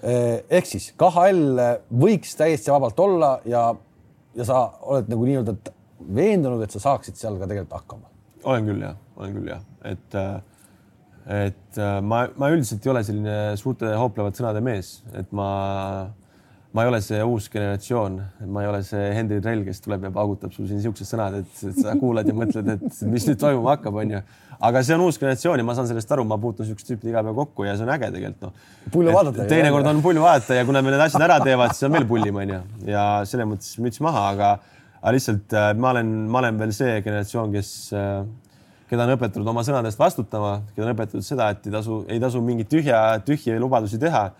[0.00, 1.58] Eh, ehk siis KHL
[2.00, 3.66] võiks täiesti vabalt olla ja,
[4.36, 5.56] ja sa oled nagu nii-öelda
[6.16, 8.08] veendunud, et sa saaksid seal ka tegelikult hakkama?
[8.48, 10.38] olen küll jah, olen küll jah, et äh,
[11.30, 15.46] et äh, ma, ma üldiselt ei ole selline suurte hooplevate sõnade mees, et ma,
[16.74, 18.16] ma ei ole see uus generatsioon,
[18.50, 21.78] ma ei ole see Henry Trell, kes tuleb ja paugutab sul siin siuksed sõnad, et
[21.78, 24.24] sa kuulad ja mõtled, et mis nüüd toimuma hakkab, onju.
[24.58, 27.24] aga see on uus generatsioon ja ma saan sellest aru, ma puutun siukeste tüüpide iga
[27.28, 28.68] päev kokku ja see on äge tegelikult noh.
[28.90, 29.48] pulju vaadata.
[29.54, 32.42] teinekord on pulju vaadata ja kui nad need asjad ära teevad, siis on veel pullim
[32.42, 32.60] onju
[32.90, 34.52] ja selles mõttes müts maha, aga,
[34.98, 38.24] aga lihtsalt äh, ma olen, ma olen veel see generatsioon, kes äh,
[38.90, 42.42] keda on õpetatud oma sõnadest vastutama, keda on õpetatud seda, et ei tasu, ei tasu
[42.42, 44.30] mingeid tühja, tühje lubadusi teha.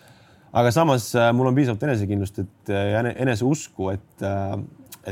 [0.50, 4.56] aga samas äh, mul on piisavalt enesekindlust, et äh, eneseusku, et, äh,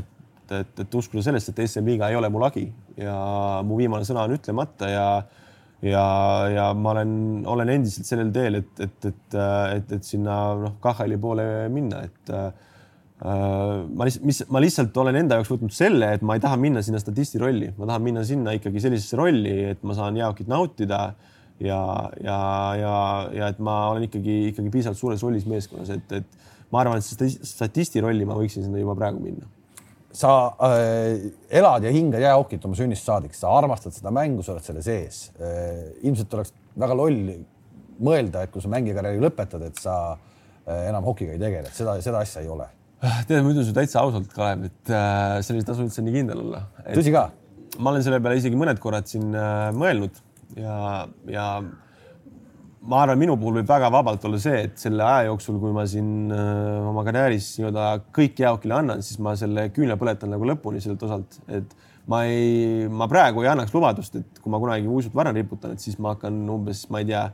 [0.01, 0.09] et,
[0.51, 2.67] et, et uskuda sellesse, et SM liiga ei ole mu lagi
[2.99, 3.15] ja
[3.63, 5.09] mu viimane sõna on ütlemata ja
[5.83, 6.05] ja,
[6.51, 7.13] ja ma olen,
[7.47, 9.37] olen endiselt sellel teel, et, et, et,
[9.77, 12.33] et, et sinna noh, KHL-i poole minna, et
[13.19, 16.85] ma lihtsalt, mis ma lihtsalt olen enda jaoks võtnud selle, et ma ei taha minna
[16.87, 21.01] sinna statisti rolli, ma tahan minna sinna ikkagi sellisesse rolli, et ma saan jääkit nautida
[21.59, 21.81] ja,
[22.23, 22.39] ja,
[22.79, 22.95] ja,
[23.35, 27.39] ja et ma olen ikkagi, ikkagi piisavalt suures rollis meeskonnas, et, et ma arvan, et
[27.49, 29.51] statisti rolli ma võiksin sinna juba praegu minna
[30.19, 34.65] sa äh, elad ja hingad jäähokit oma sünnist saadik, sa armastad seda mängu, sa oled
[34.65, 35.91] selle sees äh,.
[36.03, 37.35] ilmselt oleks väga loll
[37.99, 42.23] mõelda, et kui sa mängijakarjääri lõpetad, et sa äh, enam hokiga ei tegele, seda, seda
[42.25, 42.69] asja ei ole.
[43.01, 46.43] Tead, ma ütlen sulle täitsa ausalt, Kalev, et äh, selles ei tasu üldse nii kindel
[46.47, 46.65] olla.
[46.89, 47.29] tõsi ka?
[47.79, 50.17] ma olen selle peale isegi mõned korrad siin äh, mõelnud
[50.59, 51.45] ja, ja
[52.89, 55.85] ma arvan, minu puhul võib väga vabalt olla see, et selle aja jooksul, kui ma
[55.91, 60.83] siin äh, oma karjääris nii-öelda kõik jääokile annan, siis ma selle küünla põletan nagu lõpuni
[60.83, 61.77] sellelt osalt, et
[62.09, 65.85] ma ei, ma praegu ei annaks lubadust, et kui ma kunagi uisut varem riputan, et
[65.85, 67.27] siis ma hakkan umbes, ma ei tea,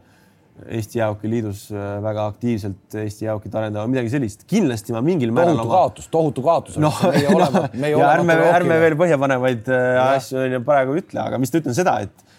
[0.64, 4.44] Eesti Jäähoki Liidus äh, väga aktiivselt Eesti jäähokit arendama, midagi sellist.
[4.50, 9.70] kindlasti ma mingil määral tohutu kaotus, tohutu kaotus no, no, ja ärme, ärme veel põhjapanevaid
[9.74, 12.32] äh, asju praegu ütle, aga mis ta ütlen seda, et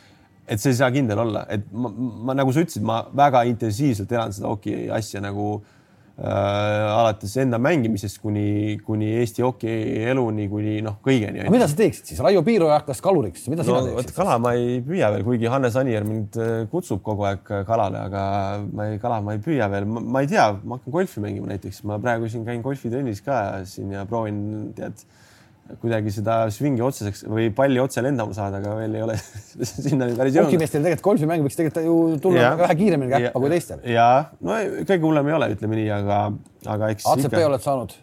[0.45, 1.89] et see ei saa kindel olla, et ma,
[2.30, 5.74] ma nagu sa ütlesid, ma väga intensiivselt elan seda hoki asja nagu äh,
[6.16, 9.72] alates enda mängimisest kuni, kuni Eesti hoki
[10.07, 11.43] eluni, kuni noh, kõigeni.
[11.51, 14.13] mida sa teeksid siis, Raio Piiro hakkas kaluriks, mida sina no, teeksid?
[14.16, 18.24] kala ma ei püüa veel, kuigi Hannes Anier mind äh, kutsub kogu aeg kalale, aga
[18.72, 21.84] ma ei, kala ma ei püüa veel, ma ei tea, ma hakkan golfi mängima näiteks,
[21.89, 24.39] ma praegu siin käin golfitrennis ka siin ja proovin,
[24.78, 25.03] tead
[25.82, 29.18] kuidagi seda svingi otseseks või palli otse lendama saada, aga veel ei ole
[29.66, 30.51] sinnani päris jõudnud.
[30.51, 33.82] hokimeestel tegelikult golfimäng võiks tegelikult ju tulla vähe kiiremini käppa kui teistel.
[33.89, 34.07] ja
[34.45, 36.20] no kõige hullem ei ole, ütleme nii, aga,
[36.76, 37.07] aga eks.
[37.09, 37.47] ACP ikka...
[37.49, 37.95] oled saanud?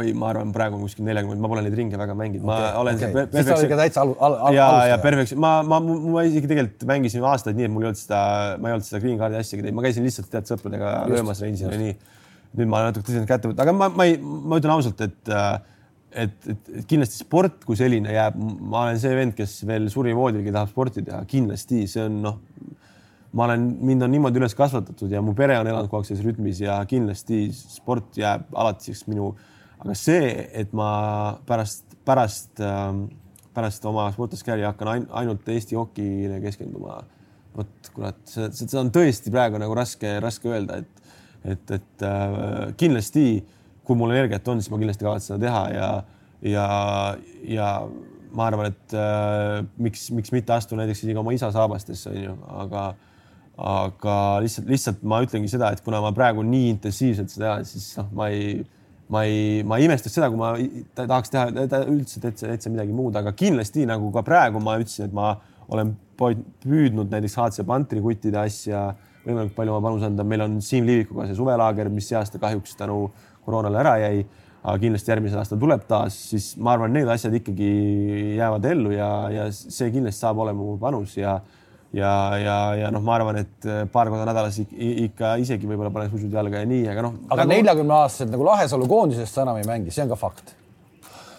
[0.00, 2.76] oi, ma arvan, praegu on kuskil nelikümmend, ma pole neid ringe väga mänginud, ma okay,
[2.82, 3.24] olen okay..
[3.32, 6.50] siis sa olid ka täitsa al, al, al, ja, ja perfekt, ma, ma, ma isegi
[6.50, 8.20] tegelikult mängisin aastaid nii, et mul ei olnud seda,
[8.60, 11.72] ma ei olnud seda green card'i asjagi teinud, ma käisin lihtsalt tead sõpradega löömas reisil
[11.72, 11.96] ja nii.
[12.60, 15.34] nüüd ma olen natuke tõsiselt kätte võtnud, aga ma, ma ei, ma ütlen ausalt, et
[15.34, 15.50] äh,
[16.12, 20.14] et, et, et kindlasti sport kui selline jääb, ma olen see vend, kes veel suri
[20.16, 22.40] voodilgi tahab sporti teha, kindlasti see on noh,
[23.36, 26.26] ma olen, mind on niimoodi üles kasvatatud ja mu pere on elanud kogu aeg selles
[26.26, 29.30] rütmis ja kindlasti sport jääb alatiseks minu,
[29.78, 30.32] aga see,
[30.62, 30.90] et ma
[31.48, 33.06] pärast, pärast, ähm,
[33.54, 37.02] pärast oma sportlaskarjääri hakkan ain, ainult Eesti hokile keskenduma.
[37.50, 42.68] vot kurat, see, seda on tõesti praegu nagu raske, raske öelda, et, et, et äh,
[42.78, 45.90] kindlasti äh, kui mul energiat on, siis ma kindlasti kavatsen seda teha ja,
[46.46, 46.66] ja,
[47.48, 47.68] ja
[48.36, 52.84] ma arvan, et äh, miks, miks mitte astuda näiteks isegi oma isa saabastesse, onju, aga,
[53.70, 57.90] aga lihtsalt, lihtsalt ma ütlengi seda, et kuna ma praegu nii intensiivselt seda tean, siis
[57.98, 58.60] noh, ma ei,
[59.10, 60.54] ma ei, ma ei imestaks seda, kui ma
[61.02, 65.16] tahaks teha üldse täitsa, täitsa midagi muud, aga kindlasti nagu ka praegu ma ütlesin, et
[65.16, 65.34] ma
[65.70, 68.90] olen püüdnud näiteks HC Pantri kuttide asja
[69.24, 70.24] võimalikult palju oma panuse anda.
[70.24, 73.02] meil on Siim Liivikuga see suvelaager, mis see aasta kahjuks tänu
[73.44, 74.24] koroonale ära jäi,
[74.60, 77.70] aga kindlasti järgmisel aastal tuleb taas, siis ma arvan, need asjad ikkagi
[78.36, 81.38] jäävad ellu ja, ja see kindlasti saab olema mu panus ja
[81.96, 86.34] ja, ja, ja noh, ma arvan, et paar korda nädalas ikka isegi võib-olla paneks usud
[86.34, 87.16] jalga ja nii, aga noh.
[87.34, 88.04] aga neljakümne nagu...
[88.04, 90.54] aastaselt nagu Lahesalu koondisest sa enam ei mängi, see on ka fakt.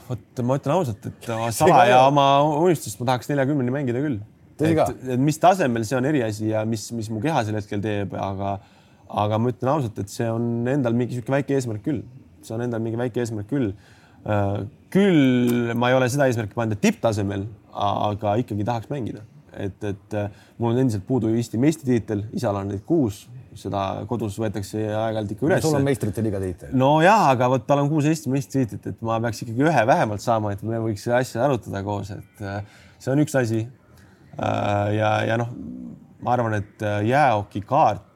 [0.10, 1.32] vot ma ütlen ausalt, et
[1.62, 2.28] salaja oma
[2.66, 4.20] unistust ma tahaks neljakümneni mängida küll.
[4.60, 4.84] et,
[5.16, 8.58] et mis tasemel, see on eriasi ja mis, mis mu keha sel hetkel teeb, aga
[9.12, 12.04] aga ma ütlen ausalt, et see on endal mingi niisugune väike eesmärk küll,
[12.46, 13.74] see on endal mingi väike eesmärk küll.
[14.22, 14.62] Äh,
[14.94, 20.42] küll ma ei ole seda eesmärki pannud, tipptasemel, aga ikkagi tahaks mängida, et, et äh,
[20.60, 23.24] mul on endiselt puudu Eesti meistritiitel, isal on neid kuus,
[23.58, 25.66] seda kodus võetakse aeg-ajalt ikka üles.
[25.66, 26.72] sul on meistrite liiga tiitel.
[26.78, 30.24] no ja, aga vot tal on kuus Eesti meistritiitlit, et ma peaks ikkagi ühe vähemalt
[30.24, 32.62] saama, et me võiks seda asja arutada koos, et äh,
[33.00, 33.66] see on üks asi.
[34.96, 35.50] ja, ja noh,
[36.24, 38.11] ma arvan, et jäähokikaart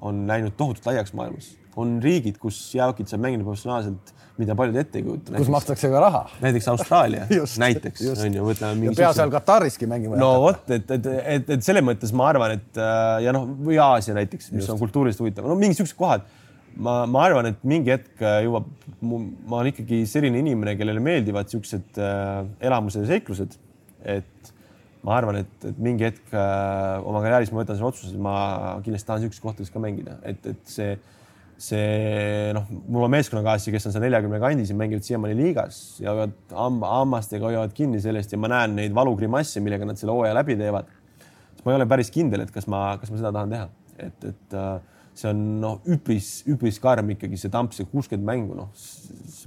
[0.00, 1.56] on läinud tohutult laiaks maailmas.
[1.76, 5.36] on riigid, kus jäähokit saab mängida professionaalselt, mida paljud ette ei kujuta.
[5.36, 6.24] kus makstakse ka raha.
[6.40, 7.28] näiteks Austraalia
[7.64, 8.94] näiteks on ju, võtame.
[8.96, 10.18] pea seal Katariski mängima.
[10.20, 13.80] no vot, et, et, et, et selles mõttes ma arvan, et äh, ja noh, või
[13.82, 14.74] Aasia näiteks, mis just.
[14.74, 16.26] on kultuuriliselt huvitav, no mingid siuksed kohad
[16.76, 18.68] ma, ma arvan, et mingi hetk äh, jõuab,
[19.00, 22.40] ma olen ikkagi selline inimene, kellele meeldivad siuksed äh,
[22.70, 23.56] elamused ja seiklused,
[24.18, 24.52] et
[25.06, 28.34] ma arvan, et, et mingi hetk äh, oma karjääris ma võtan selle otsuse, ma
[28.84, 30.90] kindlasti tahan niisugustes kohtades ka mängida, et, et see,
[31.60, 36.12] see noh, mul on meeskonnakaaslasi, kes on seal neljakümne kandis ja mängivad siiamaani liigas ja
[36.12, 40.36] hoiavad hamba, hammastega hoiavad kinni sellest ja ma näen neid valugrimasse, millega nad selle hooaja
[40.36, 40.92] läbi teevad.
[41.54, 43.68] siis ma ei ole päris kindel, et kas ma, kas ma seda tahan teha,
[44.04, 44.70] et, et äh,
[45.16, 48.88] see on noh, üpris, üpris karm ikkagi see tamp, see kuuskümmend mängu, noh,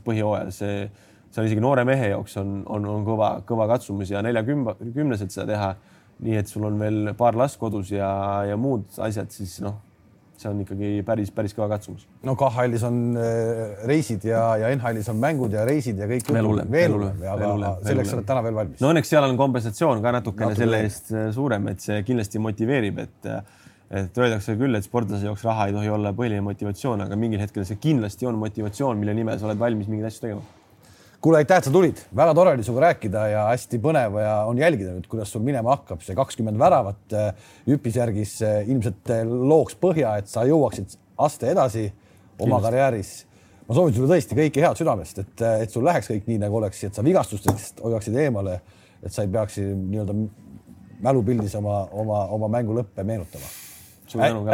[0.05, 0.89] põhihooajal see see
[1.41, 5.47] on isegi noore mehe jaoks on, on, on kõva, kõva katsumus ja neljakümne, kümneselt seda
[5.49, 5.73] teha.
[6.23, 8.09] nii et sul on veel paar last kodus ja,
[8.47, 9.79] ja muud asjad, siis noh,
[10.37, 12.05] see on ikkagi päris, päris kõva katsumus.
[12.27, 16.29] no KHL-is on äh, reisid ja, ja NHL-is on mängud ja reisid ja kõik.
[16.37, 18.81] veel hullem, veel hullem, aga selleks oled täna veel valmis.
[18.83, 22.41] no õnneks seal on kompensatsioon ka natukene Natuke selle eest äh, suurem, et see kindlasti
[22.43, 23.31] motiveerib, et
[23.93, 27.65] et öeldakse küll, et sportlase jaoks raha ei tohi olla põhiline motivatsioon, aga mingil hetkel
[27.67, 30.62] see kindlasti on motivatsioon, mille nimel sa oled valmis mingeid asju tegema
[31.23, 34.57] kuule, aitäh, et sa tulid, väga tore oli sinuga rääkida ja hästi põnev ja on
[34.59, 37.15] jälgida nüüd, kuidas sul minema hakkab, see kakskümmend väravat
[37.69, 42.65] Jüpisjärgis äh, äh, ilmselt äh, looks põhja, et sa jõuaksid aste edasi oma Kindlasti.
[42.65, 43.11] karjääris.
[43.67, 46.83] ma soovin sulle tõesti kõike head südamest, et, et sul läheks kõik nii, nagu oleks,
[46.83, 48.59] et sa vigastustest hoiaksid eemale,
[48.99, 50.17] et sa ei peaks nii-öelda
[51.03, 53.47] mälupildis oma, oma, oma mängu lõppe meenutama.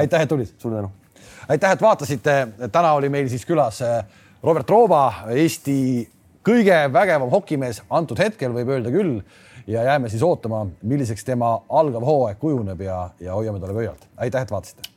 [0.04, 0.54] aitäh, et tulid.
[0.62, 0.94] suur tänu.
[1.50, 2.38] aitäh, et vaatasite.
[2.72, 3.82] täna oli meil siis külas
[4.44, 5.80] Robert Rooba, Eesti
[6.46, 9.20] kõige vägevam hokimees antud hetkel võib öelda küll
[9.68, 14.08] ja jääme siis ootama, milliseks tema algav hooaeg kujuneb ja, ja hoiame talle pöialt.
[14.18, 14.89] aitäh, et vaatasite